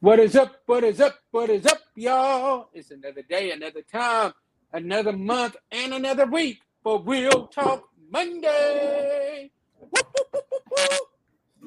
What 0.00 0.20
is 0.20 0.36
up? 0.36 0.54
What 0.66 0.84
is 0.84 1.00
up? 1.00 1.18
What 1.32 1.50
is 1.50 1.66
up, 1.66 1.80
y'all? 1.96 2.68
It's 2.72 2.92
another 2.92 3.22
day, 3.22 3.50
another 3.50 3.82
time, 3.82 4.32
another 4.72 5.12
month, 5.12 5.56
and 5.72 5.92
another 5.92 6.26
week 6.26 6.60
for 6.84 7.02
Real 7.02 7.48
Talk 7.48 7.88
Monday. 8.10 9.50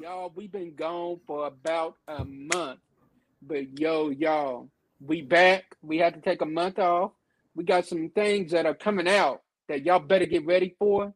Y'all, 0.00 0.32
we've 0.34 0.50
been 0.50 0.74
gone 0.74 1.20
for 1.26 1.46
about 1.46 1.96
a 2.08 2.24
month. 2.24 2.80
But 3.42 3.78
yo, 3.78 4.10
y'all, 4.10 4.68
we 5.00 5.22
back. 5.22 5.76
We 5.82 5.98
had 5.98 6.14
to 6.14 6.20
take 6.22 6.40
a 6.42 6.46
month 6.46 6.80
off. 6.80 7.12
We 7.54 7.64
got 7.64 7.86
some 7.86 8.10
things 8.10 8.52
that 8.52 8.66
are 8.66 8.74
coming 8.74 9.08
out 9.08 9.42
that 9.68 9.84
y'all 9.84 10.00
better 10.00 10.26
get 10.26 10.46
ready 10.46 10.74
for. 10.78 11.14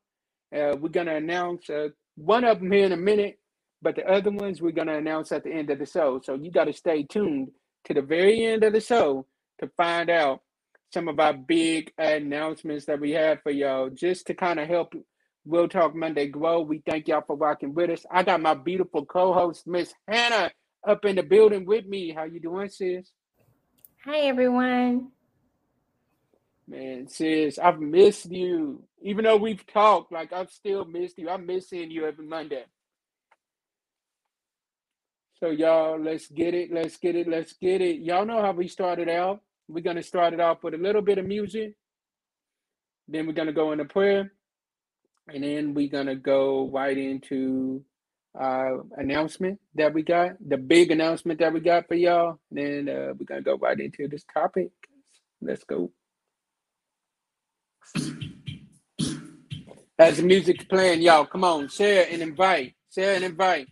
Uh, 0.54 0.76
we're 0.80 0.90
gonna 0.90 1.16
announce 1.16 1.70
uh, 1.70 1.88
one 2.16 2.44
of 2.44 2.60
them 2.60 2.70
here 2.70 2.86
in 2.86 2.92
a 2.92 2.96
minute, 2.98 3.40
but 3.82 3.96
the 3.96 4.06
other 4.06 4.30
ones 4.30 4.60
we're 4.60 4.72
gonna 4.72 4.96
announce 4.96 5.32
at 5.32 5.44
the 5.44 5.52
end 5.52 5.70
of 5.70 5.78
the 5.78 5.86
show. 5.86 6.20
So 6.22 6.34
you 6.34 6.50
got 6.50 6.64
to 6.64 6.72
stay 6.72 7.02
tuned 7.04 7.48
to 7.84 7.94
the 7.94 8.02
very 8.02 8.44
end 8.44 8.64
of 8.64 8.72
the 8.72 8.80
show 8.80 9.26
to 9.60 9.68
find 9.76 10.10
out 10.10 10.42
some 10.92 11.08
of 11.08 11.20
our 11.20 11.34
big 11.34 11.92
announcements 11.98 12.86
that 12.86 13.00
we 13.00 13.12
have 13.12 13.42
for 13.42 13.50
y'all, 13.50 13.90
just 13.90 14.26
to 14.26 14.34
kind 14.34 14.58
of 14.58 14.68
help 14.68 14.94
Real 15.44 15.68
Talk 15.68 15.94
Monday 15.94 16.26
grow. 16.26 16.60
We 16.60 16.82
thank 16.86 17.08
y'all 17.08 17.24
for 17.26 17.36
rocking 17.36 17.74
with 17.74 17.90
us. 17.90 18.04
I 18.10 18.22
got 18.22 18.40
my 18.40 18.54
beautiful 18.54 19.04
co-host 19.04 19.66
Miss 19.66 19.92
Hannah 20.06 20.50
up 20.86 21.04
in 21.04 21.16
the 21.16 21.22
building 21.22 21.66
with 21.66 21.86
me. 21.86 22.12
How 22.12 22.24
you 22.24 22.40
doing, 22.40 22.68
sis? 22.68 23.10
Hi, 24.04 24.20
everyone. 24.20 25.08
Man, 26.66 27.08
sis, 27.08 27.58
I've 27.58 27.80
missed 27.80 28.30
you. 28.30 28.82
Even 29.02 29.24
though 29.24 29.36
we've 29.36 29.66
talked, 29.66 30.12
like 30.12 30.32
I've 30.32 30.50
still 30.50 30.84
missed 30.84 31.18
you. 31.18 31.30
I'm 31.30 31.46
missing 31.46 31.90
you 31.90 32.06
every 32.06 32.26
Monday. 32.26 32.64
So 35.40 35.50
y'all, 35.50 36.00
let's 36.00 36.28
get 36.28 36.54
it, 36.54 36.72
let's 36.72 36.96
get 36.96 37.16
it, 37.16 37.28
let's 37.28 37.54
get 37.54 37.80
it. 37.82 38.00
Y'all 38.00 38.26
know 38.26 38.42
how 38.42 38.52
we 38.52 38.68
started 38.68 39.08
out. 39.08 39.40
We're 39.68 39.82
gonna 39.84 40.02
start 40.02 40.34
it 40.34 40.40
off 40.40 40.62
with 40.62 40.74
a 40.74 40.78
little 40.78 41.02
bit 41.02 41.18
of 41.18 41.26
music. 41.26 41.74
Then 43.08 43.26
we're 43.26 43.34
gonna 43.34 43.52
go 43.52 43.72
into 43.72 43.84
prayer, 43.86 44.32
and 45.32 45.44
then 45.44 45.74
we're 45.74 45.90
gonna 45.90 46.16
go 46.16 46.70
right 46.70 46.96
into 46.98 47.84
uh 48.38 48.78
announcement 48.96 49.60
that 49.76 49.94
we 49.94 50.02
got, 50.02 50.32
the 50.46 50.58
big 50.58 50.90
announcement 50.92 51.40
that 51.40 51.52
we 51.52 51.60
got 51.60 51.88
for 51.88 51.94
y'all. 51.94 52.40
Then 52.50 52.88
uh, 52.88 53.14
we're 53.18 53.26
gonna 53.26 53.42
go 53.42 53.56
right 53.56 53.78
into 53.78 54.08
this 54.08 54.24
topic. 54.32 54.70
Let's 55.42 55.64
go. 55.64 55.92
As 59.98 60.18
the 60.18 60.24
music's 60.24 60.64
playing, 60.64 61.02
y'all, 61.02 61.26
come 61.26 61.44
on, 61.44 61.68
share 61.68 62.06
and 62.10 62.22
invite, 62.22 62.74
share 62.94 63.16
and 63.16 63.24
invite. 63.24 63.68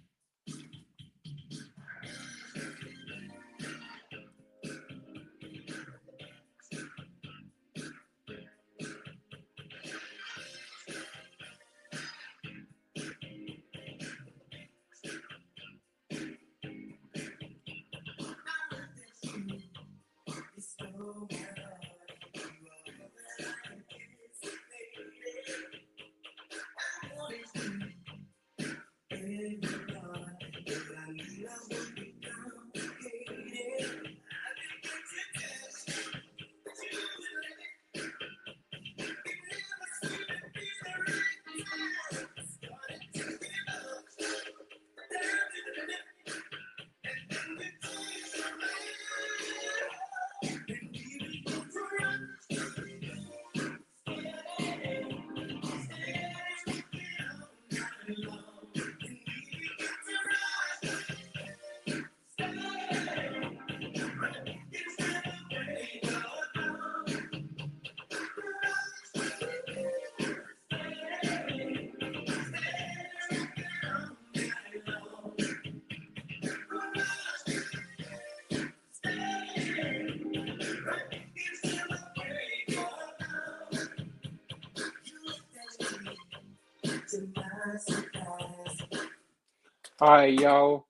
All 89.99 90.11
right, 90.11 90.39
y'all. 90.39 90.87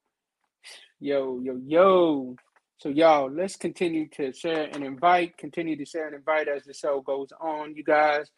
Yo, 0.99 1.39
yo, 1.41 1.61
yo. 1.65 2.35
So, 2.79 2.89
y'all, 2.89 3.31
let's 3.31 3.55
continue 3.55 4.09
to 4.17 4.33
share 4.33 4.69
and 4.73 4.83
invite. 4.83 5.37
Continue 5.37 5.77
to 5.77 5.85
share 5.87 6.09
and 6.09 6.17
invite 6.17 6.49
as 6.49 6.65
the 6.65 6.75
show 6.75 7.03
goes 7.03 7.29
on, 7.41 7.77
you 7.77 7.85
guys. 7.85 8.29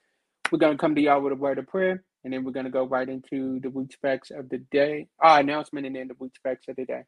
We're 0.52 0.58
going 0.58 0.76
to 0.76 0.78
come 0.78 0.94
to 0.94 1.00
y'all 1.00 1.22
with 1.22 1.32
a 1.32 1.36
word 1.36 1.58
of 1.58 1.68
prayer, 1.68 2.04
and 2.22 2.34
then 2.34 2.44
we're 2.44 2.52
going 2.52 2.66
to 2.66 2.70
go 2.70 2.84
right 2.84 3.08
into 3.08 3.60
the 3.60 3.70
week's 3.70 3.96
facts 4.02 4.30
of 4.30 4.50
the 4.50 4.58
day. 4.58 5.08
Our 5.18 5.40
announcement, 5.40 5.86
and 5.86 5.96
then 5.96 6.08
the 6.08 6.16
week's 6.18 6.38
facts 6.42 6.66
of 6.68 6.76
the 6.76 6.84
day. 6.84 7.04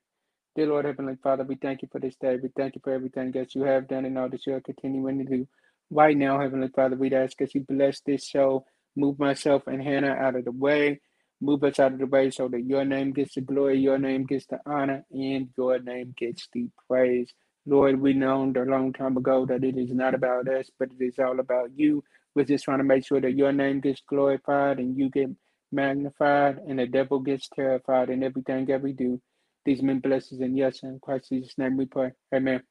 Dear 0.56 0.68
Lord 0.68 0.86
Heavenly 0.86 1.16
Father, 1.22 1.44
we 1.44 1.56
thank 1.56 1.82
you 1.82 1.88
for 1.92 2.00
this 2.00 2.16
day. 2.16 2.38
We 2.42 2.48
thank 2.56 2.76
you 2.76 2.80
for 2.82 2.94
everything 2.94 3.30
that 3.32 3.54
you 3.54 3.64
have 3.64 3.88
done 3.88 4.06
and 4.06 4.16
all 4.16 4.30
that 4.30 4.46
you 4.46 4.54
are 4.54 4.62
continuing 4.62 5.18
to 5.18 5.24
do. 5.24 5.46
Right 5.90 6.16
now, 6.16 6.40
Heavenly 6.40 6.68
Father, 6.74 6.96
we 6.96 7.14
ask 7.14 7.36
that 7.36 7.54
you 7.54 7.60
bless 7.68 8.00
this 8.00 8.24
show, 8.24 8.64
move 8.96 9.18
myself 9.18 9.66
and 9.66 9.82
Hannah 9.82 10.14
out 10.14 10.36
of 10.36 10.46
the 10.46 10.50
way, 10.50 11.02
move 11.40 11.64
us 11.64 11.78
out 11.78 11.92
of 11.92 11.98
the 11.98 12.06
way 12.06 12.30
so 12.30 12.48
that 12.48 12.62
your 12.62 12.84
name 12.84 13.12
gets 13.12 13.34
the 13.34 13.40
glory, 13.40 13.78
your 13.78 13.98
name 13.98 14.24
gets 14.24 14.46
the 14.46 14.60
honor, 14.66 15.04
and 15.10 15.48
your 15.56 15.78
name 15.78 16.14
gets 16.16 16.48
the 16.52 16.68
praise. 16.88 17.32
Lord, 17.66 18.00
we 18.00 18.12
know 18.14 18.52
a 18.56 18.60
long 18.60 18.92
time 18.92 19.16
ago 19.16 19.46
that 19.46 19.64
it 19.64 19.76
is 19.76 19.92
not 19.92 20.14
about 20.14 20.48
us, 20.48 20.70
but 20.78 20.90
it 20.98 21.04
is 21.04 21.18
all 21.18 21.40
about 21.40 21.70
you. 21.76 22.02
We're 22.34 22.44
just 22.44 22.64
trying 22.64 22.78
to 22.78 22.84
make 22.84 23.06
sure 23.06 23.20
that 23.20 23.34
your 23.36 23.52
name 23.52 23.80
gets 23.80 24.02
glorified 24.08 24.78
and 24.78 24.96
you 24.96 25.10
get 25.10 25.30
magnified 25.72 26.58
and 26.66 26.78
the 26.78 26.86
devil 26.86 27.20
gets 27.20 27.48
terrified 27.48 28.10
in 28.10 28.22
everything 28.22 28.66
that 28.66 28.82
we 28.82 28.92
do. 28.92 29.20
These 29.64 29.82
men 29.82 30.00
blesses 30.00 30.40
and 30.40 30.56
yes, 30.56 30.82
in 30.82 30.98
Christ 31.00 31.28
Jesus' 31.28 31.58
name 31.58 31.76
we 31.76 31.86
pray. 31.86 32.12
Amen. 32.34 32.62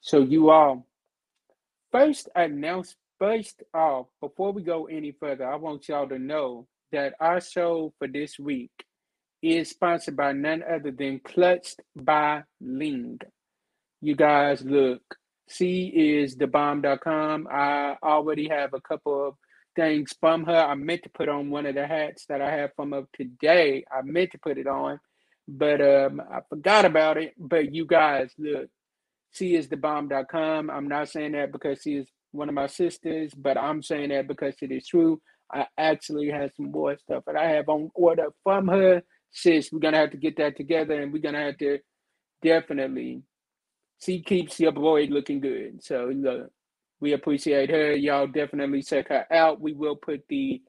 So 0.00 0.22
you 0.22 0.50
all 0.50 0.86
first 1.92 2.28
announce 2.34 2.96
first 3.20 3.62
off, 3.74 4.08
before 4.20 4.52
we 4.52 4.62
go 4.64 4.86
any 4.86 5.12
further, 5.12 5.46
I 5.48 5.56
want 5.56 5.88
y'all 5.88 6.08
to 6.08 6.18
know 6.18 6.68
that 6.92 7.14
our 7.20 7.40
show 7.40 7.94
for 7.98 8.08
this 8.08 8.38
week 8.40 8.72
is 9.42 9.70
sponsored 9.70 10.16
by 10.16 10.32
none 10.32 10.64
other 10.64 10.92
than 10.92 11.20
Clutched 11.20 11.80
by 11.96 12.44
Ling. 12.60 13.20
You 14.02 14.16
guys 14.16 14.62
look, 14.64 15.02
C 15.48 15.88
is 15.94 16.36
the 16.36 16.48
bomb.com. 16.48 17.48
I 17.52 17.96
already 18.02 18.48
have 18.48 18.74
a 18.74 18.80
couple 18.80 19.28
of 19.28 19.34
things 19.76 20.14
from 20.20 20.44
her. 20.46 20.56
I 20.56 20.74
meant 20.74 21.04
to 21.04 21.10
put 21.10 21.28
on 21.28 21.50
one 21.50 21.66
of 21.66 21.76
the 21.76 21.86
hats 21.86 22.26
that 22.28 22.42
I 22.42 22.50
have 22.50 22.72
from 22.76 22.92
her 22.92 23.04
today. 23.14 23.84
I 23.92 24.02
meant 24.02 24.32
to 24.32 24.38
put 24.38 24.58
it 24.58 24.66
on, 24.66 25.00
but 25.48 25.80
um, 25.82 26.22
I 26.32 26.40
forgot 26.48 26.86
about 26.86 27.18
it. 27.18 27.34
But 27.38 27.74
you 27.74 27.86
guys, 27.86 28.32
look, 28.38 28.68
she 29.32 29.54
is 29.54 29.68
the 29.68 29.76
bomb.com. 29.76 30.70
I'm 30.70 30.88
not 30.88 31.10
saying 31.10 31.32
that 31.32 31.52
because 31.52 31.82
she 31.82 31.96
is 31.96 32.08
one 32.32 32.48
of 32.48 32.54
my 32.54 32.66
sisters, 32.66 33.32
but 33.34 33.58
I'm 33.58 33.82
saying 33.82 34.10
that 34.10 34.28
because 34.28 34.54
it 34.62 34.72
is 34.72 34.86
true. 34.86 35.20
I 35.52 35.66
actually 35.78 36.30
have 36.30 36.50
some 36.56 36.70
more 36.70 36.96
stuff 36.96 37.24
that 37.26 37.36
I 37.36 37.48
have 37.50 37.68
on 37.68 37.90
order 37.94 38.28
from 38.44 38.68
her. 38.68 39.02
Sis, 39.32 39.70
we're 39.72 39.80
gonna 39.80 39.98
have 39.98 40.10
to 40.12 40.16
get 40.16 40.36
that 40.38 40.56
together, 40.56 41.00
and 41.00 41.12
we're 41.12 41.22
gonna 41.22 41.44
have 41.44 41.58
to 41.58 41.78
definitely. 42.42 43.22
She 44.04 44.22
keeps 44.22 44.58
your 44.60 44.72
boy 44.72 45.06
looking 45.06 45.40
good. 45.40 45.82
So 45.84 46.10
look, 46.14 46.50
we 47.00 47.12
appreciate 47.12 47.70
her. 47.70 47.92
Y'all 47.94 48.26
definitely 48.26 48.82
check 48.82 49.08
her 49.08 49.26
out. 49.32 49.60
We 49.60 49.72
will 49.72 49.96
put 49.96 50.22
the 50.28 50.62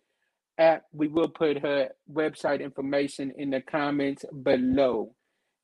app, 0.58 0.84
we 0.94 1.08
will 1.08 1.30
put 1.30 1.60
her 1.62 1.90
website 2.12 2.62
information 2.62 3.34
in 3.38 3.50
the 3.50 3.62
comments 3.62 4.26
below. 4.44 5.16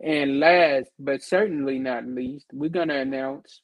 And 0.03 0.39
last 0.39 0.89
but 1.00 1.23
certainly 1.23 1.79
not 1.79 2.05
least, 2.05 2.47
we're 2.53 2.69
gonna 2.69 2.95
announce 3.00 3.61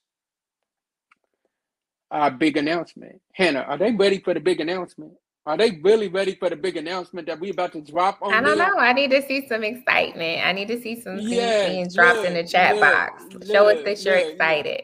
our 2.14 2.32
big 2.32 2.58
announcement. 2.58 3.20
Hannah, 3.34 3.62
are 3.62 3.78
they 3.78 3.92
ready 3.92 4.20
for 4.20 4.34
the 4.34 4.40
big 4.40 4.62
announcement? 4.62 5.14
Are 5.46 5.58
they 5.58 5.82
really 5.84 6.08
ready 6.08 6.36
for 6.36 6.50
the 6.50 6.56
big 6.56 6.78
announcement 6.78 7.28
that 7.28 7.40
we 7.40 7.50
about 7.50 7.74
to 7.74 7.82
drop 7.82 8.20
on? 8.22 8.34
I 8.34 8.40
don't 8.40 8.58
them? 8.58 8.60
know. 8.60 8.80
I 8.80 8.94
need 8.94 9.12
to 9.12 9.22
see 9.22 9.46
some 9.48 9.64
excitement. 9.64 10.46
I 10.46 10.54
need 10.54 10.70
to 10.70 10.82
see 10.82 11.02
some 11.02 11.18
things 11.18 11.32
Yes, 11.32 11.70
being 11.70 11.88
dropped 11.90 12.26
in 12.26 12.36
the 12.36 12.44
chat 12.44 12.80
box. 12.80 13.26
Show 13.52 13.68
us 13.68 13.84
that 13.84 14.06
you're 14.06 14.16
excited. 14.16 14.84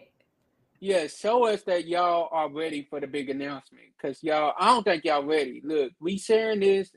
Yeah, 0.82 1.08
show 1.08 1.46
us 1.46 1.62
that 1.64 1.88
y'all 1.88 2.30
are 2.32 2.50
ready 2.50 2.88
for 2.90 3.00
the 3.00 3.08
big 3.08 3.30
announcement. 3.30 3.84
Cause 4.02 4.20
y'all, 4.22 4.54
I 4.60 4.68
don't 4.68 4.84
think 4.84 5.06
y'all 5.06 5.24
ready. 5.24 5.62
Look, 5.64 5.92
we 6.00 6.18
sharing 6.18 6.62
this 6.62 6.90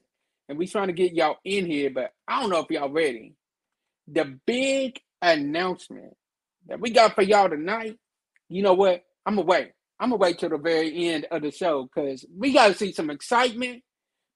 and 0.49 0.57
we 0.57 0.67
trying 0.67 0.87
to 0.87 0.93
get 0.93 1.13
y'all 1.13 1.39
in 1.45 1.67
here, 1.67 1.91
but 1.91 2.13
I 2.27 2.41
don't 2.41 2.51
know 2.51 2.61
if 2.61 2.71
y'all 2.71 2.91
ready. 2.91 3.35
The 4.09 4.39
big 4.47 4.99
announcement 5.21 6.17
that 6.69 6.81
we 6.81 6.91
got 6.91 7.15
for 7.15 7.23
y'all 7.23 7.49
tonight. 7.49 7.99
You 8.49 8.63
know 8.63 8.75
what? 8.75 9.05
I'm 9.27 9.37
wait. 9.37 9.73
I'm 10.03 10.11
gonna 10.11 10.19
wait 10.19 10.41
till 10.41 10.49
the 10.49 10.59
very 10.59 11.11
end 11.11 11.29
of 11.31 11.43
the 11.43 11.53
show 11.53 11.85
because 11.85 12.27
we 12.37 12.53
gotta 12.53 12.75
see 12.75 12.91
some 12.91 13.09
excitement 13.09 13.85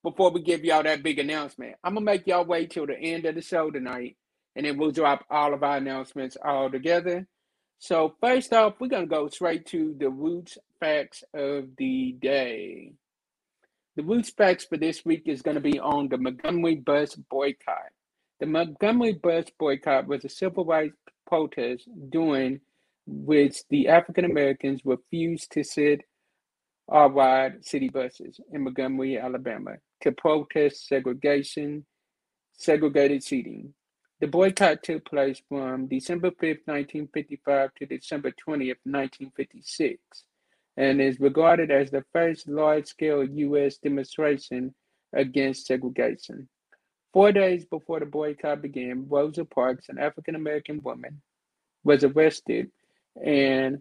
before 0.05 0.31
we 0.31 0.41
give 0.41 0.65
y'all 0.65 0.85
that 0.85 1.03
big 1.03 1.19
announcement. 1.19 1.75
I'm 1.83 1.95
gonna 1.95 2.05
make 2.05 2.25
y'all 2.29 2.45
wait 2.45 2.71
till 2.71 2.87
the 2.87 2.97
end 2.97 3.25
of 3.25 3.35
the 3.35 3.43
show 3.43 3.73
tonight, 3.73 4.17
and 4.55 4.65
then 4.65 4.79
we'll 4.79 4.93
drop 4.93 5.25
all 5.29 5.55
of 5.55 5.65
our 5.65 5.79
announcements 5.79 6.37
all 6.41 6.71
together. 6.71 7.27
So 7.81 8.15
first 8.21 8.53
off, 8.53 8.75
we're 8.79 8.87
gonna 8.87 9.07
go 9.07 9.27
straight 9.27 9.67
to 9.67 9.97
the 9.99 10.09
roots 10.09 10.57
facts 10.79 11.25
of 11.35 11.65
the 11.77 12.13
day. 12.13 12.93
The 13.97 14.05
roots 14.05 14.31
facts 14.31 14.67
for 14.67 14.77
this 14.77 15.05
week 15.05 15.25
is 15.27 15.43
gonna 15.43 15.61
be 15.61 15.81
on 15.81 16.09
the 16.09 16.17
Montgomery 16.17 16.77
bus 16.77 17.17
boycott. 17.17 17.91
The 18.39 18.47
Montgomery 18.47 19.15
bus 19.15 19.47
boycott 19.59 20.07
was 20.07 20.25
a 20.25 20.29
civil 20.29 20.65
rights 20.65 20.95
protest 21.27 21.89
during 22.09 22.61
which 23.07 23.63
the 23.71 23.89
African 23.89 24.25
Americans 24.25 24.81
refused 24.85 25.53
to 25.53 25.63
sit 25.63 26.03
or 26.89 27.11
ride 27.11 27.65
city 27.65 27.89
buses 27.89 28.41
in 28.53 28.63
Montgomery, 28.63 29.19
Alabama, 29.19 29.77
to 30.03 30.13
protest 30.13 30.89
segregation, 30.89 31.85
segregated 32.53 33.23
seating. 33.23 33.75
The 34.21 34.27
boycott 34.27 34.83
took 34.83 35.05
place 35.05 35.43
from 35.49 35.89
December 35.89 36.31
5th, 36.31 36.65
1955 36.65 37.71
to 37.75 37.87
December 37.87 38.31
20th, 38.31 38.81
1956, 38.85 40.01
and 40.77 41.01
is 41.01 41.21
regarded 41.21 41.71
as 41.71 41.91
the 41.91 42.05
first 42.13 42.49
large 42.49 42.87
scale 42.87 43.25
U.S. 43.25 43.77
demonstration 43.77 44.75
against 45.13 45.67
segregation. 45.67 46.49
Four 47.13 47.33
days 47.33 47.65
before 47.65 48.01
the 48.01 48.07
boycott 48.07 48.63
began, 48.63 49.07
Rosa 49.09 49.45
Parks, 49.45 49.89
an 49.89 49.99
African 49.99 50.35
American 50.35 50.83
woman, 50.83 51.21
was 51.85 52.05
arrested 52.05 52.71
and 53.25 53.79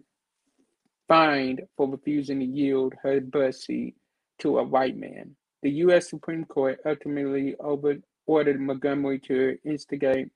fined 1.08 1.62
for 1.76 1.88
refusing 1.88 2.40
to 2.40 2.46
yield 2.46 2.94
her 3.02 3.20
bus 3.20 3.64
seat 3.64 3.94
to 4.40 4.58
a 4.58 4.64
white 4.64 4.96
man. 4.96 5.36
The 5.62 5.70
U.S. 5.70 6.10
Supreme 6.10 6.44
Court 6.44 6.78
ultimately 6.84 7.54
over, 7.60 7.96
ordered 8.26 8.60
Montgomery 8.60 9.20
to 9.20 9.56
instigate, 9.64 10.28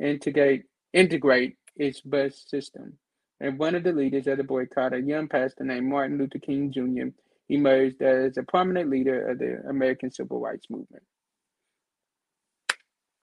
integrate, 0.00 0.64
integrate 0.92 1.56
its 1.76 2.00
bus 2.00 2.44
system. 2.46 2.98
And 3.40 3.58
one 3.58 3.74
of 3.74 3.82
the 3.82 3.92
leaders 3.92 4.26
of 4.26 4.38
the 4.38 4.44
boycott, 4.44 4.92
a 4.92 5.00
young 5.00 5.28
pastor 5.28 5.64
named 5.64 5.88
Martin 5.88 6.18
Luther 6.18 6.38
King 6.38 6.72
Jr., 6.72 7.08
emerged 7.48 8.00
as 8.02 8.36
a 8.36 8.42
prominent 8.42 8.88
leader 8.90 9.28
of 9.28 9.38
the 9.38 9.62
American 9.68 10.10
Civil 10.12 10.40
Rights 10.40 10.66
Movement. 10.70 11.02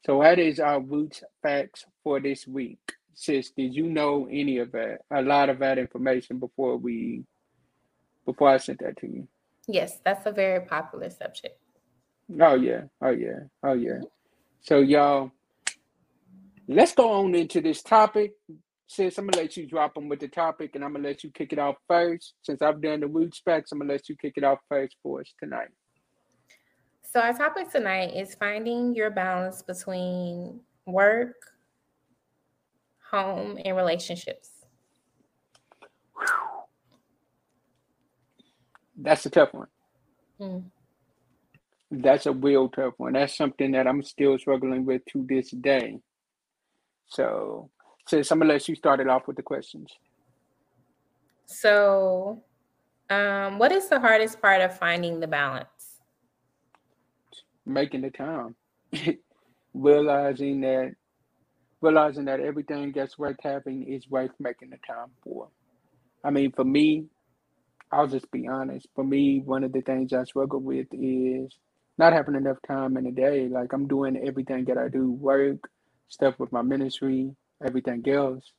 So 0.06 0.22
that 0.22 0.40
is 0.40 0.60
our 0.60 0.80
roots 0.82 1.24
facts 1.42 1.86
for 2.04 2.20
this 2.20 2.48
week. 2.48 2.80
Sis, 3.20 3.52
did 3.52 3.76
you 3.76 3.84
know 3.84 4.30
any 4.32 4.60
of 4.60 4.72
that? 4.72 5.00
A 5.12 5.22
lot 5.22 5.50
of 5.50 5.60
that 5.60 5.78
information 5.78 6.40
before 6.40 6.78
we 6.78 7.26
before 8.26 8.48
I 8.48 8.56
sent 8.56 8.80
that 8.80 8.96
to 9.00 9.08
you. 9.08 9.28
Yes, 9.68 10.00
that's 10.06 10.26
a 10.26 10.32
very 10.32 10.66
popular 10.66 11.10
subject. 11.10 11.60
Oh 12.40 12.56
yeah, 12.56 12.84
oh 13.02 13.10
yeah, 13.10 13.40
oh 13.62 13.74
yeah. 13.74 14.00
So 14.62 14.80
y'all, 14.80 15.32
let's 16.70 16.94
go 16.94 17.12
on 17.12 17.36
into 17.36 17.60
this 17.60 17.84
topic. 17.84 18.32
Sis, 18.88 19.18
I'm 19.18 19.28
gonna 19.28 19.44
let 19.44 19.58
you 19.58 19.68
drop 19.68 19.96
them 19.96 20.08
with 20.08 20.22
the 20.22 20.30
topic, 20.30 20.76
and 20.76 20.86
I'm 20.86 20.94
gonna 20.94 21.06
let 21.06 21.22
you 21.22 21.30
kick 21.32 21.52
it 21.52 21.60
off 21.60 21.76
first. 21.90 22.36
Since 22.44 22.62
I've 22.62 22.82
done 22.82 23.02
the 23.02 23.08
roots 23.08 23.40
specs, 23.40 23.74
I'm 23.74 23.80
gonna 23.80 23.92
let 23.92 24.08
you 24.08 24.16
kick 24.16 24.36
it 24.38 24.46
off 24.46 24.60
first 24.70 24.96
for 25.04 25.20
us 25.20 25.34
tonight. 25.44 25.72
So, 27.04 27.20
our 27.20 27.34
topic 27.34 27.70
tonight 27.70 28.16
is 28.16 28.34
finding 28.36 28.96
your 28.96 29.10
balance 29.10 29.62
between 29.62 30.62
work, 30.86 31.36
home, 33.12 33.58
and 33.64 33.76
relationships. 33.76 34.50
That's 38.98 39.26
a 39.26 39.30
tough 39.30 39.54
one. 39.54 39.68
Mm. 40.40 40.64
That's 41.92 42.26
a 42.26 42.34
real 42.34 42.70
tough 42.70 42.94
one. 42.98 43.14
That's 43.14 43.36
something 43.36 43.72
that 43.72 43.88
I'm 43.88 44.04
still 44.04 44.38
struggling 44.38 44.86
with 44.86 45.04
to 45.14 45.26
this 45.28 45.50
day. 45.52 46.00
So, 47.08 47.70
sis, 48.08 48.32
I'm 48.32 48.40
gonna 48.40 48.54
let 48.54 48.68
you 48.68 48.76
start 48.76 49.00
it 49.00 49.08
off 49.08 49.28
with 49.28 49.38
the 49.38 49.42
questions. 49.42 49.92
So, 51.46 52.44
um, 53.10 53.58
what 53.58 53.72
is 53.72 53.90
the 53.90 54.00
hardest 54.00 54.40
part 54.40 54.62
of 54.62 54.78
finding 54.78 55.20
the 55.20 55.28
balance? 55.28 55.98
Making 57.66 58.02
the 58.02 58.12
time, 58.12 58.56
realizing 59.74 60.62
that, 60.62 60.96
realizing 61.82 62.26
that 62.26 62.40
everything 62.42 62.94
that's 62.96 63.18
worth 63.18 63.38
having 63.42 63.92
is 63.92 64.10
worth 64.10 64.32
making 64.40 64.72
the 64.72 64.78
time 64.88 65.10
for. 65.24 65.50
I 66.24 66.32
mean, 66.32 66.52
for 66.52 66.66
me, 66.66 67.06
I'll 67.92 68.08
just 68.08 68.30
be 68.32 68.48
honest. 68.48 68.88
For 68.96 69.04
me, 69.04 69.42
one 69.46 69.64
of 69.64 69.74
the 69.74 69.82
things 69.82 70.14
I 70.14 70.24
struggle 70.26 70.60
with 70.62 70.88
is 70.94 71.58
not 71.98 72.14
having 72.14 72.36
enough 72.36 72.58
time 72.68 72.98
in 72.98 73.08
a 73.08 73.12
day. 73.12 73.48
Like 73.50 73.74
I'm 73.74 73.88
doing 73.88 74.22
everything 74.26 74.66
that 74.66 74.78
I 74.78 74.90
do, 74.90 75.12
work, 75.12 75.70
stuff 76.10 76.36
with 76.40 76.52
my 76.52 76.62
ministry, 76.62 77.36
everything 77.66 78.08
else. 78.10 78.52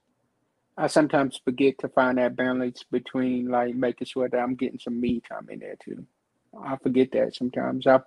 I 0.76 0.88
sometimes 0.88 1.40
forget 1.44 1.78
to 1.80 1.88
find 1.88 2.18
that 2.18 2.36
balance 2.36 2.84
between 2.90 3.48
like 3.48 3.74
making 3.74 4.06
sure 4.06 4.28
that 4.28 4.38
I'm 4.38 4.56
getting 4.56 4.78
some 4.80 5.00
me 5.00 5.20
time 5.20 5.48
in 5.50 5.60
there 5.60 5.76
too. 5.84 6.06
I 6.62 6.76
forget 6.78 7.12
that 7.12 7.36
sometimes. 7.36 7.86
I 7.86 8.00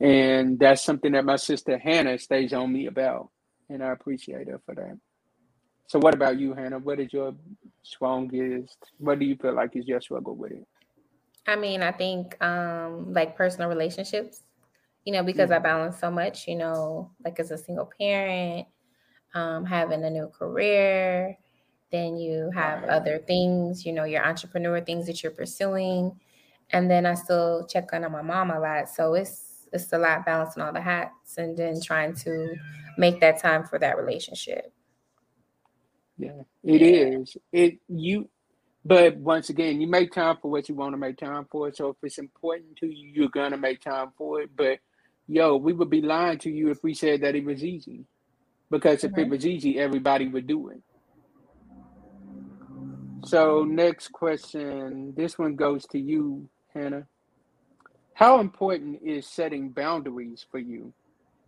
and 0.00 0.58
that's 0.58 0.84
something 0.84 1.12
that 1.12 1.24
my 1.24 1.36
sister 1.36 1.78
Hannah 1.78 2.18
stays 2.18 2.52
on 2.52 2.72
me 2.72 2.86
about, 2.86 3.30
and 3.68 3.82
I 3.82 3.92
appreciate 3.92 4.48
her 4.48 4.60
for 4.64 4.74
that. 4.74 4.98
So, 5.88 5.98
what 5.98 6.14
about 6.14 6.38
you, 6.38 6.54
Hannah? 6.54 6.78
What 6.78 7.00
is 7.00 7.12
your 7.12 7.34
strongest? 7.82 8.78
What 8.98 9.18
do 9.18 9.26
you 9.26 9.36
feel 9.36 9.54
like 9.54 9.76
is 9.76 9.86
your 9.86 10.00
struggle 10.00 10.34
with 10.36 10.52
it? 10.52 10.66
I 11.46 11.56
mean, 11.56 11.82
I 11.82 11.92
think 11.92 12.42
um 12.42 13.12
like 13.12 13.36
personal 13.36 13.68
relationships, 13.68 14.42
you 15.04 15.12
know, 15.12 15.22
because 15.22 15.50
I 15.50 15.58
Mhm. 15.58 15.62
balance 15.62 15.98
so 15.98 16.10
much, 16.10 16.48
you 16.48 16.56
know, 16.56 17.10
like 17.24 17.38
as 17.40 17.50
a 17.50 17.58
single 17.58 17.90
parent, 18.00 18.66
um, 19.34 19.64
having 19.64 20.04
a 20.04 20.10
new 20.10 20.28
career, 20.28 21.38
then 21.90 22.16
you 22.16 22.50
have 22.54 22.82
Right. 22.82 22.88
other 22.88 23.18
things, 23.18 23.84
you 23.86 23.92
know, 23.92 24.04
your 24.04 24.24
entrepreneur 24.24 24.80
things 24.80 25.06
that 25.06 25.22
you're 25.22 25.32
pursuing. 25.32 26.20
And 26.70 26.90
then 26.90 27.06
I 27.06 27.14
still 27.14 27.66
check 27.66 27.92
on 27.92 28.02
my 28.12 28.22
mom 28.22 28.50
a 28.50 28.58
lot. 28.60 28.88
So 28.88 29.14
it's 29.14 29.53
it's 29.74 29.92
a 29.92 29.98
lot 29.98 30.24
balancing 30.24 30.62
all 30.62 30.72
the 30.72 30.80
hats 30.80 31.36
and 31.36 31.56
then 31.56 31.80
trying 31.82 32.14
to 32.14 32.54
make 32.96 33.20
that 33.20 33.40
time 33.40 33.64
for 33.64 33.78
that 33.78 33.98
relationship. 33.98 34.72
Yeah, 36.16 36.42
it 36.62 36.80
Yeah. 36.80 37.18
is. 37.20 37.36
It 37.52 37.80
you, 37.88 38.30
but 38.84 39.16
once 39.16 39.50
again, 39.50 39.80
you 39.80 39.88
make 39.88 40.12
time 40.12 40.36
for 40.40 40.50
what 40.50 40.68
you 40.68 40.76
want 40.76 40.92
to 40.92 40.98
make 40.98 41.18
time 41.18 41.46
for. 41.50 41.72
So 41.72 41.90
if 41.90 41.96
it's 42.02 42.18
important 42.18 42.76
to 42.78 42.86
you, 42.86 43.08
you're 43.08 43.28
gonna 43.28 43.56
make 43.56 43.80
time 43.80 44.12
for 44.16 44.42
it. 44.42 44.50
But 44.56 44.78
yo, 45.26 45.56
we 45.56 45.72
would 45.72 45.90
be 45.90 46.02
lying 46.02 46.38
to 46.38 46.50
you 46.50 46.70
if 46.70 46.82
we 46.84 46.94
said 46.94 47.22
that 47.22 47.34
it 47.34 47.44
was 47.44 47.64
easy. 47.64 48.06
Because 48.70 49.04
if 49.04 49.18
it 49.18 49.28
Mhm. 49.28 49.30
was 49.30 49.46
easy, 49.46 49.78
everybody 49.78 50.28
would 50.28 50.46
do 50.46 50.68
it. 50.68 50.82
So 53.26 53.64
next 53.64 54.12
question. 54.12 55.14
This 55.16 55.38
one 55.38 55.56
goes 55.56 55.86
to 55.88 55.98
you, 55.98 56.48
Hannah. 56.72 57.06
How 58.14 58.38
important 58.38 59.00
is 59.02 59.26
setting 59.26 59.70
boundaries 59.70 60.46
for 60.48 60.58
you 60.58 60.92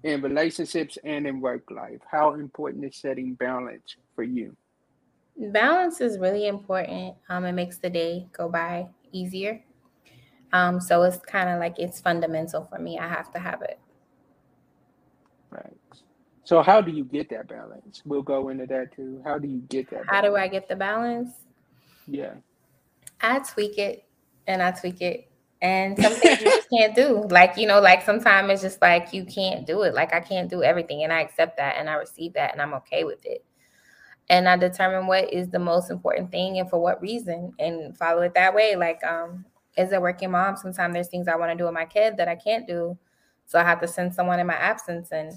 in 0.02 0.20
relationships 0.20 0.98
and 1.04 1.26
in 1.26 1.40
work 1.40 1.70
life? 1.70 2.00
How 2.10 2.34
important 2.34 2.84
is 2.84 2.96
setting 2.96 3.34
balance 3.34 3.96
for 4.14 4.24
you? 4.24 4.56
Balance 5.38 6.00
is 6.00 6.18
really 6.18 6.48
important. 6.48 7.14
Um, 7.28 7.44
it 7.44 7.52
makes 7.52 7.78
the 7.78 7.90
day 7.90 8.26
go 8.32 8.48
by 8.48 8.88
easier. 9.12 9.62
Um, 10.52 10.80
so 10.80 11.02
it's 11.02 11.18
kind 11.18 11.50
of 11.50 11.60
like 11.60 11.78
it's 11.78 12.00
fundamental 12.00 12.64
for 12.64 12.78
me. 12.80 12.98
I 12.98 13.08
have 13.08 13.32
to 13.32 13.38
have 13.38 13.62
it. 13.62 13.78
Right. 15.50 15.76
So 16.44 16.62
how 16.62 16.80
do 16.80 16.90
you 16.90 17.04
get 17.04 17.28
that 17.30 17.48
balance? 17.48 18.02
We'll 18.04 18.22
go 18.22 18.48
into 18.48 18.66
that 18.66 18.94
too. 18.94 19.20
How 19.24 19.38
do 19.38 19.46
you 19.46 19.58
get 19.68 19.90
that 19.90 20.04
How 20.06 20.20
do 20.20 20.36
I 20.36 20.48
get 20.48 20.68
the 20.68 20.76
balance? 20.76 21.30
Yeah. 22.06 22.34
I 23.20 23.38
tweak 23.40 23.78
it 23.78 24.04
and 24.46 24.62
I 24.62 24.72
tweak 24.72 25.00
it. 25.00 25.30
And 25.62 25.98
some 25.98 26.12
things 26.12 26.40
you 26.40 26.46
just 26.46 26.68
can't 26.70 26.94
do. 26.94 27.26
Like, 27.30 27.56
you 27.56 27.66
know, 27.66 27.80
like 27.80 28.02
sometimes 28.02 28.50
it's 28.50 28.62
just 28.62 28.82
like 28.82 29.12
you 29.12 29.24
can't 29.24 29.66
do 29.66 29.82
it. 29.82 29.94
Like 29.94 30.12
I 30.12 30.20
can't 30.20 30.50
do 30.50 30.62
everything. 30.62 31.02
And 31.02 31.12
I 31.12 31.20
accept 31.20 31.56
that 31.56 31.76
and 31.78 31.88
I 31.88 31.94
receive 31.94 32.34
that 32.34 32.52
and 32.52 32.60
I'm 32.60 32.74
okay 32.74 33.04
with 33.04 33.24
it. 33.24 33.44
And 34.28 34.48
I 34.48 34.56
determine 34.56 35.06
what 35.06 35.32
is 35.32 35.48
the 35.48 35.58
most 35.58 35.90
important 35.90 36.30
thing 36.30 36.58
and 36.58 36.68
for 36.68 36.80
what 36.80 37.00
reason 37.00 37.54
and 37.58 37.96
follow 37.96 38.22
it 38.22 38.34
that 38.34 38.54
way. 38.54 38.76
Like 38.76 39.02
um 39.04 39.44
as 39.76 39.92
a 39.92 40.00
working 40.00 40.30
mom, 40.30 40.56
sometimes 40.56 40.94
there's 40.94 41.08
things 41.08 41.28
I 41.28 41.36
want 41.36 41.52
to 41.52 41.56
do 41.56 41.64
with 41.64 41.74
my 41.74 41.84
kid 41.84 42.16
that 42.16 42.28
I 42.28 42.34
can't 42.34 42.66
do. 42.66 42.98
So 43.46 43.58
I 43.58 43.62
have 43.62 43.80
to 43.80 43.88
send 43.88 44.14
someone 44.14 44.40
in 44.40 44.46
my 44.46 44.54
absence 44.54 45.12
and 45.12 45.32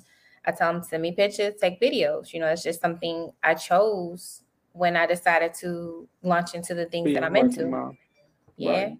I 0.46 0.52
tell 0.52 0.74
them 0.74 0.84
send 0.84 1.04
me 1.04 1.12
pictures, 1.12 1.56
take 1.60 1.80
videos. 1.80 2.34
You 2.34 2.40
know, 2.40 2.48
it's 2.48 2.64
just 2.64 2.82
something 2.82 3.32
I 3.44 3.54
chose 3.54 4.44
when 4.74 4.96
I 4.96 5.06
decided 5.06 5.54
to 5.56 6.08
launch 6.24 6.56
into 6.56 6.74
the 6.74 6.86
things 6.86 7.14
that 7.14 7.24
I'm 7.24 7.36
into. 7.36 7.68
Mom. 7.68 7.98
Yeah. 8.58 8.72
Right. 8.72 8.98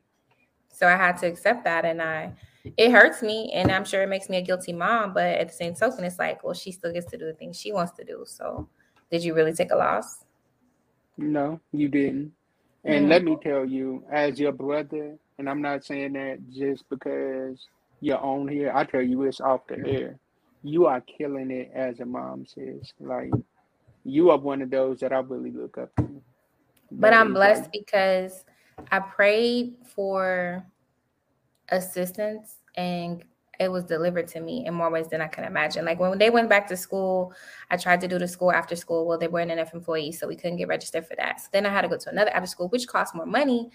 So 0.80 0.88
I 0.88 0.96
had 0.96 1.18
to 1.18 1.28
accept 1.28 1.66
that 1.66 1.84
and 1.84 2.02
I 2.02 2.32
it 2.78 2.92
hurts 2.92 3.22
me 3.22 3.52
and 3.54 3.70
I'm 3.70 3.84
sure 3.84 4.02
it 4.02 4.08
makes 4.08 4.30
me 4.30 4.38
a 4.38 4.42
guilty 4.42 4.72
mom, 4.72 5.14
but 5.14 5.26
at 5.26 5.50
the 5.50 5.54
same 5.54 5.74
token, 5.74 6.06
it's 6.06 6.18
like, 6.18 6.42
well, 6.42 6.54
she 6.54 6.72
still 6.72 6.94
gets 6.94 7.06
to 7.08 7.18
do 7.18 7.26
the 7.26 7.34
things 7.34 7.60
she 7.60 7.74
wants 7.74 7.92
to 7.98 8.06
do. 8.06 8.24
So 8.26 8.70
did 9.12 9.22
you 9.22 9.34
really 9.34 9.52
take 9.52 9.72
a 9.72 9.76
loss? 9.76 10.24
No, 11.18 11.60
you 11.74 11.90
didn't. 11.90 12.32
And 12.86 13.02
mm-hmm. 13.02 13.10
let 13.10 13.24
me 13.26 13.38
tell 13.44 13.66
you, 13.66 14.06
as 14.10 14.40
your 14.40 14.54
brother, 14.54 15.18
and 15.38 15.50
I'm 15.50 15.62
not 15.62 15.84
saying 15.84 16.14
that 16.14 16.40
just 16.50 16.88
because 16.90 17.68
you're 18.00 18.24
on 18.24 18.48
here, 18.48 18.72
I 18.74 18.86
tell 18.86 19.02
you 19.02 19.24
it's 19.24 19.42
off 19.42 19.68
the 19.68 19.86
air. 19.86 20.18
You 20.64 20.86
are 20.86 21.02
killing 21.02 21.52
it 21.52 21.72
as 21.76 22.00
a 22.00 22.06
mom 22.06 22.46
says. 22.46 22.94
Like 23.02 23.32
you 24.06 24.30
are 24.30 24.38
one 24.38 24.62
of 24.62 24.70
those 24.70 25.02
that 25.02 25.12
I 25.12 25.20
really 25.20 25.52
look 25.52 25.78
up 25.78 25.94
to. 25.98 26.22
But 26.90 27.14
I'm 27.14 27.34
blessed 27.34 27.64
like, 27.64 27.72
because 27.74 28.46
I 28.92 29.00
prayed 29.00 29.76
for 29.96 30.66
assistance 31.70 32.58
and 32.76 33.24
it 33.60 33.70
was 33.70 33.84
delivered 33.84 34.28
to 34.30 34.40
me 34.40 34.66
in 34.66 34.74
more 34.74 34.90
ways 34.90 35.10
than 35.10 35.20
I 35.22 35.28
can 35.28 35.44
imagine. 35.44 35.84
Like 35.84 36.00
when 36.00 36.18
they 36.18 36.30
went 36.30 36.48
back 36.48 36.68
to 36.70 36.78
school, 36.78 37.34
I 37.70 37.78
tried 37.78 38.00
to 38.02 38.08
do 38.08 38.18
the 38.18 38.28
school 38.28 38.52
after 38.52 38.76
school. 38.76 39.06
Well, 39.06 39.18
they 39.18 39.28
weren't 39.28 39.52
enough 39.52 39.74
employees, 39.74 40.18
so 40.18 40.28
we 40.28 40.38
couldn't 40.38 40.58
get 40.58 40.70
registered 40.70 41.06
for 41.06 41.16
that. 41.18 41.42
So 41.42 41.50
then 41.52 41.66
I 41.66 41.70
had 41.70 41.82
to 41.82 41.90
go 41.90 41.98
to 41.98 42.10
another 42.10 42.32
after 42.32 42.48
school, 42.48 42.70
which 42.70 42.88
costs 42.88 43.14
more 43.14 43.26
money, 43.26 43.70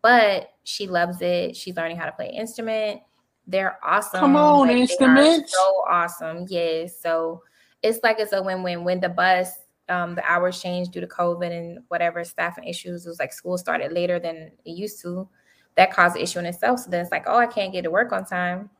but 0.00 0.54
she 0.64 0.86
loves 0.86 1.20
it. 1.20 1.54
She's 1.54 1.76
learning 1.76 1.98
how 1.98 2.06
to 2.06 2.12
play 2.12 2.28
an 2.28 2.34
instrument. 2.34 3.02
They're 3.46 3.78
awesome. 3.84 4.20
Come 4.20 4.36
on, 4.36 4.68
like, 4.68 4.76
instruments. 4.78 5.52
So 5.52 5.84
awesome. 5.88 6.46
Yes. 6.48 6.98
So 7.00 7.42
it's 7.82 8.00
like 8.02 8.18
it's 8.18 8.32
a 8.32 8.42
win-win. 8.42 8.84
When 8.84 9.00
the 9.00 9.10
bus, 9.10 9.52
um, 9.88 10.14
the 10.14 10.24
hours 10.24 10.60
changed 10.60 10.92
due 10.92 11.00
to 11.00 11.06
COVID 11.06 11.50
and 11.50 11.78
whatever 11.88 12.24
staffing 12.24 12.64
issues, 12.64 13.06
it 13.06 13.08
was 13.08 13.18
like 13.18 13.32
school 13.32 13.58
started 13.58 13.92
later 13.92 14.18
than 14.18 14.52
it 14.64 14.70
used 14.72 15.00
to. 15.02 15.28
That 15.76 15.92
caused 15.92 16.16
an 16.16 16.22
issue 16.22 16.38
in 16.38 16.46
itself. 16.46 16.80
So 16.80 16.90
then 16.90 17.02
it's 17.02 17.10
like, 17.10 17.24
oh, 17.26 17.36
I 17.36 17.46
can't 17.46 17.72
get 17.72 17.82
to 17.82 17.90
work 17.90 18.12
on 18.12 18.24
time 18.24 18.70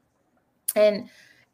and 0.76 1.08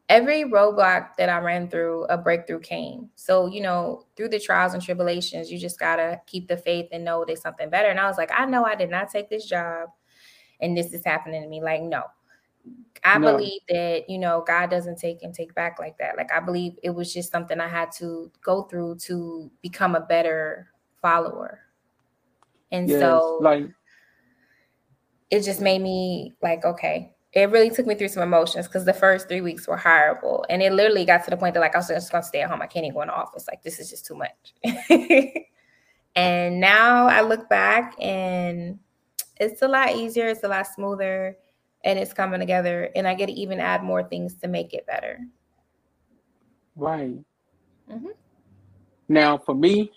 every 0.09 0.45
roadblock 0.45 1.17
that 1.17 1.29
I 1.29 1.39
ran 1.39 1.69
through, 1.69 2.05
a 2.05 2.19
breakthrough 2.19 2.61
came. 2.61 3.09
So, 3.15 3.47
you 3.47 3.63
know, 3.63 4.05
through 4.17 4.29
the 4.29 4.41
trials 4.41 4.75
and 4.75 4.83
tribulations, 4.83 5.51
you 5.51 5.59
just 5.59 5.79
got 5.79 5.97
to 5.97 6.21
keep 6.27 6.49
the 6.49 6.57
faith 6.57 6.89
and 6.93 7.05
know 7.05 7.25
there's 7.25 7.41
something 7.41 7.71
better. 7.71 7.89
And 7.89 8.01
I 8.01 8.07
was 8.09 8.19
like, 8.19 8.31
I 8.37 8.45
know 8.45 8.65
I 8.65 8.75
did 8.75 8.91
not 8.91 9.11
take 9.11 9.31
this 9.31 9.47
job 9.47 9.89
and 10.61 10.77
this 10.77 10.93
is 10.93 11.05
happening 11.05 11.43
to 11.43 11.49
me. 11.49 11.63
Like, 11.63 11.83
no. 11.83 12.03
I 13.05 13.19
no. 13.19 13.33
believe 13.33 13.61
that, 13.69 14.09
you 14.09 14.19
know, 14.19 14.45
God 14.47 14.71
doesn't 14.71 14.99
take 14.99 15.23
and 15.23 15.35
take 15.35 15.55
back 15.55 15.79
like 15.79 15.99
that. 15.99 16.17
Like, 16.17 16.33
I 16.33 16.41
believe 16.41 16.75
it 16.83 16.91
was 16.91 17.13
just 17.13 17.33
something 17.33 17.59
I 17.59 17.69
had 17.69 17.91
to 17.93 18.31
go 18.43 18.63
through 18.63 18.97
to 19.01 19.51
become 19.61 19.95
a 19.95 20.01
better 20.01 20.69
follower. 21.01 21.61
And 22.71 22.89
yes, 22.89 23.01
so, 23.01 23.39
like, 23.41 23.69
it 25.31 25.43
just 25.43 25.61
made 25.61 25.83
me 25.83 26.35
like, 26.43 26.65
okay, 26.65 27.13
it 27.33 27.51
really 27.51 27.71
took 27.71 27.87
me 27.87 27.95
through 27.95 28.09
some 28.09 28.23
emotions 28.23 28.67
because 28.69 28.85
the 28.85 28.93
first 28.93 29.29
three 29.29 29.41
weeks 29.41 29.67
were 29.67 29.77
horrible. 29.77 30.45
And 30.51 30.63
it 30.63 30.73
literally 30.73 31.05
got 31.05 31.25
to 31.25 31.31
the 31.31 31.37
point 31.37 31.55
that 31.55 31.61
like 31.61 31.75
I 31.75 31.79
was 31.79 31.89
just 31.89 32.13
gonna 32.13 32.23
stay 32.23 32.43
at 32.43 32.51
home. 32.51 32.61
I 32.61 32.67
can't 32.67 32.85
even 32.85 32.95
go 32.95 33.03
in 33.03 33.09
the 33.09 33.15
office. 33.15 33.47
Like 33.49 33.63
this 33.63 33.81
is 33.81 33.89
just 33.89 34.05
too 34.05 34.15
much. 34.15 34.55
and 36.17 36.61
now 36.61 37.07
I 37.07 37.23
look 37.23 37.49
back 37.49 37.95
and 37.99 38.79
it's 39.41 39.63
a 39.63 39.69
lot 39.69 39.97
easier, 39.97 40.29
it's 40.29 40.45
a 40.45 40.49
lot 40.49 40.67
smoother, 40.67 41.39
and 41.85 41.99
it's 41.99 42.13
coming 42.13 42.41
together. 42.41 42.91
And 42.95 43.07
I 43.07 43.15
get 43.15 43.27
to 43.27 43.33
even 43.33 43.61
add 43.61 43.83
more 43.83 44.03
things 44.03 44.35
to 44.37 44.49
make 44.49 44.75
it 44.75 44.87
better. 44.87 45.21
Right. 46.77 47.19
Mm-hmm. 47.91 48.09
Now 49.09 49.39
for 49.39 49.55
me, 49.55 49.93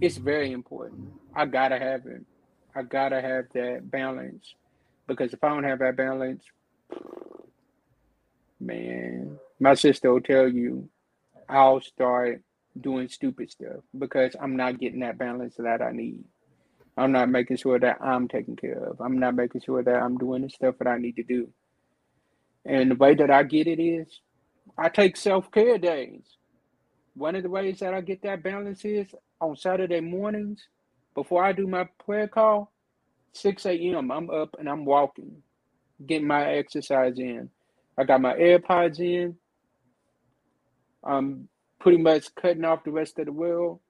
it's 0.00 0.16
very 0.16 0.52
important. 0.52 1.08
I 1.34 1.46
gotta 1.46 1.78
have 1.78 2.06
it. 2.06 2.24
I 2.74 2.82
gotta 2.82 3.20
have 3.20 3.46
that 3.54 3.90
balance 3.90 4.54
because 5.06 5.32
if 5.32 5.42
I 5.42 5.48
don't 5.48 5.64
have 5.64 5.80
that 5.80 5.96
balance, 5.96 6.44
man, 8.60 9.38
my 9.60 9.74
sister 9.74 10.12
will 10.12 10.20
tell 10.20 10.48
you 10.48 10.88
I'll 11.48 11.80
start 11.80 12.42
doing 12.80 13.08
stupid 13.08 13.50
stuff 13.50 13.82
because 13.96 14.34
I'm 14.40 14.56
not 14.56 14.80
getting 14.80 15.00
that 15.00 15.18
balance 15.18 15.54
that 15.58 15.82
I 15.82 15.92
need. 15.92 16.24
I'm 16.96 17.12
not 17.12 17.28
making 17.30 17.56
sure 17.58 17.78
that 17.80 17.98
I'm 18.02 18.28
taken 18.28 18.56
care 18.56 18.78
of. 18.90 19.00
I'm 19.00 19.18
not 19.18 19.34
making 19.34 19.62
sure 19.62 19.82
that 19.82 19.96
I'm 19.96 20.18
doing 20.18 20.42
the 20.42 20.50
stuff 20.50 20.76
that 20.78 20.88
I 20.88 20.98
need 20.98 21.16
to 21.16 21.24
do. 21.24 21.48
And 22.64 22.92
the 22.92 22.94
way 22.96 23.14
that 23.14 23.30
I 23.30 23.42
get 23.44 23.66
it 23.66 23.80
is 23.82 24.20
I 24.78 24.88
take 24.88 25.16
self 25.16 25.50
care 25.50 25.78
days. 25.78 26.24
One 27.14 27.36
of 27.36 27.42
the 27.44 27.50
ways 27.50 27.80
that 27.80 27.94
I 27.94 28.00
get 28.00 28.22
that 28.22 28.42
balance 28.42 28.84
is 28.84 29.08
on 29.40 29.56
Saturday 29.56 30.00
mornings 30.00 30.66
before 31.14 31.44
I 31.44 31.52
do 31.52 31.66
my 31.66 31.88
prayer 32.04 32.28
call, 32.28 32.72
6 33.34 33.66
a.m. 33.66 34.10
I'm 34.10 34.30
up 34.30 34.56
and 34.58 34.68
I'm 34.68 34.84
walking, 34.84 35.42
getting 36.06 36.26
my 36.28 36.44
exercise 36.54 37.18
in. 37.18 37.50
I 37.98 38.04
got 38.04 38.20
my 38.20 38.34
AirPods 38.34 39.00
in. 39.00 39.36
I'm 41.04 41.48
pretty 41.80 41.98
much 41.98 42.34
cutting 42.34 42.64
off 42.64 42.84
the 42.84 42.92
rest 42.92 43.18
of 43.18 43.26
the 43.26 43.32
world. 43.32 43.80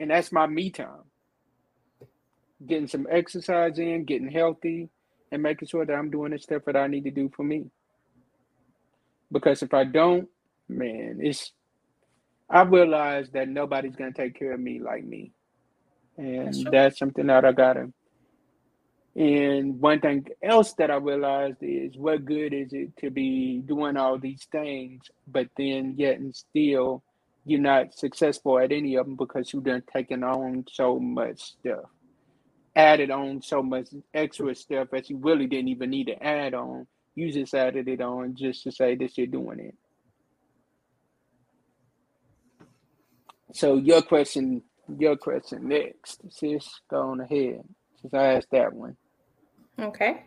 And 0.00 0.10
that's 0.10 0.32
my 0.32 0.46
me 0.46 0.70
time. 0.70 1.04
Getting 2.66 2.88
some 2.88 3.06
exercise 3.10 3.78
in, 3.78 4.04
getting 4.04 4.30
healthy, 4.30 4.88
and 5.30 5.42
making 5.42 5.68
sure 5.68 5.84
that 5.84 5.92
I'm 5.92 6.10
doing 6.10 6.32
the 6.32 6.38
stuff 6.38 6.62
that 6.66 6.76
I 6.76 6.86
need 6.86 7.04
to 7.04 7.10
do 7.10 7.30
for 7.34 7.42
me. 7.42 7.66
Because 9.30 9.62
if 9.62 9.74
I 9.74 9.84
don't, 9.84 10.28
man, 10.68 11.18
it's 11.20 11.52
I 12.48 12.62
realize 12.62 13.30
that 13.30 13.48
nobody's 13.48 13.96
gonna 13.96 14.12
take 14.12 14.38
care 14.38 14.52
of 14.52 14.60
me 14.60 14.80
like 14.80 15.04
me. 15.04 15.32
And 16.16 16.46
that's, 16.46 16.64
that's 16.70 16.98
something 16.98 17.26
that 17.26 17.44
I 17.44 17.52
gotta 17.52 17.88
and 19.16 19.80
one 19.80 20.00
thing 20.00 20.26
else 20.42 20.72
that 20.74 20.90
I 20.90 20.96
realized 20.96 21.58
is 21.60 21.96
what 21.96 22.24
good 22.24 22.52
is 22.52 22.72
it 22.72 22.96
to 22.98 23.10
be 23.10 23.62
doing 23.64 23.96
all 23.96 24.18
these 24.18 24.46
things, 24.50 25.02
but 25.28 25.48
then 25.56 25.94
yet 25.96 26.18
and 26.18 26.34
still 26.34 27.02
you're 27.46 27.60
not 27.60 27.94
successful 27.94 28.58
at 28.58 28.72
any 28.72 28.96
of 28.96 29.06
them 29.06 29.16
because 29.16 29.52
you've 29.52 29.64
done 29.64 29.82
taken 29.92 30.24
on 30.24 30.64
so 30.72 30.98
much 30.98 31.42
stuff, 31.42 31.84
added 32.76 33.10
on 33.10 33.42
so 33.42 33.62
much 33.62 33.88
extra 34.12 34.54
stuff 34.54 34.88
that 34.92 35.08
you 35.08 35.16
really 35.18 35.46
didn't 35.46 35.68
even 35.68 35.90
need 35.90 36.06
to 36.08 36.22
add 36.22 36.54
on. 36.54 36.86
You 37.14 37.30
just 37.32 37.54
added 37.54 37.88
it 37.88 38.00
on 38.00 38.34
just 38.34 38.64
to 38.64 38.72
say 38.72 38.96
that 38.96 39.16
you're 39.16 39.26
doing 39.26 39.60
it. 39.60 39.74
So 43.52 43.76
your 43.76 44.02
question, 44.02 44.62
your 44.98 45.16
question 45.16 45.68
next, 45.68 46.20
sis, 46.30 46.80
go 46.90 47.10
on 47.10 47.20
ahead. 47.20 47.62
Since 48.00 48.14
I 48.14 48.34
asked 48.34 48.50
that 48.50 48.72
one. 48.72 48.96
Okay. 49.78 50.24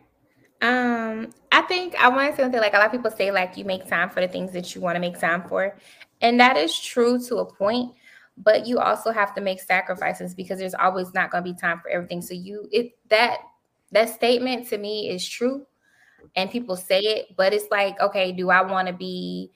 Um, 0.60 1.30
I 1.52 1.62
think 1.62 1.94
I 1.96 2.08
want 2.08 2.30
to 2.30 2.36
say 2.36 2.42
something 2.42 2.60
like 2.60 2.74
a 2.74 2.78
lot 2.78 2.86
of 2.86 2.92
people 2.92 3.10
say, 3.10 3.30
like 3.30 3.56
you 3.56 3.64
make 3.64 3.86
time 3.86 4.10
for 4.10 4.20
the 4.20 4.28
things 4.28 4.52
that 4.52 4.74
you 4.74 4.80
want 4.80 4.96
to 4.96 5.00
make 5.00 5.18
time 5.18 5.44
for. 5.48 5.76
And 6.20 6.40
that 6.40 6.56
is 6.56 6.78
true 6.78 7.20
to 7.26 7.36
a 7.36 7.44
point, 7.44 7.92
but 8.42 8.66
you 8.66 8.78
also 8.78 9.10
have 9.10 9.34
to 9.34 9.40
make 9.40 9.60
sacrifices 9.60 10.34
because 10.34 10.58
there's 10.58 10.74
always 10.74 11.12
not 11.14 11.30
going 11.30 11.44
to 11.44 11.52
be 11.52 11.58
time 11.58 11.80
for 11.80 11.90
everything. 11.90 12.22
So 12.22 12.34
you 12.34 12.68
it 12.70 12.92
that 13.10 13.38
that 13.92 14.08
statement 14.10 14.68
to 14.68 14.78
me 14.78 15.10
is 15.10 15.26
true 15.26 15.66
and 16.36 16.50
people 16.50 16.76
say 16.76 17.00
it, 17.00 17.36
but 17.36 17.52
it's 17.52 17.70
like, 17.70 17.98
okay, 18.00 18.32
do 18.32 18.50
I 18.50 18.62
want 18.62 18.88
to 18.88 18.94
be 18.94 19.50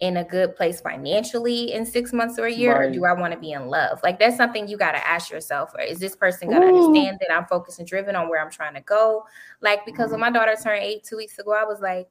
in 0.00 0.18
a 0.18 0.24
good 0.24 0.54
place 0.54 0.80
financially 0.80 1.72
in 1.72 1.84
six 1.84 2.12
months 2.12 2.38
or 2.38 2.44
a 2.44 2.52
year, 2.52 2.78
right. 2.78 2.88
or 2.88 2.92
do 2.92 3.04
I 3.04 3.12
want 3.12 3.32
to 3.32 3.38
be 3.38 3.52
in 3.52 3.66
love? 3.66 3.98
Like 4.04 4.20
that's 4.20 4.36
something 4.36 4.68
you 4.68 4.76
got 4.76 4.92
to 4.92 5.04
ask 5.06 5.30
yourself. 5.30 5.72
Or 5.74 5.80
is 5.80 5.98
this 5.98 6.14
person 6.14 6.50
going 6.50 6.62
to 6.62 6.68
understand 6.68 7.18
that 7.20 7.34
I'm 7.34 7.46
focused 7.46 7.80
and 7.80 7.88
driven 7.88 8.14
on 8.14 8.28
where 8.28 8.40
I'm 8.40 8.50
trying 8.50 8.74
to 8.74 8.80
go? 8.80 9.24
Like 9.60 9.84
because 9.84 10.10
when 10.10 10.20
mm-hmm. 10.20 10.32
my 10.32 10.38
daughter 10.38 10.56
turned 10.62 10.84
eight 10.84 11.02
two 11.02 11.16
weeks 11.16 11.38
ago, 11.38 11.52
I 11.52 11.64
was 11.64 11.80
like, 11.80 12.08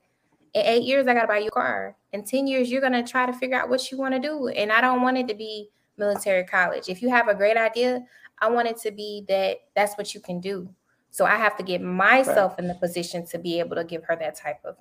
in 0.53 0.65
eight 0.65 0.83
years 0.83 1.07
I 1.07 1.13
got 1.13 1.21
to 1.21 1.27
buy 1.27 1.37
you 1.37 1.47
a 1.47 1.51
car. 1.51 1.95
In 2.11 2.25
ten 2.25 2.47
years, 2.47 2.69
you're 2.69 2.81
going 2.81 2.93
to 2.93 3.03
try 3.03 3.25
to 3.25 3.33
figure 3.33 3.57
out 3.57 3.69
what 3.69 3.91
you 3.91 3.97
want 3.97 4.15
to 4.15 4.19
do, 4.19 4.47
and 4.49 4.71
I 4.71 4.81
don't 4.81 5.01
want 5.01 5.17
it 5.17 5.27
to 5.29 5.35
be 5.35 5.69
military 5.97 6.43
college. 6.43 6.89
If 6.89 7.01
you 7.01 7.09
have 7.09 7.27
a 7.27 7.35
great 7.35 7.57
idea, 7.57 8.03
I 8.39 8.49
want 8.49 8.67
it 8.67 8.77
to 8.81 8.91
be 8.91 9.23
that 9.27 9.57
that's 9.75 9.97
what 9.97 10.13
you 10.13 10.21
can 10.21 10.39
do. 10.39 10.69
So 11.09 11.25
I 11.25 11.35
have 11.35 11.57
to 11.57 11.63
get 11.63 11.81
myself 11.81 12.53
right. 12.53 12.59
in 12.59 12.67
the 12.67 12.75
position 12.75 13.25
to 13.27 13.39
be 13.39 13.59
able 13.59 13.75
to 13.75 13.83
give 13.83 14.03
her 14.03 14.15
that 14.17 14.35
type 14.35 14.59
of 14.63 14.75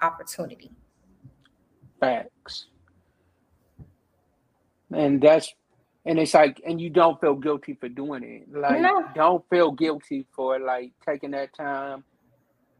opportunity. 0.00 0.72
Facts. 2.00 2.66
And 4.92 5.20
that's 5.20 5.54
and 6.06 6.18
it's 6.18 6.34
like 6.34 6.60
and 6.66 6.80
you 6.80 6.90
don't 6.90 7.20
feel 7.20 7.34
guilty 7.34 7.74
for 7.74 7.88
doing 7.88 8.24
it. 8.24 8.52
Like 8.52 8.80
no. 8.80 9.06
don't 9.14 9.48
feel 9.50 9.70
guilty 9.70 10.26
for 10.32 10.58
like 10.58 10.92
taking 11.06 11.30
that 11.32 11.54
time 11.54 12.02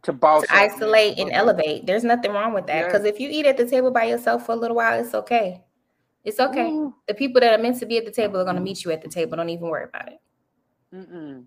to 0.03 0.13
boss 0.13 0.43
to 0.43 0.55
isolate 0.55 1.19
and 1.19 1.31
elevate. 1.31 1.87
There's 1.87 2.05
nothing 2.05 2.33
wrong 2.33 2.55
with 2.55 2.67
that. 2.67 2.87
Because 2.87 3.05
yeah. 3.05 3.11
if 3.11 3.21
you 3.21 3.29
eat 3.31 3.47
at 3.47 3.57
the 3.57 3.67
table 3.67 3.91
by 3.91 4.05
yourself 4.05 4.47
for 4.47 4.53
a 4.53 4.57
little 4.57 4.77
while, 4.77 4.99
it's 4.99 5.15
okay. 5.15 5.63
It's 6.25 6.39
okay. 6.39 6.71
Ooh. 6.71 6.95
The 7.09 7.15
people 7.15 7.41
that 7.41 7.59
are 7.59 7.63
meant 7.63 7.79
to 7.81 7.87
be 7.87 7.99
at 7.99 8.05
the 8.05 8.11
table 8.11 8.41
are 8.41 8.45
going 8.45 8.57
to 8.57 8.63
meet 8.63 8.85
you 8.85 8.91
at 8.91 9.03
the 9.03 9.09
table. 9.09 9.37
Don't 9.37 9.49
even 9.49 9.69
worry 9.69 9.85
about 9.85 10.09
it. 10.09 10.21
Mm-mm. 10.95 11.45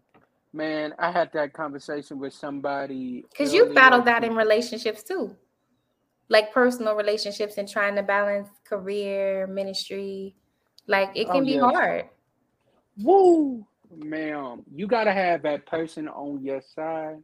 Man, 0.51 0.94
I 1.00 1.12
had 1.12 1.32
that 1.34 1.53
conversation 1.53 2.20
with 2.20 2.34
somebody. 2.34 3.25
Because 3.32 3.53
you 3.53 3.74
battled 3.74 4.06
that 4.06 4.24
in 4.24 4.36
relationships 4.36 5.03
too. 5.03 5.36
Like 6.30 6.53
personal 6.53 6.96
relationships 6.96 7.58
and 7.58 7.68
trying 7.68 7.96
to 7.96 8.03
balance 8.03 8.50
career, 8.63 9.48
ministry. 9.48 10.36
Like 10.88 11.10
it 11.15 11.25
can 11.25 11.38
oh, 11.38 11.46
be 11.46 11.51
yes. 11.51 11.62
hard. 11.62 12.06
Woo! 12.98 13.65
Ma'am, 13.96 14.63
you 14.74 14.88
gotta 14.88 15.12
have 15.12 15.44
that 15.44 15.65
person 15.65 16.08
on 16.08 16.44
your 16.44 16.62
side 16.62 17.18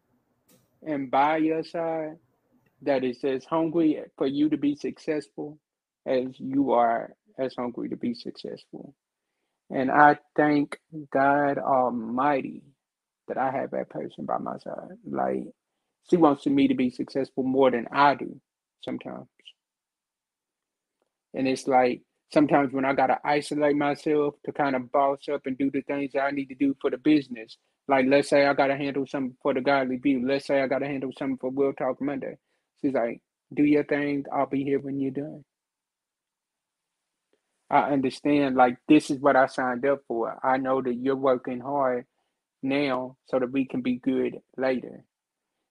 and 0.86 1.10
by 1.10 1.38
your 1.38 1.64
side 1.64 2.18
that 2.82 3.04
is 3.04 3.24
as 3.24 3.46
hungry 3.46 4.02
for 4.18 4.28
you 4.28 4.50
to 4.50 4.58
be 4.58 4.76
successful 4.76 5.58
as 6.06 6.28
you 6.38 6.72
are 6.72 7.14
as 7.40 7.56
hungry 7.58 7.90
to 7.90 7.98
be 7.98 8.14
successful. 8.16 8.96
And 9.72 9.92
I 9.92 10.18
thank 10.36 10.78
God 11.14 11.58
Almighty 11.60 12.64
that 13.28 13.38
I 13.38 13.52
have 13.52 13.72
that 13.72 13.90
person 13.90 14.26
by 14.26 14.40
my 14.40 14.58
side. 14.60 14.98
Like 15.10 15.46
she 16.10 16.18
wants 16.18 16.46
me 16.48 16.68
to 16.70 16.76
be 16.76 16.90
successful 16.92 17.44
more 17.44 17.72
than 17.72 17.88
I 17.92 18.16
do 18.16 18.40
sometimes. 18.84 19.28
And 21.36 21.48
it's 21.48 21.68
like 21.68 22.04
sometimes 22.34 22.74
when 22.74 22.86
I 22.86 22.94
gotta 22.94 23.20
isolate 23.26 23.78
myself 23.78 24.36
to 24.46 24.54
kind 24.54 24.76
of 24.76 24.92
boss 24.92 25.30
up 25.34 25.48
and 25.48 25.58
do 25.58 25.72
the 25.72 25.84
things 25.84 26.14
that 26.14 26.24
I 26.24 26.32
need 26.32 26.48
to 26.48 26.56
do 26.56 26.76
for 26.82 26.92
the 26.92 26.98
business. 27.00 27.58
Like 27.88 28.08
let's 28.10 28.30
say 28.30 28.48
I 28.48 28.54
gotta 28.56 28.78
handle 28.78 29.08
something 29.08 29.38
for 29.44 29.54
the 29.56 29.62
godly 29.62 29.98
view. 29.98 30.28
Let's 30.28 30.48
say 30.48 30.62
I 30.62 30.68
gotta 30.68 30.88
handle 30.88 31.12
something 31.18 31.38
for 31.40 31.52
Real 31.52 31.74
Talk 31.74 32.02
Monday. 32.02 32.38
She's 32.82 32.94
like, 32.94 33.22
do 33.54 33.64
your 33.64 33.86
thing, 33.86 34.26
I'll 34.34 34.48
be 34.48 34.64
here 34.64 34.80
when 34.80 35.00
you're 35.00 35.12
done. 35.12 35.46
I 37.70 37.92
understand 37.92 38.56
like 38.56 38.78
this 38.88 39.12
is 39.12 39.20
what 39.20 39.36
I 39.36 39.48
signed 39.48 39.86
up 39.86 40.00
for. 40.08 40.40
I 40.44 40.58
know 40.58 40.82
that 40.82 40.96
you're 40.96 41.16
working 41.16 41.60
hard 41.60 42.06
now 42.64 43.18
so 43.28 43.40
that 43.40 43.52
we 43.52 43.66
can 43.66 43.82
be 43.82 43.98
good 43.98 44.40
later. 44.58 45.04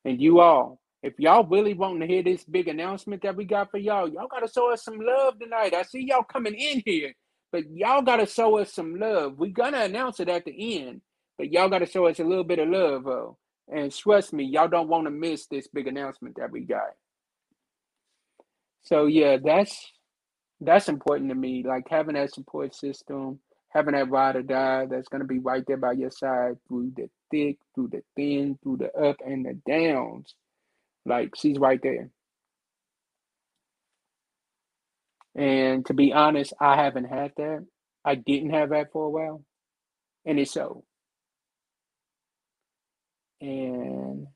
And 0.05 0.21
you 0.21 0.41
all, 0.41 0.81
if 1.03 1.15
y'all 1.19 1.47
really 1.47 1.75
want 1.75 2.01
to 2.01 2.07
hear 2.07 2.23
this 2.23 2.45
big 2.45 2.69
announcement 2.69 3.23
that 3.23 3.37
we 3.37 3.45
got 3.45 3.71
for 3.71 3.79
y'all, 3.79 4.09
y'all 4.09 4.29
gotta 4.29 4.49
show 4.49 4.73
us 4.73 4.85
some 4.85 4.99
love 5.01 5.39
tonight. 5.39 5.75
I 5.75 5.83
see 5.83 6.07
y'all 6.09 6.23
coming 6.23 6.55
in 6.55 6.83
here, 6.85 7.15
but 7.53 7.69
y'all 7.71 8.03
gotta 8.03 8.27
show 8.27 8.59
us 8.59 8.73
some 8.73 8.97
love. 8.99 9.39
We're 9.39 9.53
gonna 9.53 9.83
announce 9.83 10.21
it 10.21 10.29
at 10.29 10.45
the 10.45 10.79
end, 10.79 11.03
but 11.37 11.53
y'all 11.53 11.69
gotta 11.69 11.87
show 11.87 12.07
us 12.07 12.21
a 12.21 12.25
little 12.25 12.45
bit 12.45 12.59
of 12.61 12.69
love, 12.69 13.05
though. 13.05 13.39
And 13.71 13.93
trust 13.93 14.33
me, 14.33 14.45
y'all 14.45 14.69
don't 14.69 14.89
want 14.89 15.05
to 15.05 15.11
miss 15.11 15.47
this 15.47 15.69
big 15.69 15.87
announcement 15.89 16.37
that 16.37 16.51
we 16.51 16.61
got. 16.61 16.95
So 18.83 19.07
yeah, 19.07 19.37
that's 19.45 19.93
that's 20.61 20.89
important 20.89 21.31
to 21.31 21.35
me. 21.37 21.65
Like 21.67 21.87
having 21.89 22.15
that 22.15 22.33
support 22.35 22.75
system, 22.75 23.41
having 23.71 23.95
that 23.95 24.11
ride 24.11 24.37
or 24.37 24.43
die 24.43 24.87
that's 24.87 25.09
gonna 25.09 25.25
be 25.25 25.39
right 25.39 25.65
there 25.67 25.77
by 25.77 25.93
your 25.93 26.11
side 26.11 26.57
through 26.69 26.93
the 26.97 27.09
thick, 27.31 27.59
through 27.75 27.89
the 27.89 28.03
thin, 28.17 28.59
through 28.63 28.79
the 28.79 28.93
up 28.95 29.17
and 29.25 29.47
the 29.47 29.55
downs. 29.71 30.35
Like 31.07 31.31
she's 31.37 31.59
right 31.59 31.81
there. 31.83 32.11
And 35.37 35.87
to 35.87 35.95
be 35.95 36.13
honest, 36.13 36.53
I 36.61 36.77
haven't 36.77 37.05
had 37.07 37.33
that. 37.37 37.67
I 38.05 38.17
didn't 38.17 38.51
have 38.51 38.71
that 38.71 38.93
for 38.93 39.07
a 39.07 39.11
while. 39.11 39.45
And 40.27 40.39
it's 40.39 40.53
so. 40.53 40.85
And 43.41 44.27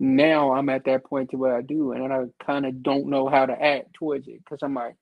now 0.00 0.52
I'm 0.54 0.68
at 0.68 0.84
that 0.86 1.04
point 1.04 1.30
to 1.30 1.36
where 1.36 1.56
I 1.56 1.62
do, 1.62 1.92
and 1.92 2.12
I 2.12 2.24
kind 2.44 2.66
of 2.66 2.82
don't 2.82 3.08
know 3.08 3.28
how 3.28 3.46
to 3.46 3.52
act 3.52 3.94
towards 3.94 4.28
it 4.28 4.38
because 4.44 4.60
I'm 4.62 4.74
like, 4.74 4.94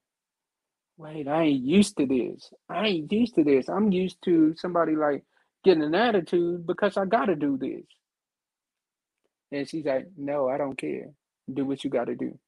wait, 1.00 1.26
I 1.26 1.44
ain't 1.44 1.64
used 1.64 1.96
to 1.96 2.06
this. 2.06 2.52
I 2.68 2.86
ain't 2.86 3.12
used 3.12 3.34
to 3.36 3.44
this. 3.44 3.68
I'm 3.68 3.90
used 3.90 4.18
to 4.24 4.54
somebody 4.56 4.94
like 4.96 5.24
getting 5.64 5.82
an 5.82 5.94
attitude 5.94 6.66
because 6.66 6.96
I 6.96 7.06
got 7.06 7.26
to 7.26 7.36
do 7.36 7.56
this. 7.56 7.84
And 9.50 9.68
she's 9.68 9.86
like, 9.86 10.06
no, 10.16 10.48
I 10.48 10.58
don't 10.58 10.76
care. 10.76 11.08
Do 11.52 11.64
what 11.64 11.82
you 11.82 11.90
got 11.90 12.06
to 12.06 12.14
do. 12.14 12.38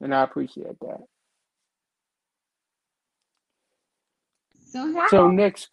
And 0.00 0.14
I 0.14 0.22
appreciate 0.22 0.78
that. 0.80 1.00
So, 4.66 4.92
how, 4.94 5.08
so 5.08 5.30
next, 5.30 5.68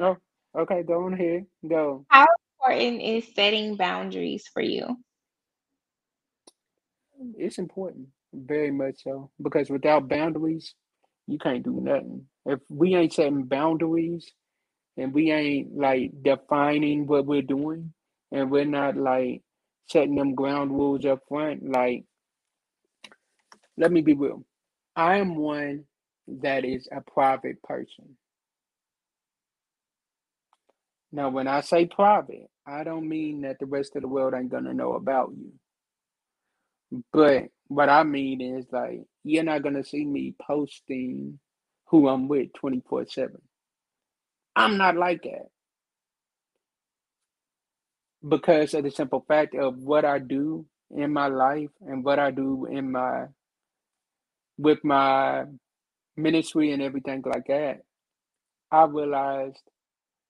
oh, 0.00 0.16
okay, 0.58 0.82
go 0.82 1.04
on 1.04 1.14
ahead. 1.14 1.46
Go. 1.68 2.04
How 2.08 2.26
important 2.58 3.00
is 3.02 3.24
setting 3.34 3.76
boundaries 3.76 4.48
for 4.52 4.62
you? 4.62 4.98
It's 7.36 7.58
important, 7.58 8.08
very 8.34 8.70
much 8.70 9.02
so, 9.04 9.30
because 9.42 9.70
without 9.70 10.08
boundaries, 10.08 10.74
you 11.26 11.38
can't 11.38 11.64
do 11.64 11.80
nothing. 11.80 12.26
If 12.46 12.60
we 12.70 12.94
ain't 12.94 13.12
setting 13.12 13.44
boundaries 13.44 14.30
and 14.96 15.12
we 15.12 15.30
ain't 15.30 15.76
like 15.76 16.12
defining 16.22 17.06
what 17.06 17.26
we're 17.26 17.42
doing, 17.42 17.92
and 18.32 18.50
we're 18.50 18.64
not 18.64 18.96
like 18.96 19.42
setting 19.88 20.16
them 20.16 20.34
ground 20.34 20.70
rules 20.70 21.04
up 21.04 21.20
front. 21.28 21.68
Like, 21.68 22.04
let 23.76 23.90
me 23.90 24.02
be 24.02 24.14
real. 24.14 24.44
I 24.96 25.18
am 25.18 25.36
one 25.36 25.84
that 26.26 26.64
is 26.64 26.88
a 26.92 27.00
private 27.00 27.62
person. 27.62 28.16
Now, 31.10 31.30
when 31.30 31.48
I 31.48 31.62
say 31.62 31.86
private, 31.86 32.50
I 32.66 32.84
don't 32.84 33.08
mean 33.08 33.42
that 33.42 33.58
the 33.58 33.66
rest 33.66 33.96
of 33.96 34.02
the 34.02 34.08
world 34.08 34.34
ain't 34.34 34.50
gonna 34.50 34.74
know 34.74 34.92
about 34.92 35.32
you. 35.34 35.52
But 37.12 37.44
what 37.68 37.88
I 37.90 38.04
mean 38.04 38.40
is 38.42 38.66
like 38.72 39.02
you're 39.24 39.44
not 39.44 39.62
gonna 39.62 39.84
see 39.84 40.04
me 40.06 40.34
posting 40.40 41.40
who 41.88 42.08
I'm 42.08 42.28
with 42.28 42.52
24 42.54 43.06
7. 43.08 43.36
I'm 44.56 44.78
not 44.78 44.96
like 44.96 45.22
that 45.24 45.48
because 48.28 48.74
of 48.74 48.84
the 48.84 48.90
simple 48.92 49.24
fact 49.28 49.54
of 49.54 49.78
what 49.78 50.04
I 50.04 50.18
do 50.18 50.66
in 50.96 51.12
my 51.12 51.28
life 51.28 51.70
and 51.86 52.04
what 52.04 52.18
I 52.18 52.30
do 52.32 52.66
in 52.66 52.92
my 52.92 53.26
with 54.58 54.84
my 54.84 55.44
ministry 56.16 56.72
and 56.72 56.82
everything 56.82 57.22
like 57.26 57.46
that, 57.48 57.82
I 58.72 58.84
realized 58.86 59.62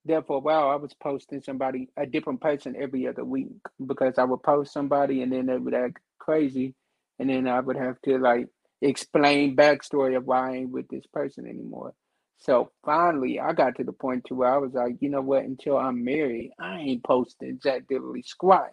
that 0.07 0.27
for 0.27 0.38
a 0.38 0.40
while 0.40 0.70
I 0.70 0.77
was 0.77 0.94
posting 0.94 1.42
somebody 1.42 1.90
a 1.96 2.07
different 2.07 2.40
person 2.42 2.77
every 2.81 3.09
other 3.09 3.24
week 3.24 3.48
because 3.87 4.14
I 4.18 4.24
would 4.24 4.42
post 4.42 4.72
somebody 4.72 5.22
and 5.22 5.33
then 5.33 5.46
they 5.46 5.59
would 5.59 5.74
act 5.74 5.98
crazy 6.18 6.74
and 7.18 7.31
then 7.31 7.48
I 7.48 7.61
would 7.61 7.76
have 7.76 8.00
to 8.02 8.18
like 8.18 8.46
explain 8.83 9.57
backstory 9.57 10.16
of 10.16 10.24
why 10.26 10.50
I 10.52 10.57
ain't 10.59 10.70
with 10.70 10.88
this 10.88 11.07
person 11.12 11.46
anymore. 11.46 11.94
So 12.38 12.70
finally, 12.85 13.40
I 13.40 13.52
got 13.52 13.76
to 13.76 13.85
the 13.85 13.92
point 13.92 14.24
to 14.26 14.35
where 14.35 14.54
I 14.54 14.59
was 14.59 14.72
like, 14.74 14.96
you 15.00 15.11
know 15.11 15.20
what? 15.22 15.44
Until 15.44 15.76
I'm 15.76 16.04
married, 16.04 16.52
I 16.61 16.78
ain't 16.78 17.04
posting 17.04 17.59
Jack 17.62 17.83
Diddley 17.90 18.24
squat. 18.24 18.70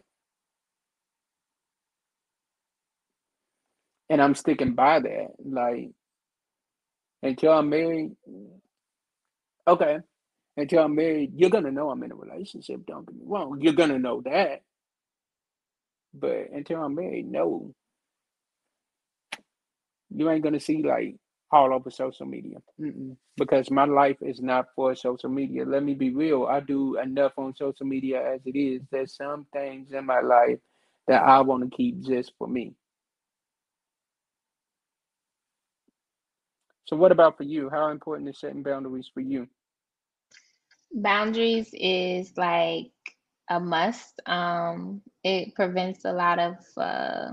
And 4.09 4.21
I'm 4.21 4.35
sticking 4.35 4.75
by 4.75 4.99
that. 4.99 5.29
Like, 5.43 5.91
until 7.23 7.53
I'm 7.53 7.69
married, 7.69 8.11
okay. 9.67 9.97
Until 10.57 10.83
I'm 10.83 10.95
married, 10.95 11.33
you're 11.35 11.49
gonna 11.49 11.71
know 11.71 11.89
I'm 11.89 12.03
in 12.03 12.11
a 12.11 12.15
relationship. 12.15 12.85
Don't 12.85 13.05
get 13.07 13.15
me 13.15 13.23
wrong. 13.25 13.59
You're 13.61 13.73
gonna 13.73 13.99
know 13.99 14.21
that. 14.21 14.61
But 16.13 16.51
until 16.53 16.83
I'm 16.83 16.95
married, 16.95 17.29
no. 17.29 17.73
You 20.09 20.29
ain't 20.29 20.43
gonna 20.43 20.59
see 20.59 20.81
like 20.83 21.15
all 21.51 21.73
over 21.73 21.89
social 21.89 22.25
media 22.25 22.57
Mm-mm. 22.79 23.15
because 23.37 23.69
my 23.71 23.85
life 23.85 24.17
is 24.21 24.41
not 24.41 24.67
for 24.75 24.95
social 24.95 25.29
media. 25.29 25.65
Let 25.65 25.83
me 25.83 25.93
be 25.93 26.13
real. 26.13 26.45
I 26.45 26.59
do 26.59 26.97
enough 26.99 27.33
on 27.37 27.55
social 27.55 27.85
media 27.85 28.21
as 28.33 28.41
it 28.45 28.57
is. 28.57 28.81
There's 28.91 29.15
some 29.15 29.45
things 29.53 29.91
in 29.91 30.05
my 30.05 30.21
life 30.21 30.59
that 31.07 31.23
I 31.23 31.41
want 31.41 31.63
to 31.69 31.75
keep 31.75 32.01
just 32.01 32.33
for 32.37 32.47
me. 32.47 32.73
So, 36.85 36.95
what 36.95 37.11
about 37.11 37.37
for 37.37 37.43
you? 37.43 37.69
How 37.69 37.89
important 37.89 38.29
is 38.29 38.39
setting 38.39 38.63
boundaries 38.63 39.09
for 39.13 39.21
you? 39.21 39.47
Boundaries 40.93 41.69
is 41.73 42.33
like 42.37 42.91
a 43.49 43.59
must. 43.59 44.21
Um, 44.25 45.01
it 45.23 45.55
prevents 45.55 46.05
a 46.05 46.13
lot 46.13 46.39
of 46.39 46.55
uh, 46.77 47.31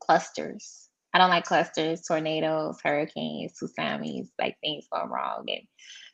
clusters 0.00 0.87
I 1.14 1.18
don't 1.18 1.30
like 1.30 1.44
clusters, 1.44 2.02
tornadoes, 2.02 2.78
hurricanes, 2.82 3.54
tsunamis, 3.54 4.28
like 4.38 4.56
things 4.60 4.86
go 4.92 5.04
wrong. 5.06 5.46
And 5.48 5.62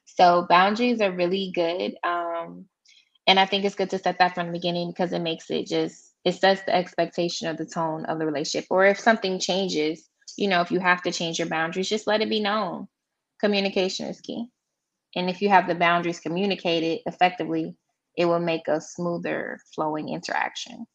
so 0.05 0.47
boundaries 0.49 1.01
are 1.01 1.13
really 1.13 1.53
good. 1.55 1.97
Um, 2.05 2.67
and 3.27 3.41
I 3.41 3.47
think 3.47 3.65
it's 3.65 3.75
good 3.75 3.91
to 3.91 3.99
set 3.99 4.19
that 4.19 4.35
from 4.35 4.47
the 4.47 4.53
beginning 4.53 4.91
because 4.91 5.13
it 5.13 5.21
makes 5.23 5.51
it 5.51 5.67
just, 5.67 6.15
it 6.25 6.33
sets 6.35 6.63
the 6.63 6.75
expectation 6.75 7.49
of 7.49 7.57
the 7.57 7.67
tone 7.67 8.05
of 8.07 8.19
the 8.19 8.27
relationship. 8.27 8.67
Or 8.71 8.87
if 8.87 9.01
something 9.01 9.39
changes, 9.39 10.09
you 10.37 10.49
know, 10.49 10.61
if 10.61 10.71
you 10.71 10.81
have 10.81 11.03
to 11.03 11.13
change 11.13 11.39
your 11.39 11.49
boundaries, 11.49 11.89
just 11.89 12.07
let 12.07 12.23
it 12.23 12.31
be 12.31 12.41
known. 12.41 12.87
Communication 13.41 14.07
is 14.07 14.21
key. 14.21 14.47
And 15.17 15.31
if 15.31 15.43
you 15.43 15.49
have 15.49 15.69
the 15.69 15.75
boundaries 15.75 16.21
communicated 16.21 17.01
effectively, 17.07 17.77
it 18.17 18.27
will 18.27 18.41
make 18.41 18.69
a 18.69 18.81
smoother 18.81 19.59
flowing 19.75 20.09
interaction. 20.09 20.87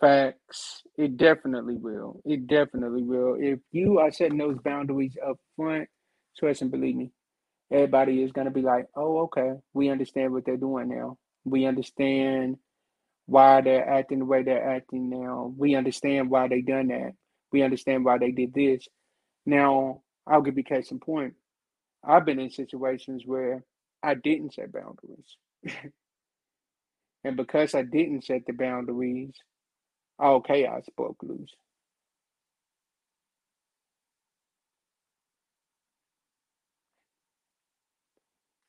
Facts. 0.00 0.84
It 0.98 1.18
definitely 1.18 1.76
will. 1.76 2.22
It 2.24 2.46
definitely 2.46 3.02
will. 3.04 3.36
If 3.40 3.60
you 3.72 3.98
are 4.00 4.12
setting 4.12 4.38
those 4.38 4.58
boundaries 4.64 5.16
up 5.26 5.38
front, 5.56 5.88
trust 6.38 6.62
and 6.62 6.70
believe 6.70 6.96
me, 6.96 7.12
everybody 7.72 8.22
is 8.22 8.32
going 8.32 8.46
to 8.46 8.52
be 8.52 8.62
like, 8.62 8.86
oh, 8.96 9.20
okay, 9.22 9.54
we 9.74 9.90
understand 9.90 10.32
what 10.32 10.46
they're 10.46 10.56
doing 10.56 10.88
now. 10.88 11.18
We 11.44 11.66
understand 11.66 12.58
why 13.26 13.62
they're 13.62 13.88
acting 13.88 14.20
the 14.20 14.26
way 14.26 14.42
they're 14.44 14.68
acting 14.76 15.10
now. 15.10 15.54
We 15.56 15.76
understand 15.76 16.30
why 16.30 16.48
they 16.48 16.62
done 16.62 16.88
that. 16.88 17.12
We 17.52 17.62
understand 17.62 18.04
why 18.04 18.18
they 18.18 18.32
did 18.32 18.54
this. 18.54 18.88
Now, 19.46 20.02
I'll 20.26 20.42
give 20.42 20.58
you 20.58 20.64
case 20.64 20.90
in 20.92 21.00
point. 21.00 21.34
I've 22.04 22.26
been 22.26 22.40
in 22.40 22.50
situations 22.50 23.24
where 23.26 23.64
I 24.02 24.14
didn't 24.14 24.54
set 24.54 24.72
boundaries. 24.72 25.36
and 27.24 27.36
because 27.36 27.74
I 27.74 27.82
didn't 27.82 28.24
set 28.24 28.42
the 28.46 28.52
boundaries, 28.54 29.32
all 30.20 30.42
chaos 30.42 30.84
broke 30.96 31.22
loose. 31.24 31.54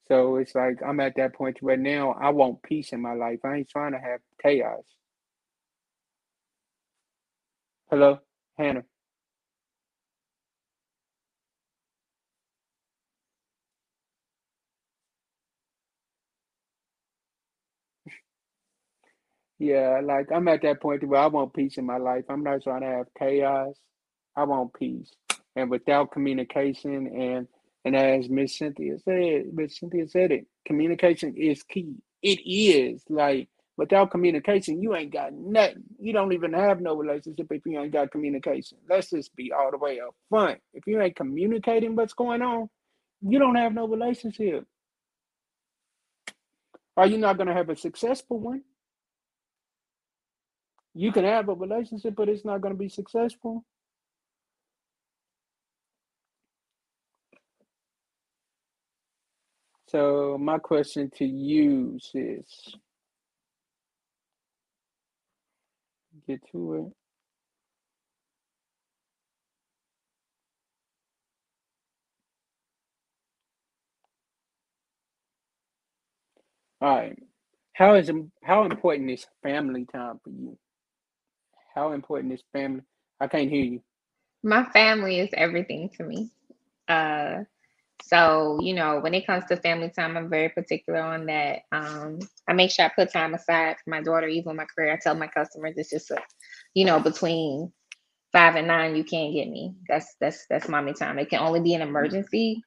So 0.07 0.37
it's 0.37 0.55
like 0.55 0.79
I'm 0.85 0.99
at 1.01 1.15
that 1.17 1.35
point 1.35 1.61
where 1.61 1.77
now 1.77 2.11
I 2.13 2.29
want 2.31 2.63
peace 2.63 2.93
in 2.93 3.01
my 3.01 3.13
life. 3.13 3.39
I 3.45 3.57
ain't 3.57 3.69
trying 3.69 3.93
to 3.93 3.99
have 3.99 4.21
chaos. 4.43 4.83
Hello, 7.91 8.19
Hannah. 8.57 8.83
Yeah, 19.61 20.01
like 20.03 20.33
I'm 20.33 20.49
at 20.49 20.63
that 20.63 20.81
point 20.81 21.07
where 21.07 21.21
I 21.21 21.27
want 21.27 21.53
peace 21.53 21.77
in 21.77 21.85
my 21.85 21.99
life. 21.99 22.25
I'm 22.29 22.43
not 22.43 22.63
trying 22.63 22.81
to 22.81 22.87
have 22.87 23.07
chaos. 23.19 23.77
I 24.35 24.45
want 24.45 24.73
peace. 24.73 25.11
And 25.55 25.71
without 25.71 26.11
communication 26.11 27.07
and 27.07 27.47
and 27.85 27.95
as 27.95 28.29
Miss 28.29 28.57
Cynthia 28.57 28.99
said, 28.99 29.53
Miss 29.53 29.79
Cynthia 29.79 30.09
said 30.09 30.31
it, 30.33 30.47
communication 30.65 31.35
is 31.37 31.63
key. 31.63 31.95
It 32.23 32.41
is 32.45 33.03
like 33.09 33.49
without 33.77 34.11
communication, 34.11 34.81
you 34.81 34.95
ain't 34.95 35.13
got 35.13 35.33
nothing. 35.33 35.83
You 35.99 36.13
don't 36.13 36.33
even 36.33 36.53
have 36.53 36.81
no 36.81 36.95
relationship 36.95 37.47
if 37.51 37.63
you 37.65 37.79
ain't 37.79 37.93
got 37.93 38.11
communication. 38.11 38.79
Let's 38.89 39.11
just 39.11 39.35
be 39.37 39.53
all 39.53 39.71
the 39.71 39.77
way 39.79 40.01
up 40.01 40.15
front. 40.29 40.59
If 40.73 40.87
you 40.87 41.01
ain't 41.01 41.17
communicating 41.17 41.95
what's 41.95 42.15
going 42.15 42.43
on, 42.43 42.69
you 43.21 43.39
don't 43.39 43.55
have 43.55 43.73
no 43.73 43.87
relationship. 43.87 44.65
Are 46.97 47.07
you 47.07 47.19
not 47.19 47.39
gonna 47.39 47.55
have 47.55 47.69
a 47.69 47.77
successful 47.77 48.39
one? 48.39 48.63
You 50.93 51.11
can 51.11 51.25
have 51.25 51.49
a 51.49 51.53
relationship, 51.53 52.15
but 52.15 52.29
it's 52.29 52.45
not 52.45 52.61
gonna 52.61 52.75
be 52.75 52.89
successful. 52.89 53.65
So 59.89 60.37
my 60.39 60.57
question 60.59 61.11
to 61.17 61.25
you 61.25 61.99
is 62.13 62.75
get 66.27 66.41
to 66.51 66.75
it. 66.75 66.93
All 76.81 76.95
right. 76.97 77.19
How 77.73 77.95
is 77.95 78.11
how 78.43 78.65
important 78.65 79.11
is 79.11 79.25
family 79.43 79.85
time 79.91 80.19
for 80.23 80.29
you? 80.31 80.57
How 81.75 81.93
important 81.93 82.33
is 82.33 82.43
family? 82.53 82.83
I 83.21 83.27
can't 83.27 83.49
hear 83.51 83.63
you. 83.63 83.81
My 84.43 84.65
family 84.65 85.19
is 85.19 85.29
everything 85.33 85.89
to 85.97 86.03
me. 86.03 86.31
Uh 86.87 87.39
so, 88.03 88.59
you 88.61 88.73
know, 88.75 88.99
when 88.99 89.15
it 89.15 89.27
comes 89.27 89.45
to 89.47 89.57
family 89.57 89.89
time, 89.89 90.17
I'm 90.17 90.29
very 90.29 90.49
particular 90.49 91.01
on 91.01 91.27
that. 91.27 91.61
Um, 91.71 92.19
I 92.47 92.53
make 92.53 92.71
sure 92.71 92.85
I 92.85 92.89
put 92.95 93.11
time 93.13 93.33
aside 93.33 93.77
for 93.83 93.91
my 93.91 94.01
daughter, 94.03 94.27
even 94.27 94.55
my 94.57 94.65
career. 94.65 94.93
I 94.93 94.99
tell 95.01 95.15
my 95.15 95.27
customers 95.27 95.75
it's 95.77 95.89
just 95.91 96.11
a, 96.11 96.21
you 96.75 96.85
know, 96.85 96.99
between 96.99 97.73
five 98.33 98.55
and 98.55 98.67
nine, 98.67 98.95
you 98.95 99.03
can't 99.05 99.33
get 99.33 99.49
me. 99.49 99.75
That's 99.89 100.15
that's 100.21 100.45
that's 100.49 100.69
mommy 100.69 100.93
time. 100.93 101.19
It 101.19 101.29
can 101.29 101.39
only 101.41 101.61
be 101.61 101.75
an 101.75 101.81
emergency. 101.81 102.63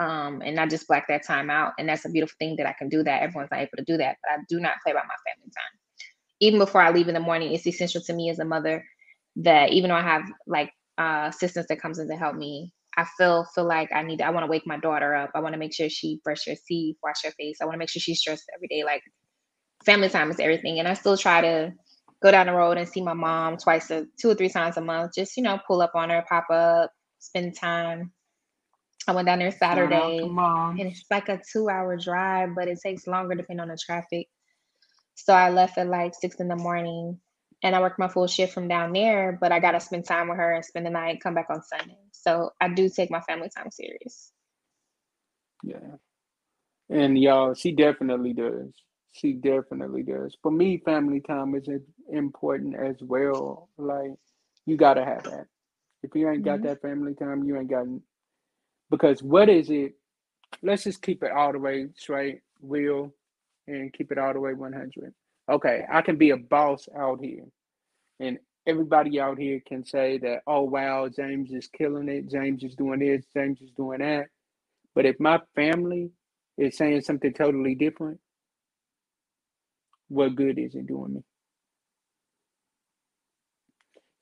Um, 0.00 0.42
and 0.44 0.60
I 0.60 0.66
just 0.68 0.88
black 0.88 1.08
that 1.08 1.26
time 1.26 1.50
out. 1.50 1.74
And 1.78 1.88
that's 1.88 2.06
a 2.06 2.10
beautiful 2.10 2.36
thing 2.40 2.56
that 2.58 2.66
I 2.66 2.74
can 2.74 2.88
do 2.90 3.04
that. 3.04 3.22
Everyone's 3.22 3.50
not 3.52 3.60
able 3.60 3.70
to 3.78 3.84
do 3.84 3.98
that, 3.98 4.18
but 4.22 4.32
I 4.32 4.38
do 4.48 4.60
not 4.60 4.74
play 4.84 4.92
by 4.94 5.00
my 5.00 5.16
family 5.26 5.52
time. 5.56 5.79
Even 6.40 6.58
before 6.58 6.82
I 6.82 6.90
leave 6.90 7.08
in 7.08 7.14
the 7.14 7.20
morning, 7.20 7.52
it's 7.52 7.66
essential 7.66 8.00
to 8.02 8.12
me 8.12 8.30
as 8.30 8.38
a 8.38 8.44
mother 8.44 8.84
that 9.36 9.72
even 9.72 9.90
though 9.90 9.96
I 9.96 10.02
have 10.02 10.22
like 10.46 10.70
uh, 10.98 11.26
assistants 11.28 11.68
that 11.68 11.80
comes 11.80 11.98
in 11.98 12.08
to 12.08 12.16
help 12.16 12.34
me 12.34 12.72
I 12.96 13.06
feel 13.16 13.44
feel 13.54 13.66
like 13.66 13.90
I 13.94 14.02
need 14.02 14.18
to, 14.18 14.26
I 14.26 14.30
want 14.30 14.44
to 14.44 14.50
wake 14.50 14.66
my 14.66 14.78
daughter 14.78 15.14
up. 15.14 15.30
I 15.34 15.40
want 15.40 15.54
to 15.54 15.58
make 15.58 15.74
sure 15.74 15.88
she 15.88 16.20
brush 16.24 16.46
her 16.46 16.54
teeth, 16.66 16.96
wash 17.02 17.22
her 17.24 17.30
face. 17.32 17.58
I 17.60 17.64
want 17.64 17.74
to 17.74 17.78
make 17.78 17.88
sure 17.88 18.00
she's 18.00 18.20
stressed 18.20 18.50
every 18.54 18.68
day. 18.68 18.84
Like 18.84 19.02
family 19.84 20.08
time 20.08 20.30
is 20.30 20.40
everything. 20.40 20.78
And 20.78 20.88
I 20.88 20.94
still 20.94 21.16
try 21.16 21.40
to 21.40 21.72
go 22.22 22.30
down 22.30 22.46
the 22.46 22.52
road 22.52 22.78
and 22.78 22.88
see 22.88 23.00
my 23.00 23.14
mom 23.14 23.56
twice 23.56 23.90
a 23.90 24.06
two 24.20 24.30
or 24.30 24.34
three 24.34 24.48
times 24.48 24.76
a 24.76 24.80
month. 24.80 25.12
Just, 25.16 25.36
you 25.36 25.42
know, 25.42 25.58
pull 25.66 25.80
up 25.80 25.92
on 25.94 26.10
her, 26.10 26.24
pop 26.28 26.50
up, 26.50 26.90
spend 27.20 27.56
time. 27.56 28.12
I 29.06 29.12
went 29.12 29.26
down 29.26 29.38
there 29.38 29.50
Saturday. 29.52 30.18
And 30.78 30.88
it's 30.88 31.04
like 31.10 31.28
a 31.28 31.40
two 31.52 31.68
hour 31.70 31.96
drive, 31.96 32.50
but 32.56 32.68
it 32.68 32.78
takes 32.84 33.06
longer 33.06 33.34
depending 33.34 33.60
on 33.60 33.68
the 33.68 33.78
traffic. 33.84 34.26
So 35.24 35.34
I 35.34 35.50
left 35.50 35.76
at 35.76 35.86
like 35.86 36.14
six 36.14 36.36
in 36.36 36.48
the 36.48 36.56
morning 36.56 37.20
and 37.62 37.76
I 37.76 37.80
worked 37.80 37.98
my 37.98 38.08
full 38.08 38.26
shift 38.26 38.54
from 38.54 38.68
down 38.68 38.92
there, 38.92 39.36
but 39.38 39.52
I 39.52 39.60
gotta 39.60 39.78
spend 39.78 40.06
time 40.06 40.28
with 40.28 40.38
her 40.38 40.54
and 40.54 40.64
spend 40.64 40.86
the 40.86 40.90
night, 40.90 41.20
come 41.22 41.34
back 41.34 41.48
on 41.50 41.62
Sunday. 41.62 41.98
So 42.12 42.52
I 42.58 42.68
do 42.68 42.88
take 42.88 43.10
my 43.10 43.20
family 43.20 43.50
time 43.54 43.70
serious. 43.70 44.32
Yeah. 45.62 45.96
And 46.88 47.18
y'all, 47.18 47.52
she 47.54 47.72
definitely 47.72 48.32
does. 48.32 48.72
She 49.12 49.34
definitely 49.34 50.04
does. 50.04 50.36
For 50.42 50.50
me, 50.50 50.78
family 50.78 51.20
time 51.20 51.54
is 51.54 51.68
important 52.10 52.76
as 52.76 52.96
well. 53.00 53.68
Like 53.76 54.14
you 54.64 54.78
gotta 54.78 55.04
have 55.04 55.24
that. 55.24 55.46
If 56.02 56.14
you 56.14 56.30
ain't 56.30 56.44
got 56.44 56.60
mm-hmm. 56.60 56.68
that 56.68 56.80
family 56.80 57.14
time, 57.14 57.44
you 57.44 57.58
ain't 57.58 57.68
got 57.68 57.86
because 58.88 59.22
what 59.22 59.50
is 59.50 59.68
it? 59.68 59.96
Let's 60.62 60.84
just 60.84 61.02
keep 61.02 61.22
it 61.22 61.30
all 61.30 61.52
the 61.52 61.58
way 61.58 61.88
straight, 61.94 62.40
real, 62.62 63.12
and 63.66 63.92
keep 63.92 64.10
it 64.12 64.18
all 64.18 64.32
the 64.32 64.40
way 64.40 64.54
100 64.54 65.14
okay, 65.50 65.84
I 65.92 66.02
can 66.02 66.16
be 66.16 66.30
a 66.30 66.36
boss 66.36 66.88
out 66.96 67.20
here. 67.20 67.44
And 68.20 68.38
everybody 68.66 69.20
out 69.20 69.38
here 69.38 69.60
can 69.66 69.84
say 69.84 70.18
that, 70.18 70.42
oh, 70.46 70.62
wow, 70.62 71.08
James 71.08 71.50
is 71.52 71.68
killing 71.68 72.08
it. 72.08 72.30
James 72.30 72.62
is 72.62 72.76
doing 72.76 73.00
this. 73.00 73.24
James 73.34 73.60
is 73.60 73.70
doing 73.76 73.98
that. 73.98 74.26
But 74.94 75.06
if 75.06 75.18
my 75.18 75.40
family 75.54 76.10
is 76.56 76.76
saying 76.76 77.02
something 77.02 77.32
totally 77.32 77.74
different, 77.74 78.20
what 80.08 80.36
good 80.36 80.58
is 80.58 80.74
it 80.74 80.86
doing 80.86 81.14
me? 81.14 81.20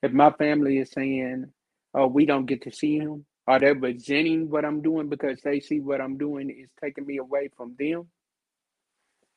If 0.03 0.12
my 0.12 0.31
family 0.31 0.79
is 0.79 0.92
saying, 0.92 1.46
oh, 1.94 2.07
we 2.07 2.24
don't 2.24 2.46
get 2.46 2.62
to 2.62 2.70
see 2.72 2.98
him, 2.98 3.24
are 3.46 3.59
they 3.59 3.72
resenting 3.72 4.51
what 4.51 4.64
I'm 4.64 4.83
doing 4.83 5.09
because 5.09 5.40
they 5.42 5.61
see 5.61 5.81
what 5.81 6.01
I'm 6.01 6.18
doing 6.18 6.51
is 6.51 6.70
taking 6.83 7.07
me 7.07 7.16
away 7.16 7.51
from 7.57 7.74
them? 7.79 8.07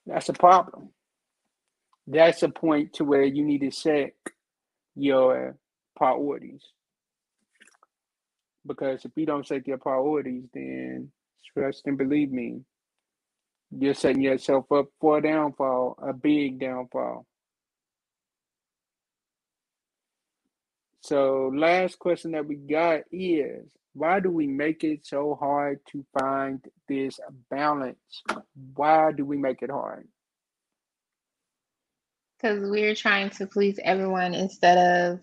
That's 0.06 0.30
a 0.30 0.34
problem 0.34 0.90
that's 2.08 2.44
a 2.44 2.50
point 2.50 2.94
to 2.94 3.06
where 3.06 3.24
you 3.24 3.44
need 3.44 3.62
to 3.62 3.72
set 3.72 4.14
your 4.96 5.56
priorities. 5.96 6.62
Because 8.66 9.06
if 9.06 9.12
you 9.16 9.26
don't 9.26 9.48
set 9.48 9.68
your 9.68 9.78
priorities, 9.78 10.44
then 10.54 11.12
trust 11.54 11.84
and 11.86 11.98
believe 11.98 12.32
me, 12.32 12.62
you're 13.72 13.94
setting 13.94 14.22
yourself 14.22 14.72
up 14.72 14.88
for 15.00 15.18
a 15.18 15.22
downfall, 15.22 15.98
a 16.02 16.14
big 16.14 16.60
downfall. 16.60 17.26
So, 21.04 21.52
last 21.56 21.98
question 21.98 22.32
that 22.32 22.46
we 22.46 22.56
got 22.56 23.02
is 23.12 23.66
why 23.94 24.20
do 24.20 24.30
we 24.30 24.48
make 24.48 24.84
it 24.84 25.06
so 25.06 25.36
hard 25.40 25.80
to 25.92 26.06
find 26.20 26.64
this 26.88 27.20
balance? 27.50 28.24
Why 28.76 29.12
do 29.12 29.26
we 29.26 29.38
make 29.38 29.62
it 29.62 29.70
hard? 29.70 30.08
because 32.42 32.60
we're 32.70 32.96
trying 32.96 33.30
to 33.30 33.46
please 33.46 33.80
everyone 33.84 34.34
instead 34.34 34.78
of 34.78 35.20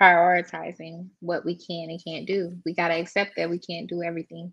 prioritizing 0.00 1.08
what 1.20 1.44
we 1.44 1.56
can 1.56 1.90
and 1.90 2.02
can't 2.04 2.26
do. 2.26 2.56
We 2.64 2.74
got 2.74 2.88
to 2.88 2.94
accept 2.94 3.32
that 3.36 3.50
we 3.50 3.58
can't 3.58 3.88
do 3.88 4.02
everything. 4.02 4.52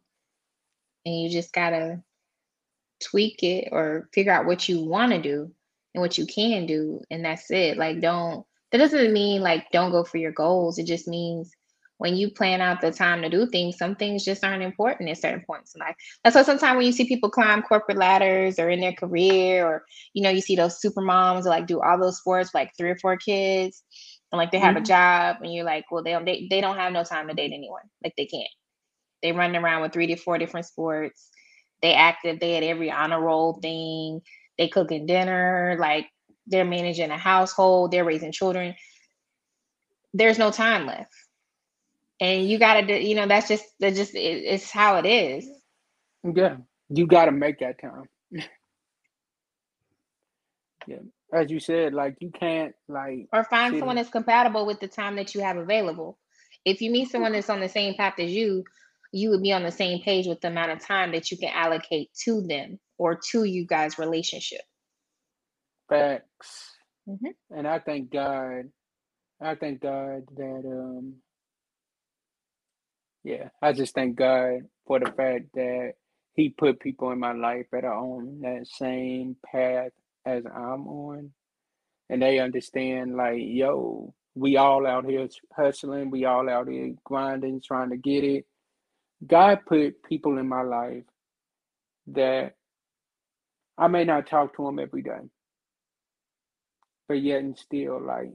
And 1.05 1.21
you 1.21 1.29
just 1.29 1.53
got 1.53 1.71
to 1.71 2.01
tweak 3.01 3.43
it 3.43 3.69
or 3.71 4.09
figure 4.13 4.31
out 4.31 4.45
what 4.45 4.67
you 4.67 4.83
want 4.83 5.11
to 5.11 5.21
do 5.21 5.51
and 5.93 6.01
what 6.01 6.17
you 6.17 6.25
can 6.25 6.65
do. 6.65 7.01
And 7.11 7.23
that's 7.23 7.49
it. 7.51 7.77
Like, 7.77 8.01
don't, 8.01 8.45
that 8.71 8.79
doesn't 8.79 9.13
mean 9.13 9.41
like 9.41 9.71
don't 9.71 9.91
go 9.91 10.03
for 10.03 10.17
your 10.17 10.31
goals. 10.31 10.77
It 10.77 10.85
just 10.85 11.07
means 11.07 11.51
when 11.99 12.15
you 12.15 12.31
plan 12.31 12.61
out 12.61 12.81
the 12.81 12.91
time 12.91 13.21
to 13.21 13.29
do 13.29 13.45
things, 13.45 13.77
some 13.77 13.95
things 13.95 14.25
just 14.25 14.43
aren't 14.43 14.63
important 14.63 15.09
at 15.09 15.17
certain 15.17 15.43
points 15.45 15.75
in 15.75 15.81
life. 15.81 15.95
That's 16.23 16.35
why 16.35 16.43
sometimes 16.43 16.77
when 16.77 16.85
you 16.85 16.93
see 16.93 17.05
people 17.05 17.29
climb 17.29 17.61
corporate 17.61 17.97
ladders 17.97 18.57
or 18.57 18.69
in 18.69 18.79
their 18.79 18.93
career, 18.93 19.65
or 19.65 19.83
you 20.13 20.23
know, 20.23 20.29
you 20.29 20.41
see 20.41 20.55
those 20.55 20.81
super 20.81 21.01
moms 21.01 21.45
like 21.45 21.67
do 21.67 21.81
all 21.81 21.99
those 21.99 22.17
sports, 22.17 22.51
like 22.53 22.71
three 22.77 22.89
or 22.89 22.97
four 22.97 23.17
kids, 23.17 23.83
and 24.31 24.37
like 24.37 24.51
they 24.51 24.59
have 24.59 24.75
mm-hmm. 24.75 24.83
a 24.83 24.87
job, 24.87 25.37
and 25.41 25.53
you're 25.53 25.65
like, 25.65 25.85
well, 25.91 26.03
they 26.03 26.11
don't 26.11 26.25
they, 26.25 26.47
they 26.49 26.61
don't 26.61 26.77
have 26.77 26.93
no 26.93 27.03
time 27.03 27.27
to 27.27 27.33
date 27.33 27.51
anyone. 27.53 27.83
Like 28.03 28.13
they 28.17 28.25
can't. 28.25 28.49
They 29.21 29.33
run 29.33 29.55
around 29.55 29.81
with 29.81 29.91
three 29.91 30.07
to 30.07 30.15
four 30.15 30.37
different 30.37 30.65
sports. 30.65 31.29
they 31.81 31.93
active. 31.93 32.39
They 32.39 32.55
at 32.57 32.63
every 32.63 32.91
honor 32.91 33.21
roll 33.21 33.59
thing. 33.61 34.21
They 34.57 34.69
cooking 34.69 35.05
dinner. 35.05 35.77
Like 35.79 36.07
they're 36.47 36.65
managing 36.65 37.11
a 37.11 37.17
household. 37.17 37.91
They're 37.91 38.05
raising 38.05 38.31
children. 38.31 38.75
There's 40.13 40.39
no 40.39 40.51
time 40.51 40.87
left, 40.87 41.13
and 42.19 42.49
you 42.49 42.59
gotta 42.59 42.87
do. 42.87 42.95
You 42.95 43.15
know 43.15 43.27
that's 43.27 43.49
just 43.49 43.65
that 43.79 43.95
just 43.95 44.15
it, 44.15 44.19
it's 44.45 44.71
how 44.71 44.97
it 44.97 45.07
is. 45.07 45.49
Yeah, 46.23 46.57
you 46.89 47.07
gotta 47.07 47.31
make 47.31 47.59
that 47.59 47.79
time. 47.81 48.03
yeah, 50.87 50.97
as 51.33 51.51
you 51.51 51.59
said, 51.59 51.93
like 51.93 52.15
you 52.21 52.31
can't 52.31 52.73
like 52.87 53.27
or 53.33 53.43
find 53.45 53.77
someone 53.77 53.97
in- 53.97 53.97
that's 53.97 54.09
compatible 54.09 54.65
with 54.65 54.79
the 54.79 54.87
time 54.87 55.15
that 55.17 55.35
you 55.35 55.41
have 55.41 55.57
available. 55.57 56.17
If 56.65 56.81
you 56.81 56.91
meet 56.91 57.11
someone 57.11 57.33
that's 57.33 57.49
on 57.49 57.59
the 57.61 57.69
same 57.69 57.95
path 57.95 58.15
as 58.19 58.31
you, 58.31 58.63
you 59.13 59.29
would 59.31 59.41
be 59.43 59.53
on 59.53 59.63
the 59.63 59.71
same 59.71 60.01
page 60.01 60.27
with 60.27 60.41
the 60.41 60.47
amount 60.49 60.71
of 60.71 60.85
time 60.85 61.11
that 61.13 61.31
you 61.31 61.37
can 61.37 61.51
allocate 61.53 62.09
to 62.25 62.41
them 62.41 62.79
or 62.97 63.19
to 63.31 63.43
you 63.45 63.65
guys' 63.67 63.97
relationship. 63.99 64.61
facts. 65.89 66.75
Mhm. 67.07 67.35
And 67.51 67.67
I 67.67 67.79
thank 67.79 68.11
God. 68.11 68.71
I 69.41 69.55
thank 69.55 69.81
God 69.81 70.23
that 70.35 70.63
um 70.65 71.15
yeah, 73.23 73.49
I 73.61 73.73
just 73.73 73.95
thank 73.95 74.17
God 74.17 74.61
for 74.87 74.99
the 74.99 75.11
fact 75.11 75.47
that 75.55 75.93
He 76.35 76.49
put 76.49 76.79
people 76.81 77.11
in 77.11 77.19
my 77.19 77.33
life 77.33 77.67
that 77.73 77.85
are 77.85 77.95
on 77.97 78.41
that 78.41 78.67
same 78.67 79.37
path 79.45 79.91
as 80.25 80.45
I'm 80.45 80.87
on. 80.87 81.31
And 82.09 82.21
they 82.21 82.39
understand 82.39 83.15
like, 83.17 83.39
yo, 83.41 84.13
we 84.35 84.57
all 84.57 84.87
out 84.87 85.05
here 85.05 85.27
hustling, 85.55 86.11
we 86.11 86.25
all 86.25 86.49
out 86.49 86.69
here 86.69 86.93
grinding, 87.05 87.61
trying 87.61 87.91
to 87.91 87.97
get 87.97 88.23
it. 88.23 88.45
God 89.27 89.59
put 89.67 90.03
people 90.03 90.37
in 90.39 90.49
my 90.49 90.63
life 90.63 91.03
that 92.07 92.55
I 93.77 93.87
may 93.87 94.05
not 94.05 94.27
talk 94.27 94.55
to 94.57 94.65
them 94.65 94.79
every 94.79 95.03
day, 95.03 95.19
but 97.07 97.21
yet 97.21 97.41
and 97.41 97.57
still, 97.57 98.01
like, 98.01 98.31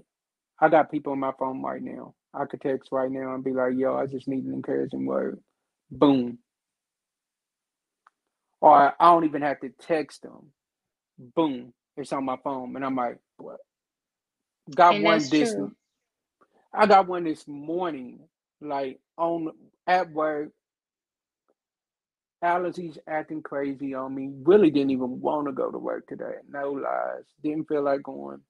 I 0.61 0.69
got 0.71 0.91
people 0.91 1.13
on 1.13 1.21
my 1.21 1.33
phone 1.39 1.63
right 1.63 1.83
now. 1.83 2.15
I 2.37 2.47
could 2.47 2.61
text 2.63 2.91
right 2.93 3.11
now 3.11 3.35
and 3.35 3.45
be 3.45 3.53
like, 3.53 3.75
yo, 3.77 3.97
I 3.97 4.07
just 4.07 4.29
need 4.29 4.45
an 4.45 4.55
encouraging 4.55 5.07
word. 5.07 5.41
Boom. 5.91 6.39
Or 8.61 8.95
I 9.01 9.13
don't 9.13 9.25
even 9.25 9.43
have 9.43 9.61
to 9.61 9.71
text 9.81 10.23
them. 10.23 10.53
Boom. 11.19 11.75
It's 11.97 12.13
on 12.13 12.25
my 12.25 12.37
phone. 12.45 12.77
And 12.77 12.85
I'm 12.85 12.97
like, 12.97 13.19
what? 13.39 13.59
Got 14.75 14.97
And 14.97 15.05
one 15.05 15.31
this 15.31 15.55
true. 15.55 15.73
I 16.75 16.87
got 16.87 17.09
one 17.09 17.25
this 17.25 17.47
morning, 17.49 18.21
like 18.61 19.01
on 19.19 19.51
at 19.87 20.11
work. 20.13 20.51
Allergies 22.45 22.99
acting 23.09 23.43
crazy 23.43 23.95
on 23.95 24.15
me. 24.15 24.31
Really 24.45 24.71
didn't 24.71 24.91
even 24.93 25.21
want 25.21 25.47
to 25.47 25.53
go 25.53 25.71
to 25.71 25.79
work 25.79 26.07
today. 26.07 26.35
No 26.49 26.73
lies. 26.73 27.25
Didn't 27.43 27.69
feel 27.69 27.83
like 27.83 28.03
going. 28.03 28.41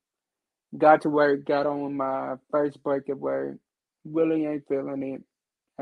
Got 0.76 1.02
to 1.02 1.10
work, 1.10 1.44
got 1.46 1.66
on 1.66 1.96
my 1.96 2.36
first 2.50 2.82
break 2.82 3.08
at 3.08 3.18
work. 3.18 3.58
Really 4.04 4.46
ain't 4.46 4.68
feeling 4.68 5.02
it 5.02 5.22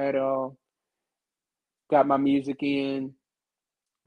at 0.00 0.16
all. 0.16 0.56
Got 1.90 2.06
my 2.06 2.16
music 2.16 2.62
in, 2.62 3.12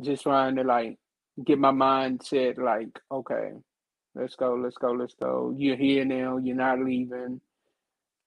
just 0.01 0.23
trying 0.23 0.55
to 0.55 0.63
like 0.63 0.97
get 1.43 1.59
my 1.59 1.71
mind 1.71 2.23
set 2.23 2.57
like, 2.57 2.99
okay, 3.11 3.51
let's 4.15 4.35
go, 4.35 4.55
let's 4.55 4.77
go, 4.77 4.91
let's 4.91 5.15
go. 5.21 5.53
You're 5.57 5.75
here 5.75 6.05
now, 6.05 6.37
you're 6.37 6.55
not 6.55 6.79
leaving. 6.79 7.41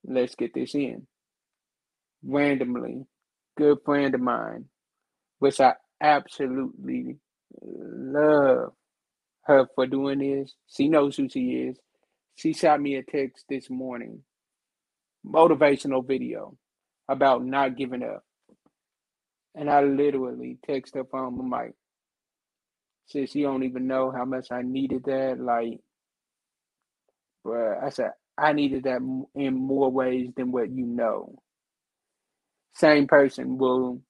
Let's 0.04 0.34
get 0.34 0.54
this 0.54 0.74
in. 0.74 1.06
Randomly, 2.22 3.06
good 3.56 3.78
friend 3.84 4.14
of 4.14 4.20
mine, 4.20 4.66
which 5.38 5.60
I 5.60 5.74
absolutely 6.00 7.16
love 7.62 8.72
her 9.44 9.66
for 9.74 9.86
doing 9.86 10.18
this. 10.18 10.54
She 10.68 10.88
knows 10.88 11.16
who 11.16 11.28
she 11.28 11.68
is. 11.68 11.78
She 12.36 12.52
shot 12.52 12.80
me 12.80 12.96
a 12.96 13.02
text 13.02 13.46
this 13.48 13.68
morning, 13.68 14.22
motivational 15.26 16.06
video 16.06 16.56
about 17.08 17.44
not 17.44 17.76
giving 17.76 18.02
up. 18.02 18.22
And 19.54 19.70
I 19.70 19.82
literally 19.82 20.58
text 20.66 20.94
her 20.96 21.04
phone. 21.04 21.38
I'm 21.40 21.50
like, 21.50 21.74
sis, 23.08 23.34
you 23.34 23.44
don't 23.44 23.64
even 23.64 23.86
know 23.86 24.10
how 24.10 24.24
much 24.24 24.48
I 24.52 24.62
needed 24.62 25.04
that. 25.04 25.38
Like, 25.40 25.80
bruh, 27.46 27.82
I 27.82 27.90
said, 27.90 28.12
I 28.38 28.52
needed 28.52 28.84
that 28.84 29.00
in 29.34 29.54
more 29.54 29.90
ways 29.90 30.30
than 30.36 30.52
what 30.52 30.70
you 30.70 30.86
know. 30.86 31.36
Same 32.74 33.06
person 33.08 33.58
will 33.58 34.00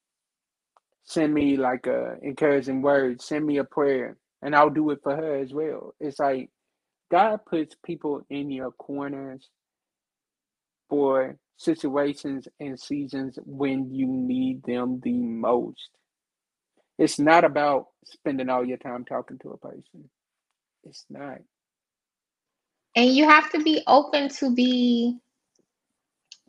send 1.05 1.35
me 1.35 1.57
like 1.57 1.87
a 1.87 2.17
encouraging 2.23 2.83
word, 2.83 3.23
send 3.23 3.47
me 3.47 3.59
a 3.59 3.65
prayer, 3.65 4.17
and 4.43 4.55
I'll 4.55 4.71
do 4.71 4.91
it 4.91 5.01
for 5.03 5.17
her 5.17 5.37
as 5.41 5.53
well. 5.53 5.95
It's 6.01 6.19
like 6.21 6.51
God 7.11 7.41
puts 7.49 7.77
people 7.85 8.23
in 8.31 8.51
your 8.51 8.73
corners 8.73 9.49
for 10.89 11.37
situations 11.59 12.49
and 12.61 12.79
seasons 12.81 13.39
when 13.45 13.93
you 13.95 14.07
need 14.09 14.63
them 14.65 15.01
the 15.03 15.13
most. 15.15 15.91
It's 16.99 17.19
not 17.19 17.45
about 17.45 17.87
spending 18.07 18.51
all 18.51 18.65
your 18.67 18.79
time 18.79 19.05
talking 19.05 19.39
to 19.41 19.51
a 19.51 19.59
person. 19.59 20.11
It's 20.85 21.05
not. 21.11 21.39
And 22.97 23.15
you 23.15 23.29
have 23.29 23.51
to 23.53 23.63
be 23.63 23.83
open 23.87 24.29
to 24.31 24.55
be 24.55 25.19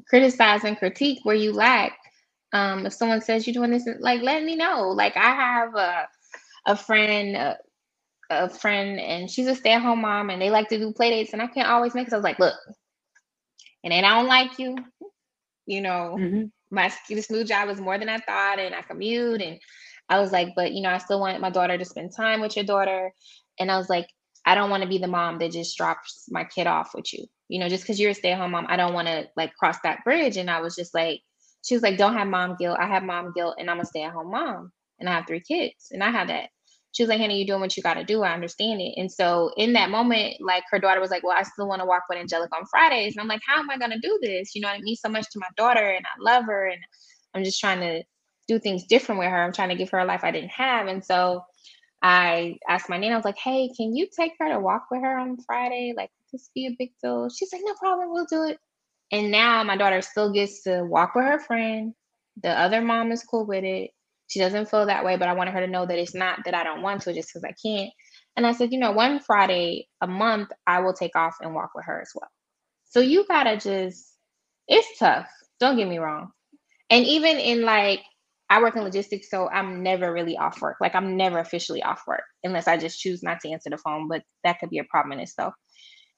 criticized 0.10 0.65
and 0.65 0.78
critique 0.78 1.19
where 1.23 1.36
you 1.36 1.54
lack. 1.54 1.93
Um, 2.54 2.86
if 2.86 2.93
someone 2.93 3.21
says 3.21 3.47
you're 3.47 3.54
doing 3.56 3.71
this, 3.71 3.88
like 3.99 4.21
let 4.21 4.43
me 4.43 4.56
know. 4.56 4.89
Like 4.89 5.17
I 5.17 5.32
have 5.36 5.75
a 5.75 6.08
a 6.67 6.78
friend, 6.78 7.38
a, 7.38 7.58
a 8.32 8.49
friend, 8.49 8.99
and 8.99 9.30
she's 9.32 9.47
a 9.47 9.56
stay-at-home 9.56 10.02
mom, 10.02 10.32
and 10.32 10.41
they 10.41 10.52
like 10.52 10.69
to 10.69 10.80
do 10.80 10.93
play 10.93 11.12
dates, 11.12 11.34
and 11.34 11.41
I 11.41 11.47
can't 11.47 11.69
always 11.69 11.95
make 11.95 12.08
it. 12.08 12.12
So 12.12 12.17
I 12.17 12.19
was 12.19 12.25
like, 12.25 12.39
look, 12.39 12.56
and 13.84 13.92
then 13.92 14.06
I 14.06 14.15
don't 14.15 14.28
like 14.28 14.60
you, 14.60 14.76
you 15.65 15.82
know. 15.82 16.18
Mm-hmm. 16.20 16.44
my 16.72 16.92
this 17.10 17.32
new 17.32 17.44
job 17.44 17.70
is 17.70 17.82
more 17.82 17.98
than 17.98 18.10
I 18.10 18.18
thought, 18.18 18.60
and 18.60 18.76
I 18.76 18.82
commute, 18.82 19.42
and 19.42 19.60
I 20.10 20.20
was 20.20 20.32
like, 20.32 20.50
but 20.56 20.72
you 20.74 20.82
know, 20.82 20.89
I 20.89 20.98
still 20.98 21.20
want 21.20 21.39
my 21.42 21.50
daughter 21.50 21.78
to 21.78 21.86
spend 21.86 22.12
time 22.15 22.42
with 22.42 22.56
your 22.56 22.65
daughter, 22.65 23.13
and 23.60 23.72
I 23.72 23.78
was 23.78 23.89
like, 23.89 24.08
I 24.46 24.56
don't 24.56 24.70
want 24.70 24.84
to 24.84 24.89
be 24.89 24.98
the 24.98 25.08
mom 25.08 25.39
that 25.39 25.52
just 25.52 25.78
drops 25.78 26.26
my 26.30 26.44
kid 26.44 26.68
off 26.68 26.92
with 26.96 27.13
you, 27.13 27.26
you 27.48 27.60
know, 27.60 27.70
just 27.70 27.84
because 27.84 28.00
you're 28.00 28.12
a 28.12 28.15
stay-at-home 28.15 28.52
mom, 28.52 28.65
I 28.70 28.78
don't 28.78 28.94
want 28.94 29.08
to 29.08 29.28
like 29.36 29.56
cross 29.56 29.78
that 29.84 30.04
bridge, 30.04 30.38
and 30.38 30.50
I 30.50 30.62
was 30.62 30.76
just 30.76 30.94
like, 30.94 31.22
she 31.63 31.76
was 31.76 31.84
like, 31.84 31.98
don't 31.98 32.13
have 32.13 32.28
mom 32.28 32.56
guilt, 32.58 32.78
I 32.80 32.88
have 32.88 33.04
mom 33.04 33.34
guilt, 33.36 33.56
and 33.60 33.70
I'm 33.70 33.80
a 33.80 33.86
stay-at-home 33.86 34.32
mom, 34.32 34.72
and 35.00 35.10
I 35.10 35.13
have 35.13 35.28
three 35.28 35.42
kids, 35.42 35.89
and 35.92 36.04
I 36.04 36.12
have 36.12 36.28
that. 36.30 36.50
She 36.91 37.04
was 37.04 37.10
like, 37.10 37.19
Hannah, 37.19 37.36
you're 37.36 37.45
doing 37.45 37.62
what 37.62 37.78
you 37.78 37.84
got 37.84 37.95
to 37.95 38.04
do. 38.04 38.23
I 38.23 38.34
understand 38.34 38.82
it. 38.82 38.95
And 38.97 39.12
so 39.12 39.52
in 39.58 39.73
that 39.73 39.91
moment, 39.91 40.38
like 40.41 40.63
her 40.71 40.80
daughter 40.80 40.99
was 40.99 41.12
like, 41.12 41.23
Well, 41.23 41.38
I 41.38 41.43
still 41.43 41.67
want 41.67 41.82
to 41.82 41.86
walk 41.86 42.04
with 42.10 42.17
Angelica 42.17 42.56
on 42.56 42.65
Fridays. 42.71 43.15
And 43.15 43.21
I'm 43.21 43.28
like, 43.28 43.41
How 43.47 43.60
am 43.60 43.69
I 43.69 43.78
going 43.78 43.91
to 43.91 43.99
do 43.99 44.19
this? 44.21 44.56
You 44.56 44.62
know, 44.62 44.69
I 44.69 44.80
mean 44.82 44.95
so 44.95 45.10
much 45.10 45.25
to 45.32 45.39
my 45.39 45.47
daughter 45.58 45.88
and 45.88 46.06
I 46.06 46.34
love 46.34 46.45
her. 46.45 46.67
And 46.67 46.82
I'm 47.36 47.43
just 47.43 47.60
trying 47.60 47.82
to 47.82 48.04
do 48.47 48.60
things 48.60 48.86
different 48.86 49.19
with 49.19 49.30
her. 49.30 49.43
I'm 49.43 49.54
trying 49.54 49.69
to 49.69 49.75
give 49.75 49.89
her 49.91 49.99
a 49.99 50.06
life 50.06 50.23
I 50.23 50.32
didn't 50.32 50.52
have. 50.52 50.88
And 50.88 51.06
so 51.06 51.43
I 52.02 52.58
asked 52.67 52.89
my 52.89 52.97
nana, 52.97 53.13
I 53.15 53.17
was 53.17 53.25
like, 53.25 53.38
Hey, 53.38 53.69
can 53.78 53.95
you 53.95 54.08
take 54.17 54.34
her 54.39 54.49
to 54.49 54.60
walk 54.60 54.86
with 54.91 55.02
her 55.02 55.17
on 55.19 55.38
Friday? 55.45 55.93
Like, 55.95 56.12
this 56.32 56.49
be 56.56 56.67
a 56.67 56.75
big 56.80 56.91
deal. 57.04 57.30
She's 57.30 57.54
like, 57.54 57.62
No 57.65 57.75
problem. 57.75 58.12
We'll 58.12 58.25
do 58.25 58.43
it. 58.43 58.58
And 59.12 59.32
now 59.32 59.63
my 59.63 59.78
daughter 59.78 60.02
still 60.02 60.32
gets 60.34 60.63
to 60.63 60.84
walk 60.84 61.15
with 61.15 61.25
her 61.25 61.39
friend. 61.39 61.93
The 62.43 62.49
other 62.52 62.82
mom 62.82 63.12
is 63.12 63.23
cool 63.23 63.45
with 63.45 63.63
it. 63.63 63.91
She 64.30 64.39
doesn't 64.39 64.70
feel 64.70 64.86
that 64.86 65.04
way, 65.04 65.18
but 65.18 65.28
I 65.28 65.34
wanted 65.34 65.54
her 65.54 65.62
to 65.62 65.72
know 65.72 65.86
that 65.86 66.00
it's 66.00 66.15
not 66.15 66.39
that 66.46 66.54
I 66.54 66.63
don't 66.63 66.82
want 66.82 67.02
to 67.02 67.13
just 67.13 67.30
because 67.34 67.44
I 67.44 67.54
can't. 67.62 67.92
And 68.38 68.48
I 68.48 68.54
said, 68.54 68.72
you 68.72 68.80
know, 68.80 68.92
one 68.92 69.20
Friday 69.20 69.88
a 70.02 70.08
month, 70.08 70.50
I 70.65 70.80
will 70.80 70.94
take 70.94 71.15
off 71.15 71.36
and 71.42 71.54
walk 71.54 71.72
with 71.76 71.86
her 71.86 72.02
as 72.02 72.12
well. 72.15 72.30
So 72.86 73.02
you 73.02 73.26
gotta 73.28 73.58
just, 73.58 74.15
it's 74.68 74.98
tough. 74.98 75.28
Don't 75.60 75.78
get 75.78 75.89
me 75.89 75.98
wrong. 75.98 76.32
And 76.89 77.06
even 77.06 77.38
in 77.38 77.63
like, 77.63 78.02
I 78.50 78.62
work 78.62 78.76
in 78.76 78.84
logistics, 78.84 79.30
so 79.30 79.50
I'm 79.50 79.84
never 79.84 80.12
really 80.12 80.38
off 80.38 80.62
work. 80.62 80.78
Like 80.82 80.96
I'm 80.96 81.18
never 81.18 81.39
officially 81.39 81.84
off 81.84 82.04
work 82.08 82.24
unless 82.44 82.68
I 82.68 82.78
just 82.78 83.00
choose 83.00 83.22
not 83.22 83.39
to 83.42 83.52
answer 83.52 83.70
the 83.70 83.78
phone, 83.78 84.08
but 84.08 84.24
that 84.44 84.60
could 84.60 84.70
be 84.70 84.80
a 84.80 84.84
problem 84.86 85.13
in 85.13 85.20
itself. 85.20 85.54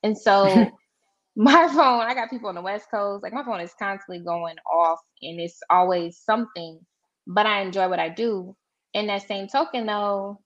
And 0.04 0.18
so 0.18 0.72
my 1.36 1.68
phone, 1.68 2.02
I 2.02 2.14
got 2.14 2.30
people 2.30 2.50
on 2.50 2.56
the 2.56 2.62
West 2.62 2.88
Coast, 2.92 3.24
like 3.24 3.34
my 3.34 3.44
phone 3.44 3.62
is 3.62 3.74
constantly 3.80 4.24
going 4.24 4.56
off 4.72 5.00
and 5.22 5.40
it's 5.40 5.60
always 5.70 6.20
something, 6.20 6.80
but 7.28 7.46
I 7.46 7.62
enjoy 7.62 7.90
what 7.90 8.00
I 8.00 8.10
do. 8.10 8.56
In 8.94 9.08
that 9.08 9.28
same 9.28 9.48
token, 9.48 9.86
though, 9.86 10.42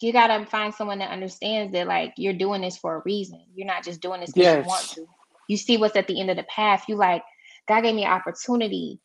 you 0.00 0.12
got 0.12 0.28
to 0.28 0.46
find 0.46 0.74
someone 0.74 0.98
that 1.00 1.10
understands 1.10 1.72
that, 1.72 1.86
like, 1.86 2.14
you're 2.16 2.32
doing 2.32 2.62
this 2.62 2.76
for 2.78 2.96
a 2.96 3.02
reason. 3.04 3.44
You're 3.54 3.66
not 3.66 3.84
just 3.84 4.00
doing 4.00 4.20
this 4.20 4.32
because 4.32 4.52
you 4.52 4.62
want 4.62 4.88
to. 4.90 5.06
You 5.48 5.56
see 5.56 5.76
what's 5.76 5.96
at 5.96 6.06
the 6.08 6.20
end 6.20 6.30
of 6.30 6.36
the 6.36 6.44
path. 6.44 6.84
You 6.88 6.96
like, 6.96 7.22
God 7.68 7.82
gave 7.82 7.94
me 7.94 8.04
an 8.04 8.12
opportunity 8.12 9.00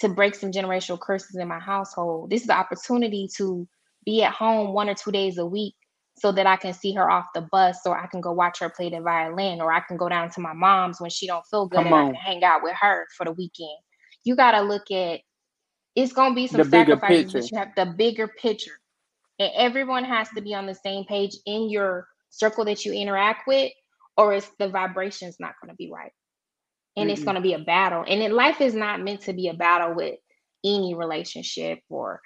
to 0.00 0.08
break 0.08 0.34
some 0.34 0.52
generational 0.52 1.00
curses 1.00 1.36
in 1.36 1.48
my 1.48 1.58
household. 1.58 2.30
This 2.30 2.42
is 2.42 2.48
the 2.48 2.56
opportunity 2.56 3.28
to 3.36 3.66
be 4.04 4.22
at 4.22 4.32
home 4.32 4.72
one 4.72 4.88
or 4.88 4.94
two 4.94 5.12
days 5.12 5.38
a 5.38 5.46
week 5.46 5.74
so 6.18 6.32
that 6.32 6.46
I 6.46 6.56
can 6.56 6.72
see 6.72 6.92
her 6.94 7.10
off 7.10 7.26
the 7.34 7.42
bus 7.52 7.80
or 7.86 7.98
I 7.98 8.06
can 8.06 8.20
go 8.20 8.32
watch 8.32 8.60
her 8.60 8.70
play 8.70 8.90
the 8.90 9.00
violin 9.00 9.60
or 9.60 9.72
I 9.72 9.80
can 9.80 9.96
go 9.96 10.08
down 10.08 10.30
to 10.30 10.40
my 10.40 10.52
mom's 10.54 11.00
when 11.00 11.10
she 11.10 11.26
don't 11.26 11.44
feel 11.50 11.66
good 11.66 11.78
Come 11.78 11.86
and 11.86 11.94
I 11.94 12.04
can 12.04 12.14
hang 12.14 12.44
out 12.44 12.62
with 12.62 12.74
her 12.80 13.06
for 13.16 13.24
the 13.24 13.32
weekend. 13.32 13.78
You 14.24 14.36
got 14.36 14.52
to 14.52 14.62
look 14.62 14.90
at 14.90 15.20
it's 15.96 16.12
going 16.12 16.32
to 16.32 16.36
be 16.36 16.48
some 16.48 16.62
The 16.62 16.64
sacrifices 16.64 17.32
but 17.32 17.50
you 17.50 17.58
have 17.58 17.70
the 17.76 17.86
bigger 17.86 18.28
picture. 18.28 18.78
and 19.40 19.50
everyone 19.56 20.04
has 20.04 20.28
to 20.30 20.42
be 20.42 20.54
on 20.54 20.66
the 20.66 20.74
same 20.74 21.04
page 21.06 21.36
in 21.46 21.70
your 21.70 22.08
circle 22.30 22.64
that 22.66 22.84
you 22.86 22.92
interact 22.92 23.46
with, 23.48 23.72
or 24.16 24.34
it's 24.34 24.50
the 24.58 24.68
vibration's 24.68 25.36
not 25.40 25.54
going 25.62 25.70
to 25.70 25.76
be 25.76 25.90
right. 25.92 26.12
And 26.96 27.10
it's 27.10 27.22
Mm-mm. 27.22 27.24
going 27.24 27.36
to 27.36 27.42
be 27.42 27.54
a 27.54 27.58
battle. 27.60 28.04
And 28.06 28.20
then 28.22 28.32
life 28.32 28.60
is 28.60 28.74
not 28.74 29.02
meant 29.02 29.22
to 29.22 29.34
be 29.34 29.48
a 29.48 29.54
battle 29.54 29.94
with 29.94 30.16
any 30.64 30.94
relationship 30.94 31.80
or 31.90 32.20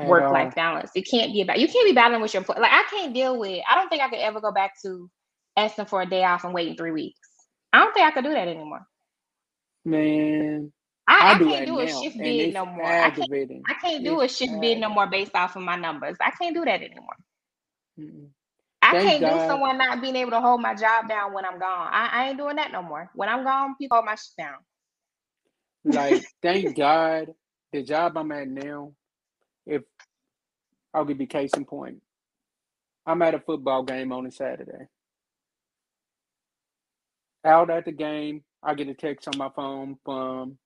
work 0.00 0.30
life 0.30 0.54
balance. 0.54 0.90
It 0.94 1.08
can't 1.10 1.32
be 1.32 1.42
about 1.42 1.60
you 1.60 1.68
can't 1.68 1.86
be 1.86 1.92
battling 1.94 2.22
with 2.22 2.34
your. 2.34 2.44
Like 2.48 2.72
I 2.72 2.84
can't 2.90 3.14
deal 3.14 3.38
with. 3.38 3.62
I 3.70 3.76
don't 3.76 3.88
think 3.88 4.02
I 4.02 4.08
could 4.10 4.20
ever 4.20 4.40
go 4.40 4.52
back 4.52 4.74
to 4.82 5.10
asking 5.56 5.86
for 5.86 6.02
a 6.02 6.06
day 6.08 6.24
off 6.24 6.44
and 6.44 6.54
waiting 6.54 6.76
three 6.76 6.92
weeks. 6.92 7.18
I 7.72 7.80
don't 7.80 7.94
think 7.94 8.06
I 8.06 8.10
could 8.12 8.24
do 8.24 8.30
that 8.32 8.48
anymore. 8.48 8.82
Man, 9.84 10.72
I, 11.10 11.32
I, 11.32 11.34
I, 11.34 11.38
can't 11.38 11.66
do 11.66 11.78
a 11.80 11.86
now, 11.86 12.02
shift 12.02 12.18
bid 12.18 12.54
no 12.54 12.66
more. 12.66 12.86
I 12.86 13.10
can't. 13.10 13.32
I 13.66 13.74
can't 13.82 14.04
do 14.04 14.20
a 14.20 14.28
shift 14.28 14.60
bid 14.60 14.78
no 14.78 14.88
more 14.88 15.08
based 15.08 15.34
off 15.34 15.56
of 15.56 15.62
my 15.62 15.74
numbers. 15.74 16.16
I 16.20 16.30
can't 16.30 16.54
do 16.54 16.64
that 16.64 16.80
anymore. 16.82 17.16
Mm-mm. 17.98 18.28
I 18.80 18.92
Thank 18.92 19.20
can't 19.20 19.34
do 19.34 19.46
someone 19.48 19.76
not 19.76 20.00
being 20.00 20.14
able 20.14 20.30
to 20.30 20.40
hold 20.40 20.62
my 20.62 20.74
job 20.74 21.08
down 21.08 21.32
when 21.34 21.44
I'm 21.44 21.58
gone. 21.58 21.88
I, 21.92 22.10
I 22.12 22.28
ain't 22.28 22.38
doing 22.38 22.56
that 22.56 22.70
no 22.70 22.82
more. 22.82 23.10
When 23.14 23.28
I'm 23.28 23.42
gone, 23.42 23.74
people 23.76 23.96
hold 23.96 24.06
my 24.06 24.14
shit 24.14 24.36
down. 24.38 24.54
Like, 25.84 26.24
thank 26.42 26.76
God, 26.76 27.34
the 27.72 27.82
job 27.82 28.16
I'm 28.16 28.30
at 28.30 28.48
now. 28.48 28.92
If 29.66 29.82
I'll 30.94 31.04
give 31.04 31.20
you 31.20 31.26
case 31.26 31.50
in 31.56 31.64
point, 31.64 32.02
I'm 33.04 33.20
at 33.22 33.34
a 33.34 33.40
football 33.40 33.82
game 33.82 34.12
on 34.12 34.26
a 34.26 34.30
Saturday. 34.30 34.86
Out 37.44 37.68
at 37.68 37.84
the 37.84 37.92
game, 37.92 38.44
I 38.62 38.74
get 38.74 38.88
a 38.88 38.94
text 38.94 39.26
on 39.26 39.36
my 39.36 39.50
phone 39.56 39.96
from 40.04 40.58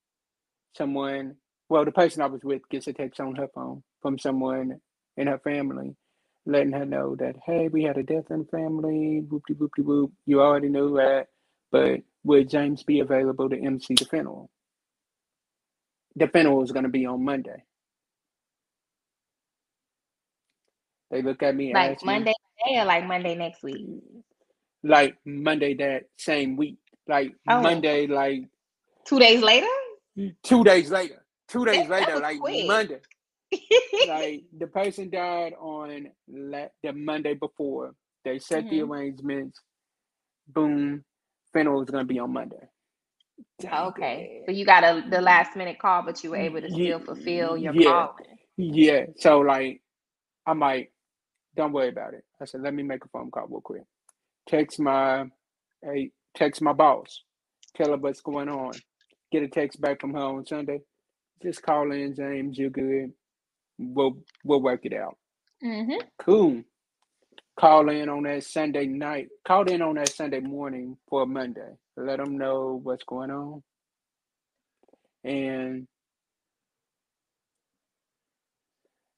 someone. 0.76 1.36
Well, 1.68 1.84
the 1.84 1.92
person 1.92 2.22
I 2.22 2.26
was 2.26 2.44
with 2.44 2.68
gets 2.68 2.86
a 2.86 2.92
text 2.92 3.20
on 3.20 3.36
her 3.36 3.48
phone 3.54 3.82
from 4.02 4.18
someone 4.18 4.80
in 5.16 5.26
her 5.28 5.38
family, 5.38 5.96
letting 6.46 6.72
her 6.72 6.84
know 6.84 7.16
that 7.16 7.36
hey, 7.46 7.68
we 7.68 7.84
had 7.84 7.98
a 7.98 8.02
death 8.02 8.26
in 8.30 8.40
the 8.40 8.44
family. 8.46 9.20
Whoop 9.28 9.42
de 9.48 9.54
whoop 9.54 9.72
de 9.76 9.82
whoop. 9.82 10.12
You 10.26 10.42
already 10.42 10.68
knew 10.68 10.96
that, 10.96 11.28
but 11.72 12.00
would 12.24 12.48
James 12.50 12.82
be 12.82 13.00
available 13.00 13.48
to 13.50 13.58
MC 13.58 13.94
the 13.94 14.04
funeral? 14.04 14.50
The 16.16 16.28
funeral 16.28 16.62
is 16.62 16.72
going 16.72 16.84
to 16.84 16.88
be 16.90 17.06
on 17.06 17.24
Monday. 17.24 17.64
They 21.10 21.22
look 21.22 21.42
at 21.42 21.54
me, 21.54 21.72
Like 21.72 22.02
me, 22.02 22.06
Monday 22.06 22.32
today 22.58 22.80
or 22.80 22.84
like 22.84 23.06
Monday 23.06 23.34
next 23.36 23.62
week. 23.62 23.86
like 24.82 25.16
Monday 25.24 25.74
that 25.74 26.04
same 26.18 26.56
week, 26.56 26.78
like 27.06 27.32
Oh. 27.48 27.60
Monday, 27.62 28.06
like 28.06 28.42
Two 29.06 29.18
days 29.18 29.42
later? 29.42 29.66
Two 30.42 30.64
days 30.64 30.90
later, 30.90 31.24
two 31.48 31.64
days 31.64 31.88
That- 31.88 31.88
that 31.88 32.00
later, 32.00 32.12
was 32.14 32.22
like 32.22 32.40
quick. 32.40 32.66
Monday. 32.66 33.00
like 34.08 34.44
the 34.58 34.66
person 34.66 35.10
died 35.10 35.54
on 35.60 36.08
la- 36.28 36.68
the 36.82 36.92
Monday 36.92 37.34
before. 37.34 37.94
They 38.24 38.38
set 38.38 38.68
the 38.70 38.80
Mhm. 38.80 38.88
arrangements. 38.90 39.60
Boom, 40.48 41.04
funeral 41.52 41.82
is 41.82 41.90
gonna 41.90 42.04
be 42.04 42.18
on 42.18 42.32
Monday. 42.32 42.68
okay. 43.64 44.42
So 44.46 44.52
you 44.52 44.64
got 44.64 44.84
a 44.84 45.04
the 45.08 45.20
last 45.20 45.56
minute 45.56 45.78
call, 45.78 46.02
but 46.02 46.22
you 46.24 46.30
were 46.30 46.36
able 46.36 46.60
to 46.60 46.70
still 46.70 47.00
fulfill 47.00 47.56
your 47.56 47.74
yeah. 47.74 47.90
calling. 47.90 48.38
Yeah. 48.56 49.06
So 49.18 49.40
like, 49.40 49.82
I'm 50.46 50.60
like, 50.60 50.92
don't 51.56 51.72
worry 51.72 51.88
about 51.88 52.14
it. 52.14 52.24
I 52.40 52.44
said, 52.46 52.62
let 52.62 52.74
me 52.74 52.82
make 52.82 53.04
a 53.04 53.08
phone 53.08 53.30
call 53.30 53.46
real 53.48 53.60
quick. 53.60 53.82
Text 54.48 54.78
my, 54.80 55.26
hey, 55.82 56.10
text 56.34 56.60
my 56.62 56.72
boss. 56.72 57.22
Tell 57.76 57.90
her 57.90 57.96
what's 57.96 58.20
going 58.20 58.48
on. 58.48 58.72
Get 59.34 59.42
a 59.42 59.48
text 59.48 59.80
back 59.80 60.00
from 60.00 60.14
her 60.14 60.20
on 60.20 60.46
Sunday. 60.46 60.82
Just 61.42 61.60
call 61.60 61.90
in, 61.90 62.14
James. 62.14 62.56
You're 62.56 62.70
good. 62.70 63.12
We'll 63.80 64.18
we'll 64.44 64.62
work 64.62 64.82
it 64.84 64.92
out. 64.94 65.16
Mm-hmm. 65.64 66.06
Cool. 66.20 66.62
Call 67.58 67.88
in 67.90 68.08
on 68.08 68.22
that 68.22 68.44
Sunday 68.44 68.86
night. 68.86 69.28
Called 69.44 69.70
in 69.70 69.82
on 69.82 69.96
that 69.96 70.10
Sunday 70.10 70.38
morning 70.38 70.98
for 71.08 71.26
Monday. 71.26 71.72
Let 71.96 72.18
them 72.18 72.38
know 72.38 72.78
what's 72.80 73.02
going 73.02 73.32
on. 73.32 73.64
And 75.24 75.88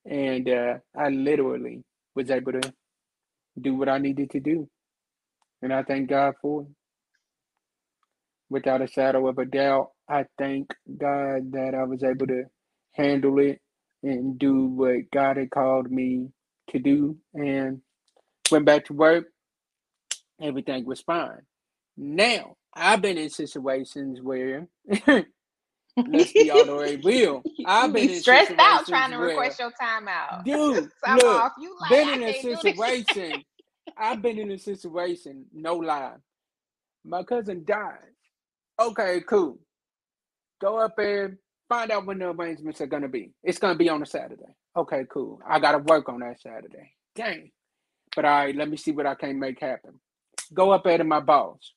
and 0.06 0.48
uh, 0.48 0.74
I 0.98 1.10
literally 1.10 1.84
was 2.14 2.30
able 2.30 2.52
to 2.52 2.72
do 3.60 3.74
what 3.74 3.90
I 3.90 3.98
needed 3.98 4.30
to 4.30 4.40
do, 4.40 4.66
and 5.62 5.74
I 5.74 5.82
thank 5.82 6.08
God 6.08 6.36
for 6.42 6.62
it. 6.62 6.68
Without 8.50 8.82
a 8.82 8.86
shadow 8.86 9.28
of 9.28 9.38
a 9.38 9.44
doubt, 9.44 9.90
I 10.08 10.26
thank 10.38 10.72
God 10.98 11.52
that 11.52 11.74
I 11.74 11.84
was 11.84 12.02
able 12.04 12.26
to 12.28 12.44
handle 12.92 13.38
it 13.40 13.60
and 14.02 14.38
do 14.38 14.66
what 14.66 15.10
God 15.12 15.36
had 15.36 15.50
called 15.50 15.90
me 15.90 16.28
to 16.70 16.78
do, 16.78 17.16
and 17.34 17.80
went 18.50 18.64
back 18.66 18.86
to 18.86 18.92
work. 18.92 19.26
Everything 20.40 20.84
was 20.84 21.00
fine. 21.00 21.42
Now 21.96 22.56
I've 22.74 23.00
been 23.02 23.18
in 23.18 23.30
situations 23.30 24.20
where, 24.22 24.68
let's 25.96 26.32
be 26.32 26.50
all 26.50 26.64
the 26.66 26.76
way 26.76 26.96
real. 26.96 27.42
I've 27.64 27.92
been 27.92 28.20
stressed 28.20 28.52
out 28.58 28.86
trying 28.86 29.12
to 29.12 29.18
where- 29.18 29.28
request 29.28 29.58
your 29.58 29.72
time 29.80 30.08
out. 30.08 30.44
Dude, 30.44 30.90
Time 31.04 31.16
look, 31.16 31.42
off. 31.42 31.52
You 31.60 31.76
like 31.80 31.90
been 31.90 32.08
in 32.10 32.22
a 32.22 32.32
can't 32.32 32.42
do 32.42 32.50
this. 32.50 32.60
situation. 32.62 33.44
I've 33.96 34.20
been 34.22 34.38
in 34.38 34.50
a 34.50 34.58
situation, 34.58 35.46
no 35.54 35.76
lie. 35.76 36.14
My 37.04 37.22
cousin 37.22 37.64
died. 37.64 37.98
Okay, 38.80 39.22
cool. 39.26 39.58
Go 40.60 40.78
up 40.78 40.94
there, 40.96 41.38
find 41.68 41.90
out 41.90 42.06
when 42.06 42.18
the 42.18 42.30
arrangements 42.30 42.80
are 42.80 42.86
gonna 42.86 43.08
be. 43.08 43.32
It's 43.42 43.58
gonna 43.58 43.76
be 43.76 43.88
on 43.88 44.02
a 44.02 44.06
Saturday. 44.06 44.54
Okay, 44.76 45.04
cool. 45.10 45.40
I 45.48 45.58
gotta 45.60 45.78
work 45.78 46.08
on 46.08 46.20
that 46.20 46.40
Saturday. 46.40 46.92
Dang. 47.14 47.50
But 48.14 48.24
all 48.24 48.30
right, 48.30 48.56
let 48.56 48.68
me 48.70 48.76
see 48.76 48.92
what 48.92 49.06
I 49.06 49.14
can 49.14 49.38
make 49.38 49.60
happen. 49.60 50.00
Go 50.54 50.70
up 50.72 50.84
there 50.84 50.98
to 50.98 51.04
my 51.04 51.20
boss. 51.20 51.72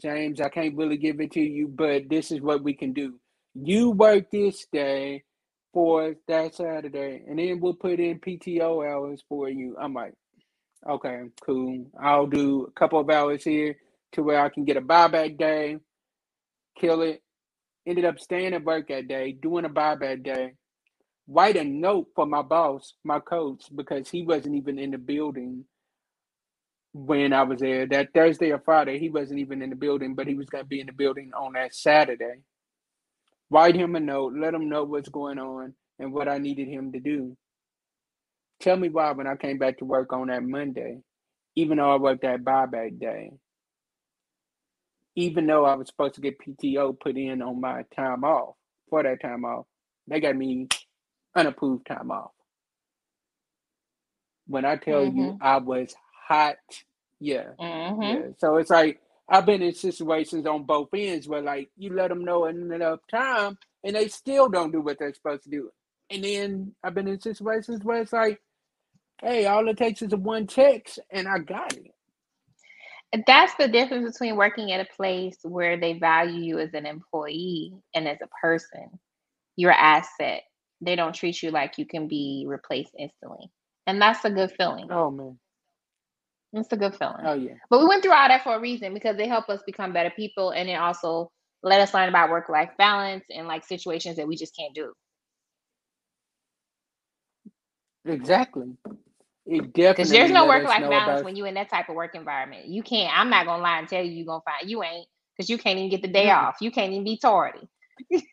James, 0.00 0.40
I 0.40 0.48
can't 0.48 0.76
really 0.76 0.96
give 0.96 1.20
it 1.20 1.32
to 1.32 1.40
you, 1.40 1.68
but 1.68 2.08
this 2.08 2.30
is 2.32 2.40
what 2.40 2.62
we 2.62 2.74
can 2.74 2.92
do. 2.92 3.18
You 3.54 3.90
work 3.90 4.30
this 4.30 4.66
day 4.72 5.24
for 5.72 6.14
that 6.28 6.54
Saturday, 6.54 7.24
and 7.28 7.38
then 7.38 7.60
we'll 7.60 7.74
put 7.74 8.00
in 8.00 8.20
PTO 8.20 8.86
hours 8.88 9.22
for 9.28 9.48
you. 9.48 9.76
I'm 9.80 9.94
like, 9.94 10.14
okay, 10.88 11.22
cool. 11.44 11.86
I'll 12.00 12.26
do 12.26 12.64
a 12.64 12.72
couple 12.72 13.00
of 13.00 13.10
hours 13.10 13.44
here 13.44 13.76
to 14.12 14.22
where 14.22 14.40
I 14.40 14.48
can 14.48 14.64
get 14.64 14.76
a 14.76 14.82
buyback 14.82 15.38
day, 15.38 15.78
kill 16.78 17.02
it. 17.02 17.22
Ended 17.86 18.04
up 18.04 18.20
staying 18.20 18.54
at 18.54 18.64
work 18.64 18.88
that 18.88 19.08
day, 19.08 19.32
doing 19.32 19.64
a 19.64 19.68
buyback 19.68 20.22
day. 20.22 20.52
Write 21.28 21.56
a 21.56 21.64
note 21.64 22.08
for 22.14 22.26
my 22.26 22.42
boss, 22.42 22.94
my 23.04 23.20
coach, 23.20 23.64
because 23.74 24.10
he 24.10 24.22
wasn't 24.22 24.56
even 24.56 24.78
in 24.78 24.90
the 24.92 24.98
building 24.98 25.64
when 26.92 27.32
I 27.32 27.42
was 27.42 27.60
there. 27.60 27.86
That 27.86 28.10
Thursday 28.14 28.52
or 28.52 28.60
Friday, 28.60 28.98
he 28.98 29.08
wasn't 29.10 29.40
even 29.40 29.62
in 29.62 29.70
the 29.70 29.76
building, 29.76 30.14
but 30.14 30.26
he 30.26 30.34
was 30.34 30.48
going 30.48 30.64
to 30.64 30.68
be 30.68 30.80
in 30.80 30.86
the 30.86 30.92
building 30.92 31.32
on 31.36 31.54
that 31.54 31.74
Saturday. 31.74 32.42
Write 33.50 33.76
him 33.76 33.96
a 33.96 34.00
note, 34.00 34.34
let 34.36 34.54
him 34.54 34.68
know 34.68 34.84
what's 34.84 35.08
going 35.08 35.38
on 35.38 35.74
and 35.98 36.12
what 36.12 36.28
I 36.28 36.38
needed 36.38 36.68
him 36.68 36.92
to 36.92 37.00
do. 37.00 37.36
Tell 38.60 38.76
me 38.76 38.88
why 38.88 39.12
when 39.12 39.26
I 39.26 39.36
came 39.36 39.58
back 39.58 39.78
to 39.78 39.84
work 39.84 40.12
on 40.12 40.28
that 40.28 40.42
Monday, 40.42 40.98
even 41.56 41.78
though 41.78 41.92
I 41.92 41.96
worked 41.96 42.22
that 42.22 42.44
buyback 42.44 42.98
day, 42.98 43.32
even 45.16 45.46
though 45.46 45.64
I 45.66 45.74
was 45.74 45.88
supposed 45.88 46.14
to 46.16 46.20
get 46.20 46.38
PTO 46.40 46.98
put 47.00 47.16
in 47.16 47.42
on 47.42 47.60
my 47.60 47.84
time 47.96 48.24
off 48.24 48.56
for 48.90 49.02
that 49.02 49.20
time 49.22 49.44
off, 49.44 49.66
they 50.08 50.20
got 50.20 50.36
me 50.36 50.68
unapproved 51.36 51.86
time 51.86 52.10
off. 52.10 52.32
When 54.46 54.64
I 54.64 54.76
tell 54.76 55.04
you 55.06 55.34
I 55.40 55.58
was 55.58 55.94
hot, 56.28 56.56
yeah, 57.20 57.50
Mm-hmm. 57.60 58.02
yeah. 58.02 58.28
So 58.38 58.56
it's 58.58 58.70
like 58.70 59.00
I've 59.28 59.46
been 59.46 59.62
in 59.62 59.74
situations 59.74 60.46
on 60.46 60.64
both 60.64 60.88
ends 60.94 61.28
where 61.28 61.42
like 61.42 61.70
you 61.78 61.94
let 61.94 62.08
them 62.10 62.24
know 62.24 62.46
in 62.46 62.72
enough 62.72 63.00
time 63.10 63.58
and 63.84 63.96
they 63.96 64.08
still 64.08 64.48
don't 64.48 64.72
do 64.72 64.80
what 64.82 64.98
they're 64.98 65.14
supposed 65.14 65.44
to 65.44 65.50
do. 65.50 65.70
And 66.10 66.24
then 66.24 66.74
I've 66.84 66.94
been 66.94 67.08
in 67.08 67.20
situations 67.20 67.84
where 67.84 68.02
it's 68.02 68.12
like, 68.12 68.40
hey, 69.22 69.46
all 69.46 69.68
it 69.68 69.78
takes 69.78 70.02
is 70.02 70.12
a 70.12 70.16
one 70.18 70.46
text 70.46 71.00
and 71.10 71.28
I 71.28 71.38
got 71.38 71.74
it. 71.74 71.92
That's 73.26 73.54
the 73.56 73.68
difference 73.68 74.12
between 74.12 74.36
working 74.36 74.72
at 74.72 74.80
a 74.80 74.96
place 74.96 75.36
where 75.42 75.78
they 75.78 75.94
value 75.98 76.42
you 76.42 76.58
as 76.58 76.72
an 76.74 76.86
employee 76.86 77.74
and 77.94 78.08
as 78.08 78.18
a 78.22 78.28
person. 78.40 78.88
You're 79.56 79.72
asset. 79.72 80.42
They 80.80 80.96
don't 80.96 81.14
treat 81.14 81.42
you 81.42 81.50
like 81.50 81.78
you 81.78 81.86
can 81.86 82.08
be 82.08 82.44
replaced 82.48 82.94
instantly. 82.98 83.50
And 83.86 84.00
that's 84.00 84.24
a 84.24 84.30
good 84.30 84.52
feeling. 84.52 84.88
Oh 84.90 85.10
man. 85.10 85.38
It's 86.54 86.72
a 86.72 86.76
good 86.76 86.94
feeling. 86.94 87.24
Oh 87.24 87.34
yeah. 87.34 87.54
But 87.70 87.80
we 87.80 87.86
went 87.86 88.02
through 88.02 88.12
all 88.12 88.28
that 88.28 88.44
for 88.44 88.56
a 88.56 88.60
reason 88.60 88.94
because 88.94 89.16
they 89.16 89.28
help 89.28 89.48
us 89.48 89.62
become 89.66 89.92
better 89.92 90.12
people 90.14 90.50
and 90.50 90.68
it 90.68 90.74
also 90.74 91.30
let 91.62 91.80
us 91.80 91.94
learn 91.94 92.08
about 92.08 92.30
work 92.30 92.48
life 92.48 92.70
balance 92.78 93.24
and 93.30 93.46
like 93.46 93.64
situations 93.64 94.16
that 94.16 94.26
we 94.26 94.36
just 94.36 94.56
can't 94.56 94.74
do. 94.74 94.92
Exactly. 98.04 98.76
It 99.44 99.72
definitely 99.72 99.92
Because 99.92 100.10
there's 100.10 100.30
no 100.30 100.46
work 100.46 100.64
life 100.64 100.80
balance 100.80 101.20
about- 101.20 101.24
when 101.24 101.36
you're 101.36 101.48
in 101.48 101.54
that 101.54 101.68
type 101.68 101.88
of 101.88 101.96
work 101.96 102.14
environment. 102.14 102.66
You 102.66 102.82
can't, 102.82 103.16
I'm 103.16 103.28
not 103.30 103.46
gonna 103.46 103.62
lie 103.62 103.78
and 103.78 103.88
tell 103.88 104.02
you 104.02 104.12
you're 104.12 104.26
gonna 104.26 104.42
find 104.44 104.70
you 104.70 104.82
ain't 104.82 105.06
because 105.36 105.50
you 105.50 105.58
can't 105.58 105.78
even 105.78 105.90
get 105.90 106.02
the 106.02 106.08
day 106.08 106.26
Mm-mm. 106.26 106.36
off. 106.48 106.56
You 106.60 106.70
can't 106.70 106.92
even 106.92 107.04
be 107.04 107.18
tardy. 107.18 107.68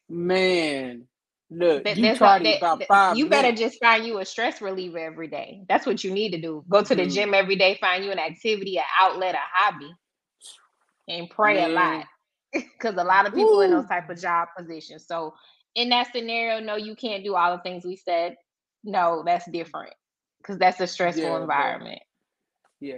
Man, 0.07 1.07
Look, 1.51 1.83
That- 1.83 1.97
you 1.97 2.03
not- 2.13 2.43
that- 2.43 2.57
about 2.59 2.77
that- 2.79 2.87
five 2.87 3.17
you 3.17 3.27
better 3.27 3.51
just 3.51 3.79
find 3.79 4.05
you 4.05 4.19
a 4.19 4.25
stress 4.25 4.61
reliever 4.61 4.99
every 4.99 5.27
day. 5.27 5.63
That's 5.67 5.83
what 5.87 6.03
you 6.03 6.11
need 6.11 6.29
to 6.33 6.37
do. 6.39 6.63
Go 6.69 6.83
to 6.83 6.93
the 6.95 7.05
Dude. 7.05 7.11
gym 7.13 7.33
every 7.33 7.55
day, 7.55 7.75
find 7.81 8.05
you 8.05 8.11
an 8.11 8.19
activity, 8.19 8.77
an 8.77 8.83
outlet, 8.99 9.33
a 9.33 9.39
hobby, 9.41 9.91
and 11.07 11.27
pray 11.29 11.63
a 11.63 11.67
lot. 11.69 12.05
Because 12.53 12.95
a 12.97 13.03
lot 13.03 13.27
of 13.27 13.33
people 13.35 13.61
in 13.61 13.69
those 13.71 13.85
type 13.87 14.09
of 14.09 14.19
job 14.19 14.47
positions. 14.57 15.05
So 15.07 15.35
in 15.75 15.89
that 15.89 16.11
scenario, 16.11 16.59
no, 16.59 16.75
you 16.77 16.95
can't 16.95 17.23
do 17.23 17.35
all 17.35 17.55
the 17.55 17.61
things 17.61 17.85
we 17.85 17.95
said. 17.95 18.35
No, 18.83 19.21
that's 19.23 19.49
different. 19.51 19.93
Because 20.39 20.57
that's 20.57 20.79
a 20.79 20.87
stressful 20.87 21.23
Yeah, 21.23 21.29
but- 21.31 21.41
environment. 21.41 21.99
Yeah, 22.81 22.95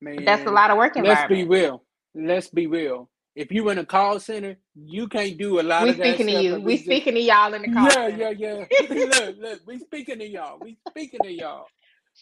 man. 0.00 0.16
But 0.16 0.24
that's 0.24 0.46
a 0.46 0.50
lot 0.52 0.70
of 0.70 0.78
work 0.78 0.96
environment. 0.96 1.30
Let's 1.30 1.40
be 1.42 1.44
real. 1.48 1.82
Let's 2.14 2.48
be 2.48 2.66
real. 2.66 3.10
If 3.34 3.52
you're 3.52 3.70
in 3.72 3.78
a 3.78 3.84
call 3.86 4.18
center, 4.20 4.56
you 4.74 5.06
can't 5.08 5.38
do 5.38 5.60
a 5.60 5.62
lot 5.62 5.84
We 5.84 5.90
of 5.90 5.96
that 5.98 6.16
speaking 6.16 6.26
to 6.34 6.42
you. 6.42 6.60
We 6.60 6.74
just- 6.74 6.84
speaking 6.86 7.14
to 7.14 7.20
y'all 7.20 7.54
in 7.54 7.62
the 7.62 7.72
call. 7.72 7.84
Yeah, 7.84 7.92
center. 7.92 8.32
yeah, 8.32 8.64
yeah. 8.70 8.84
look, 8.90 9.36
look, 9.38 9.60
we 9.66 9.78
speaking 9.78 10.18
to 10.20 10.26
y'all. 10.28 10.58
We 10.60 10.76
speaking 10.88 11.20
to 11.22 11.30
y'all. 11.32 11.66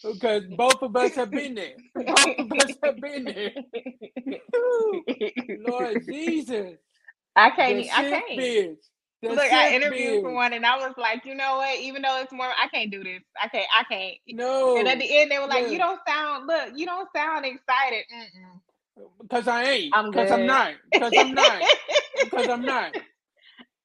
Because 0.03 0.43
both 0.55 0.81
of 0.83 0.95
us 0.95 1.15
have 1.15 1.31
been 1.31 1.55
there. 1.55 1.73
Both 1.95 2.39
of 2.39 2.51
us 2.51 2.75
have 2.83 2.97
been 3.01 3.23
there. 3.25 3.51
Lord 5.67 6.05
Jesus. 6.05 6.77
I 7.35 7.49
can't. 7.51 7.77
the 7.77 7.91
I 7.91 8.03
can't. 8.09 8.39
bitch. 8.39 8.77
Look, 9.23 9.39
I 9.39 9.73
interviewed 9.73 10.21
for 10.21 10.31
one, 10.31 10.53
and 10.53 10.65
I 10.65 10.77
was 10.77 10.93
like, 10.95 11.25
you 11.25 11.33
know 11.33 11.57
what? 11.57 11.79
Even 11.79 12.03
though 12.03 12.19
it's 12.21 12.31
more, 12.31 12.45
I 12.45 12.67
can't 12.67 12.91
do 12.91 13.03
this. 13.03 13.21
I 13.41 13.47
can't. 13.47 13.67
I 13.75 13.83
can't. 13.83 14.15
No. 14.27 14.77
And 14.77 14.87
at 14.87 14.99
the 14.99 15.17
end, 15.17 15.31
they 15.31 15.39
were 15.39 15.47
like, 15.47 15.63
look. 15.63 15.71
"You 15.71 15.79
don't 15.79 15.99
sound. 16.07 16.45
Look, 16.45 16.69
you 16.75 16.85
don't 16.85 17.09
sound 17.15 17.45
excited." 17.45 18.05
Mm-mm. 18.13 18.59
Because 19.21 19.47
I 19.47 19.63
ain't. 19.63 19.95
I'm 19.95 20.11
Because 20.11 20.31
I'm 20.31 20.45
not. 20.45 20.73
Because 20.91 21.13
I'm 21.17 21.33
not. 21.33 21.61
Because 22.23 22.49
I'm 22.49 22.63
not. 22.63 22.95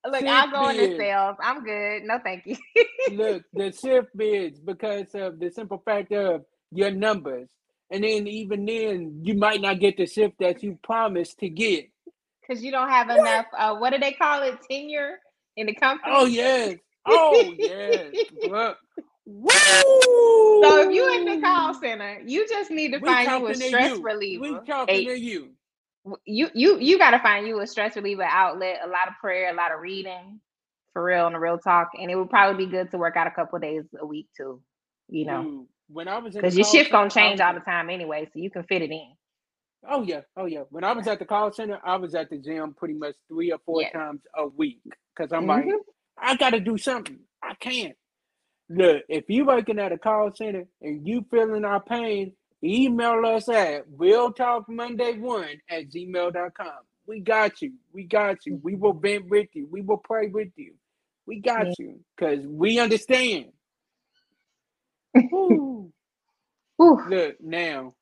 Look, 0.06 0.20
Sick 0.20 0.28
I'll 0.28 0.50
go 0.50 0.68
into 0.70 0.96
sales. 0.96 1.36
I'm 1.40 1.62
good. 1.62 2.02
No, 2.04 2.18
thank 2.24 2.46
you. 2.46 2.56
Look, 3.12 3.44
the 3.52 3.70
shift 3.72 4.08
bids 4.16 4.58
because 4.58 5.14
of 5.14 5.38
the 5.38 5.50
simple 5.50 5.82
fact 5.84 6.12
of 6.12 6.44
your 6.72 6.90
numbers. 6.90 7.50
And 7.90 8.02
then 8.02 8.26
even 8.26 8.64
then, 8.64 9.20
you 9.22 9.34
might 9.34 9.60
not 9.60 9.80
get 9.80 9.98
the 9.98 10.06
shift 10.06 10.38
that 10.40 10.62
you 10.62 10.78
promised 10.82 11.38
to 11.40 11.48
get. 11.50 11.90
Because 12.40 12.64
you 12.64 12.72
don't 12.72 12.88
have 12.88 13.10
enough. 13.10 13.46
Uh, 13.56 13.76
what 13.76 13.90
do 13.90 13.98
they 13.98 14.12
call 14.12 14.42
it? 14.42 14.58
Tenure 14.68 15.18
in 15.56 15.66
the 15.66 15.76
oh, 15.76 15.80
company. 15.80 16.12
Oh 16.16 16.26
yes. 16.26 16.78
Oh 17.06 17.54
yes. 17.58 18.14
Woo! 19.24 19.50
So 20.62 20.88
if 20.88 20.94
you 20.94 21.14
in 21.16 21.24
the 21.26 21.40
call 21.46 21.74
center, 21.74 22.20
you 22.26 22.46
just 22.48 22.70
need 22.70 22.92
to 22.92 22.98
We 22.98 23.08
find 23.08 23.30
you 23.30 23.46
a 23.48 23.54
stress 23.54 23.90
you. 23.90 24.02
reliever. 24.02 24.42
We 24.42 24.66
talking 24.66 24.94
A- 24.94 25.04
to 25.06 25.18
you. 25.18 25.50
you 26.26 26.48
you 26.54 26.78
you 26.78 26.98
got 26.98 27.12
to 27.12 27.18
find 27.20 27.46
you 27.46 27.60
a 27.60 27.66
stress 27.66 27.94
reliever 27.96 28.24
outlet, 28.24 28.80
a 28.84 28.88
lot 28.88 29.08
of 29.08 29.14
prayer, 29.20 29.50
a 29.52 29.54
lot 29.54 29.72
of 29.72 29.80
reading, 29.80 30.40
for 30.92 31.04
real, 31.04 31.26
and 31.26 31.36
a 31.36 31.40
real 31.40 31.58
talk. 31.58 31.90
And 32.00 32.10
it 32.10 32.16
would 32.16 32.30
probably 32.30 32.66
be 32.66 32.70
good 32.70 32.90
to 32.90 32.98
work 32.98 33.16
out 33.16 33.26
a 33.28 33.30
couple 33.30 33.58
days 33.60 33.84
a 34.00 34.06
week 34.06 34.28
too. 34.36 34.60
You 35.08 35.26
know, 35.26 35.42
Dude, 35.42 35.66
when 35.88 36.08
I 36.08 36.18
was 36.18 36.34
because 36.34 36.56
your 36.56 36.66
shift 36.66 36.90
gonna 36.90 37.10
change 37.10 37.40
all 37.40 37.54
the 37.54 37.60
time 37.60 37.90
anyway, 37.90 38.24
so 38.26 38.40
you 38.40 38.50
can 38.50 38.64
fit 38.64 38.82
it 38.82 38.90
in. 38.90 39.12
Oh 39.88 40.02
yeah, 40.02 40.22
oh 40.36 40.46
yeah. 40.46 40.62
When 40.70 40.84
I 40.84 40.92
was 40.92 41.06
at 41.06 41.18
the 41.20 41.24
call 41.24 41.52
center, 41.52 41.78
I 41.84 41.96
was 41.96 42.14
at 42.14 42.30
the 42.30 42.38
gym 42.38 42.74
pretty 42.74 42.94
much 42.94 43.14
three 43.28 43.52
or 43.52 43.58
four 43.64 43.82
Yeah. 43.82 43.90
times 43.92 44.22
a 44.36 44.46
week 44.46 44.80
because 45.16 45.32
I'm 45.32 45.46
like, 45.46 45.66
Mhm. 45.66 45.78
I 46.18 46.36
got 46.36 46.50
to 46.50 46.60
do 46.60 46.78
something. 46.78 47.20
I 47.42 47.54
can't. 47.54 47.96
Look, 48.68 49.04
if 49.08 49.28
you 49.30 49.46
working 49.46 49.78
at 49.78 49.92
a 49.92 49.98
call 49.98 50.32
center 50.34 50.66
and 50.80 51.06
you 51.06 51.26
feeling 51.30 51.64
our 51.64 51.82
pain, 51.82 52.34
email 52.64 53.24
us 53.26 53.48
at 53.48 53.84
real 53.96 54.32
talk 54.32 54.68
Monday 54.68 55.18
one 55.18 55.60
at 55.70 55.90
gmail.com. 55.90 56.80
We 57.06 57.20
got 57.20 57.62
you. 57.62 57.74
We 57.92 58.04
got 58.04 58.46
you. 58.46 58.60
We 58.62 58.76
will 58.76 58.94
bend 58.94 59.30
with 59.30 59.48
you. 59.54 59.68
We 59.70 59.82
will 59.82 59.98
pray 59.98 60.28
with 60.28 60.50
you. 60.56 60.74
We 61.26 61.40
got 61.40 61.68
Yeah. 61.68 61.74
you 61.78 62.00
because 62.16 62.46
we 62.46 62.78
understand. 62.80 63.52
Whew. 65.30 65.92
Look 66.78 67.40
now, 67.40 67.94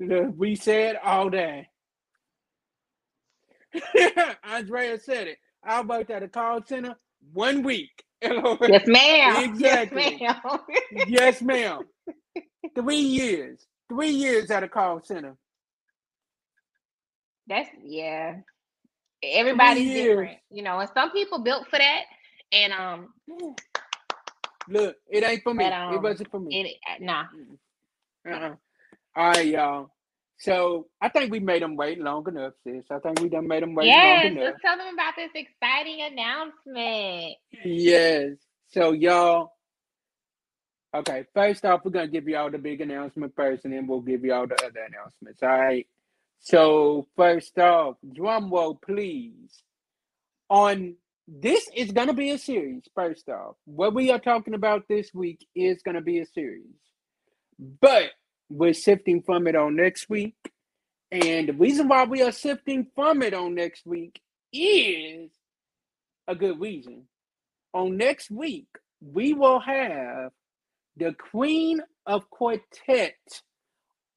look, 0.00 0.34
we 0.36 0.56
said 0.56 0.96
all 1.02 1.30
that. 1.30 1.66
Andrea 4.44 4.98
said 4.98 5.28
it. 5.28 5.38
I 5.66 5.82
worked 5.82 6.10
at 6.10 6.22
a 6.24 6.28
call 6.28 6.62
center 6.66 6.96
one 7.32 7.62
week. 7.64 8.04
Yes, 8.68 8.86
ma'am. 8.86 9.44
Exactly. 9.44 10.18
Yes, 10.20 10.40
ma'am. 10.44 10.58
yes, 11.08 11.42
ma'am. 11.42 11.82
Three 12.76 12.96
years. 13.00 13.66
Three 13.88 14.10
years 14.10 14.50
at 14.50 14.62
a 14.64 14.68
call 14.68 15.02
center. 15.04 15.36
That's 17.48 17.68
yeah. 17.84 18.36
Everybody's 19.22 19.92
different, 19.92 20.38
you 20.50 20.62
know, 20.62 20.78
and 20.80 20.90
some 20.94 21.10
people 21.12 21.40
built 21.40 21.66
for 21.70 21.78
that. 21.78 22.02
And 22.52 22.72
um, 22.72 23.08
Look, 24.68 24.96
it 25.08 25.24
ain't 25.24 25.42
for 25.44 25.54
me. 25.54 25.64
But, 25.64 25.72
it 25.88 25.96
um, 25.96 26.02
wasn't 26.02 26.30
for 26.30 26.40
me. 26.40 26.60
it 26.60 26.76
uh, 26.90 27.04
nah. 27.04 27.24
Uh-uh. 28.28 28.54
All 29.16 29.28
right, 29.30 29.46
y'all. 29.46 29.90
So 30.38 30.86
I 31.00 31.08
think 31.08 31.32
we 31.32 31.40
made 31.40 31.62
them 31.62 31.76
wait 31.76 31.98
long 32.00 32.26
enough, 32.28 32.52
sis. 32.64 32.84
I 32.90 32.98
think 32.98 33.20
we 33.20 33.28
done 33.28 33.48
made 33.48 33.62
them 33.62 33.74
wait 33.74 33.86
Yes, 33.86 34.24
long 34.24 34.32
enough. 34.32 34.44
let's 34.44 34.62
tell 34.62 34.76
them 34.76 34.92
about 34.94 35.14
this 35.16 35.30
exciting 35.34 36.02
announcement. 36.02 37.36
Yes. 37.64 38.32
So 38.68 38.92
y'all. 38.92 39.52
Okay. 40.94 41.24
First 41.34 41.64
off, 41.64 41.82
we're 41.84 41.90
gonna 41.90 42.08
give 42.08 42.28
y'all 42.28 42.50
the 42.50 42.58
big 42.58 42.80
announcement 42.80 43.32
first, 43.36 43.64
and 43.64 43.72
then 43.72 43.86
we'll 43.86 44.00
give 44.00 44.24
y'all 44.24 44.46
the 44.46 44.54
other 44.64 44.80
announcements. 44.88 45.42
All 45.42 45.48
right. 45.48 45.86
So 46.40 47.06
first 47.16 47.58
off, 47.58 47.96
drum 48.12 48.50
roll, 48.50 48.74
please. 48.76 49.62
On 50.50 50.96
this 51.26 51.68
is 51.74 51.92
gonna 51.92 52.12
be 52.14 52.30
a 52.30 52.38
series. 52.38 52.82
First 52.94 53.28
off, 53.30 53.56
what 53.64 53.94
we 53.94 54.10
are 54.10 54.18
talking 54.20 54.54
about 54.54 54.84
this 54.88 55.12
week 55.14 55.46
is 55.54 55.82
gonna 55.82 56.02
be 56.02 56.18
a 56.20 56.26
series, 56.26 56.76
but 57.80 58.10
we're 58.48 58.74
shifting 58.74 59.22
from 59.22 59.46
it 59.46 59.56
on 59.56 59.76
next 59.76 60.08
week. 60.08 60.36
And 61.10 61.48
the 61.48 61.52
reason 61.52 61.88
why 61.88 62.04
we 62.04 62.22
are 62.22 62.32
shifting 62.32 62.86
from 62.94 63.22
it 63.22 63.34
on 63.34 63.54
next 63.54 63.86
week 63.86 64.20
is 64.52 65.30
a 66.28 66.34
good 66.34 66.60
reason 66.60 67.04
on 67.76 67.96
next 67.98 68.30
week, 68.30 68.68
we 69.00 69.34
will 69.34 69.60
have 69.60 70.30
the 70.96 71.14
Queen 71.30 71.82
of 72.06 72.28
Quartet 72.30 73.14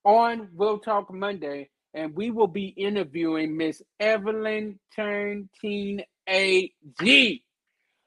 on 0.05 0.47
Real 0.55 0.79
Talk 0.79 1.13
Monday, 1.13 1.69
and 1.93 2.15
we 2.15 2.31
will 2.31 2.47
be 2.47 2.67
interviewing 2.67 3.57
Miss 3.57 3.81
Evelyn 3.99 4.79
Turntine 4.95 6.03
AG. 6.27 7.43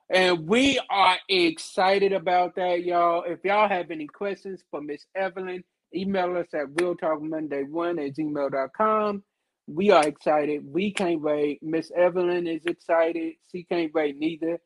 And 0.08 0.46
we 0.46 0.80
are 0.90 1.16
excited 1.28 2.14
about 2.14 2.56
that, 2.56 2.82
y'all. 2.84 3.24
If 3.24 3.44
y'all 3.44 3.68
have 3.68 3.90
any 3.90 4.06
questions 4.06 4.62
for 4.70 4.80
Miss 4.80 5.04
Evelyn, 5.14 5.64
email 5.94 6.36
us 6.36 6.48
at 6.54 6.80
Real 6.80 6.94
Talk 6.94 7.22
Monday 7.22 7.62
1 7.62 7.98
at 7.98 8.16
gmail.com. 8.16 9.22
We 9.66 9.90
are 9.90 10.06
excited. 10.06 10.64
We 10.66 10.92
can't 10.92 11.20
wait. 11.20 11.62
Miss 11.62 11.90
Evelyn 11.96 12.46
is 12.46 12.64
excited. 12.66 13.34
She 13.50 13.64
can't 13.64 13.94
wait 13.94 14.18
neither. 14.18 14.60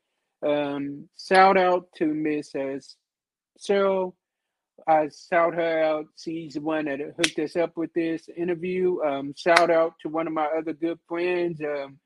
Um, 0.45 1.09
shout 1.19 1.57
out 1.57 1.89
to 1.97 2.07
Miss 2.07 2.55
uh, 2.55 2.79
Cheryl. 3.61 4.15
I 4.87 5.09
shout 5.31 5.55
her 5.55 5.83
out. 5.83 6.07
She's 6.17 6.55
the 6.55 6.61
one 6.61 6.85
that 6.85 7.01
hooked 7.01 7.39
us 7.39 7.57
up 7.57 7.77
with 7.77 7.93
this 7.95 8.29
interview. 8.37 9.01
Um, 9.03 9.35
shout 9.37 9.71
out 9.71 9.95
to 10.03 10.09
one 10.09 10.27
of 10.27 10.33
my 10.33 10.49
other 10.57 10.73
good 10.73 10.99
friends, 11.09 11.61
um, 11.61 11.99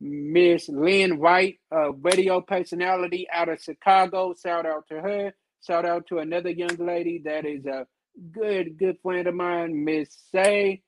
Miss 0.00 0.68
Lynn 0.68 1.18
White, 1.18 1.58
radio 1.70 2.40
personality 2.40 3.26
out 3.32 3.48
of 3.48 3.62
Chicago. 3.62 4.34
Shout 4.40 4.66
out 4.66 4.86
to 4.88 5.00
her. 5.00 5.32
Shout 5.66 5.84
out 5.86 6.06
to 6.08 6.18
another 6.18 6.50
young 6.50 6.76
lady 6.76 7.22
that 7.24 7.46
is 7.46 7.64
a 7.66 7.86
good, 8.32 8.78
good 8.78 8.96
friend 9.02 9.26
of 9.26 9.34
mine, 9.34 9.84
Miss 9.84 10.16
Say. 10.32 10.82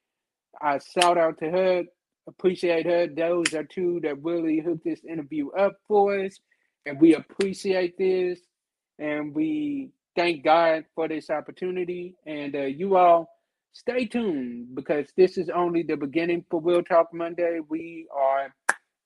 I 0.61 0.79
shout 0.79 1.19
out 1.19 1.39
to 1.39 1.51
her. 1.51 1.85
Appreciate 2.27 2.87
her. 2.87 3.07
Those 3.07 3.53
are 3.55 3.65
two 3.65 4.01
that 4.03 4.23
really 4.23 4.61
hooked 4.61 4.85
this 4.85 5.05
interview 5.09 5.51
up 5.53 5.75
for 5.87 6.19
us. 6.19 6.39
And 6.87 7.01
we 7.01 7.15
appreciate 7.15 7.99
this. 7.99 8.41
And 8.99 9.35
we 9.35 9.91
thank 10.17 10.45
God 10.45 10.85
for 10.95 11.09
this 11.09 11.31
opportunity. 11.31 12.15
And 12.27 12.55
uh, 12.55 12.63
you 12.63 12.97
all 12.97 13.29
stay 13.73 14.07
tuned 14.07 14.75
because 14.75 15.09
this 15.17 15.37
is 15.37 15.51
only 15.51 15.83
the 15.83 15.97
beginning 15.97 16.45
for 16.51 16.61
Real 16.61 16.83
Talk 16.83 17.13
Monday. 17.13 17.61
We 17.69 18.07
are 18.15 18.55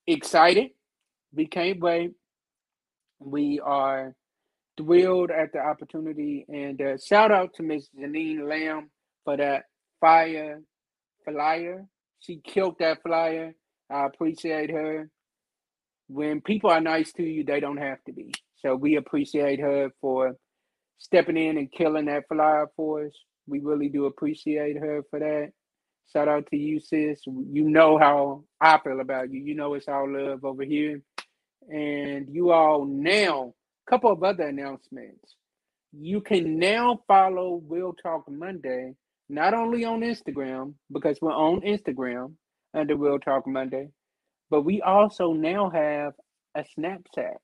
excited. 0.07 0.69
We 1.33 1.47
can't 1.47 1.79
wait. 1.79 2.11
We 3.19 3.59
are 3.59 4.15
thrilled 4.79 5.29
at 5.29 5.51
the 5.51 5.59
opportunity. 5.59 6.45
And 6.47 6.81
uh, 6.81 6.97
shout 6.97 7.31
out 7.31 7.53
to 7.55 7.63
Miss 7.63 7.89
Janine 7.97 8.47
Lamb 8.47 8.89
for 9.25 9.35
that 9.37 9.63
fire 9.99 10.61
flyer. 11.25 11.85
She 12.21 12.37
killed 12.43 12.75
that 12.79 13.01
flyer. 13.03 13.53
I 13.91 14.05
appreciate 14.05 14.71
her. 14.71 15.09
When 16.07 16.41
people 16.41 16.69
are 16.69 16.81
nice 16.81 17.11
to 17.13 17.23
you, 17.23 17.43
they 17.43 17.59
don't 17.59 17.77
have 17.77 18.03
to 18.05 18.13
be. 18.13 18.33
So 18.57 18.75
we 18.75 18.95
appreciate 18.95 19.59
her 19.59 19.91
for 20.01 20.35
stepping 20.97 21.37
in 21.37 21.57
and 21.57 21.71
killing 21.71 22.05
that 22.05 22.27
flyer 22.27 22.67
for 22.75 23.05
us. 23.05 23.13
We 23.47 23.59
really 23.59 23.89
do 23.89 24.05
appreciate 24.05 24.77
her 24.77 25.03
for 25.09 25.19
that. 25.19 25.51
Shout 26.11 26.27
out 26.27 26.47
to 26.47 26.57
you, 26.57 26.79
sis. 26.79 27.21
You 27.25 27.69
know 27.69 27.97
how 27.97 28.43
I 28.59 28.79
feel 28.79 28.99
about 28.99 29.31
you. 29.31 29.41
You 29.41 29.55
know 29.55 29.73
it's 29.75 29.87
all 29.87 30.11
love 30.11 30.43
over 30.43 30.63
here. 30.63 31.01
And 31.69 32.27
you 32.33 32.51
all 32.51 32.85
now 32.85 33.53
couple 33.89 34.11
of 34.11 34.23
other 34.23 34.43
announcements. 34.43 35.35
You 35.91 36.21
can 36.21 36.59
now 36.59 37.01
follow 37.07 37.61
Real 37.67 37.93
Talk 37.93 38.29
Monday 38.29 38.93
not 39.29 39.53
only 39.53 39.85
on 39.85 40.01
Instagram 40.01 40.73
because 40.91 41.17
we're 41.21 41.33
on 41.33 41.61
Instagram 41.61 42.33
under 42.73 42.95
Real 42.95 43.19
Talk 43.19 43.47
Monday, 43.47 43.89
but 44.49 44.61
we 44.61 44.81
also 44.81 45.33
now 45.33 45.69
have 45.69 46.13
a 46.55 46.63
Snapchat. 46.77 47.37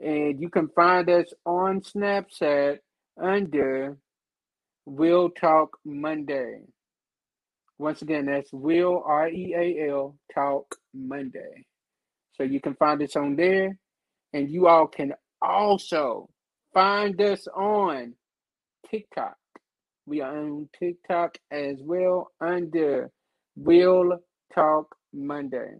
And 0.00 0.40
you 0.40 0.48
can 0.48 0.68
find 0.68 1.08
us 1.10 1.32
on 1.44 1.80
Snapchat 1.80 2.78
under 3.20 3.96
Real 4.86 5.30
Talk 5.30 5.76
Monday. 5.84 6.60
Once 7.78 8.02
again, 8.02 8.26
that's 8.26 8.50
Real 8.52 9.02
R 9.04 9.28
E 9.28 9.54
A 9.56 9.90
L 9.90 10.16
Talk 10.32 10.76
Monday. 10.94 11.64
So 12.34 12.44
you 12.44 12.60
can 12.60 12.74
find 12.74 13.02
us 13.02 13.16
on 13.16 13.34
there. 13.34 13.76
And 14.34 14.50
you 14.50 14.68
all 14.68 14.88
can 14.88 15.14
also 15.42 16.30
find 16.74 17.20
us 17.22 17.48
on 17.54 18.14
TikTok. 18.90 19.36
We 20.06 20.20
are 20.22 20.36
on 20.38 20.68
TikTok 20.78 21.38
as 21.50 21.78
well 21.80 22.32
under 22.40 23.10
Real 23.56 24.18
Talk 24.54 24.96
Monday. 25.14 25.76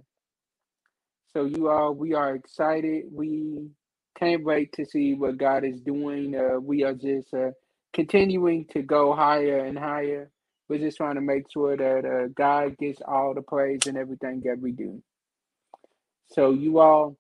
So 1.33 1.47
you 1.47 1.69
all, 1.71 1.95
we 1.95 2.15
are 2.15 2.35
excited. 2.37 3.05
We 3.13 3.71
can't 4.19 4.45
wait 4.45 4.73
to 4.75 4.87
see 4.87 5.15
what 5.15 5.39
God 5.39 5.65
is 5.65 5.81
doing. 5.83 6.37
Uh, 6.37 6.61
we 6.61 6.85
are 6.85 6.95
just 6.95 7.35
uh, 7.35 7.51
continuing 7.95 8.67
to 8.73 8.83
go 8.83 9.15
higher 9.15 9.61
and 9.65 9.79
higher. 9.79 10.31
We're 10.69 10.81
just 10.81 10.99
trying 10.99 11.17
to 11.17 11.21
make 11.23 11.51
sure 11.53 11.77
that 11.77 12.07
uh, 12.07 12.29
God 12.37 12.79
gets 12.79 13.01
all 13.07 13.35
the 13.35 13.43
praise 13.43 13.87
and 13.87 13.99
everything 13.99 14.43
that 14.47 14.61
we 14.61 14.73
do. 14.73 15.03
So 16.33 16.53
you 16.53 16.81
all, 16.81 17.18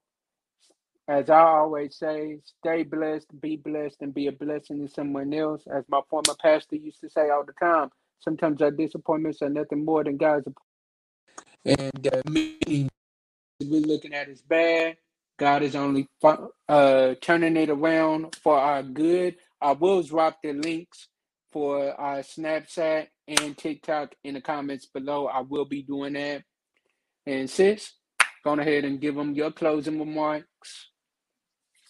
as 1.09 1.31
I 1.31 1.41
always 1.41 1.97
say, 1.97 2.39
stay 2.45 2.83
blessed, 2.83 3.29
be 3.41 3.57
blessed, 3.57 3.97
and 4.03 4.13
be 4.13 4.27
a 4.27 4.33
blessing 4.33 4.87
to 4.87 4.93
someone 4.93 5.33
else. 5.33 5.63
As 5.67 5.85
my 5.89 6.01
former 6.11 6.35
pastor 6.41 6.77
used 6.77 7.01
to 7.01 7.09
say 7.09 7.31
all 7.31 7.45
the 7.45 7.55
time, 7.55 7.89
sometimes 8.21 8.61
our 8.61 8.71
disappointments 8.71 9.41
are 9.41 9.49
nothing 9.49 9.87
more 9.87 10.05
than 10.05 10.19
God's. 10.19 10.49
And 11.65 12.09
uh, 12.13 12.23
meaning 12.29 12.91
we're 13.61 13.81
looking 13.81 14.13
at 14.13 14.29
is 14.29 14.43
bad. 14.43 14.99
God 15.39 15.63
is 15.63 15.75
only 15.75 16.07
uh, 16.69 17.15
turning 17.23 17.57
it 17.57 17.71
around 17.71 18.37
for 18.43 18.59
our 18.59 18.83
good. 18.83 19.37
I 19.61 19.73
will 19.73 20.03
drop 20.03 20.39
the 20.43 20.53
links 20.53 21.09
for 21.53 21.99
our 21.99 22.19
Snapchat 22.19 23.07
and 23.29 23.57
TikTok 23.57 24.15
in 24.25 24.35
the 24.35 24.41
comments 24.41 24.87
below. 24.87 25.27
I 25.27 25.41
will 25.41 25.65
be 25.65 25.83
doing 25.83 26.15
that. 26.15 26.43
And 27.27 27.49
sis, 27.49 27.93
go 28.45 28.53
ahead 28.55 28.85
and 28.85 29.01
give 29.01 29.15
them 29.15 29.35
your 29.35 29.53
closing 29.53 29.99
remarks. 29.99 30.91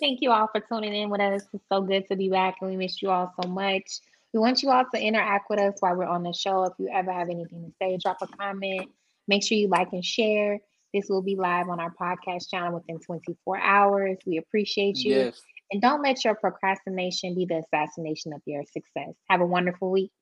Thank 0.01 0.20
you 0.22 0.30
all 0.30 0.49
for 0.53 0.61
tuning 0.61 0.94
in 0.94 1.11
with 1.11 1.20
us. 1.20 1.42
It's 1.53 1.64
so 1.70 1.80
good 1.80 2.07
to 2.09 2.16
be 2.16 2.28
back, 2.28 2.57
and 2.61 2.70
we 2.70 2.76
miss 2.76 3.03
you 3.03 3.11
all 3.11 3.32
so 3.42 3.49
much. 3.49 4.01
We 4.32 4.40
want 4.40 4.62
you 4.62 4.70
all 4.70 4.84
to 4.94 5.01
interact 5.01 5.51
with 5.51 5.59
us 5.59 5.74
while 5.80 5.96
we're 5.96 6.05
on 6.05 6.22
the 6.22 6.32
show. 6.32 6.64
If 6.64 6.74
you 6.78 6.88
ever 6.92 7.12
have 7.12 7.28
anything 7.28 7.64
to 7.64 7.72
say, 7.80 7.99
drop 8.01 8.18
a 8.22 8.26
comment. 8.26 8.90
Make 9.26 9.44
sure 9.44 9.59
you 9.59 9.68
like 9.68 9.88
and 9.92 10.05
share. 10.05 10.59
This 10.94 11.09
will 11.09 11.22
be 11.22 11.36
live 11.36 11.68
on 11.68 11.80
our 11.80 11.92
podcast 12.01 12.49
channel 12.51 12.74
within 12.74 12.99
24 13.01 13.59
hours. 13.59 14.18
We 14.26 14.38
appreciate 14.38 14.99
you. 14.99 15.14
Yes. 15.14 15.42
And 15.70 15.82
don't 15.82 16.03
let 16.03 16.24
your 16.24 16.34
procrastination 16.34 17.34
be 17.34 17.44
the 17.44 17.62
assassination 17.72 18.32
of 18.32 18.40
your 18.46 18.64
success. 18.64 19.14
Have 19.28 19.40
a 19.40 19.46
wonderful 19.46 19.90
week. 19.90 20.12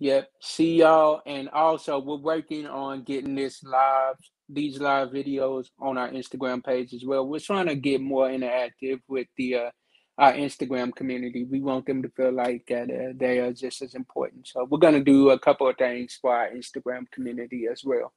Yep. 0.00 0.30
See 0.40 0.76
y'all. 0.76 1.22
And 1.26 1.48
also, 1.48 1.98
we're 1.98 2.16
working 2.16 2.66
on 2.66 3.02
getting 3.02 3.34
this 3.34 3.64
live, 3.64 4.14
these 4.48 4.78
live 4.78 5.08
videos 5.08 5.66
on 5.80 5.98
our 5.98 6.08
Instagram 6.08 6.64
page 6.64 6.94
as 6.94 7.04
well. 7.04 7.26
We're 7.26 7.40
trying 7.40 7.66
to 7.66 7.74
get 7.74 8.00
more 8.00 8.28
interactive 8.28 9.00
with 9.08 9.26
the 9.36 9.56
uh, 9.56 9.70
our 10.16 10.32
Instagram 10.32 10.94
community. 10.94 11.44
We 11.44 11.60
want 11.60 11.86
them 11.86 12.02
to 12.02 12.08
feel 12.10 12.32
like 12.32 12.64
that 12.68 12.90
uh, 12.90 13.12
they 13.16 13.38
are 13.38 13.52
just 13.52 13.82
as 13.82 13.94
important. 13.94 14.46
So 14.46 14.66
we're 14.70 14.78
gonna 14.78 15.02
do 15.02 15.30
a 15.30 15.38
couple 15.38 15.68
of 15.68 15.76
things 15.76 16.16
for 16.20 16.34
our 16.34 16.48
Instagram 16.48 17.10
community 17.10 17.66
as 17.70 17.82
well. 17.84 18.12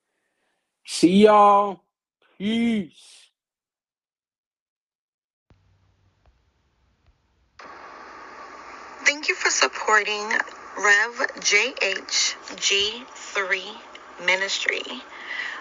See 0.86 1.24
y'all. 1.24 1.84
Peace. 2.38 3.30
Thank 9.04 9.28
you 9.28 9.36
for 9.36 9.50
supporting 9.50 10.32
Rev 10.78 11.28
JHG3 11.40 13.62
Ministry, 14.26 14.84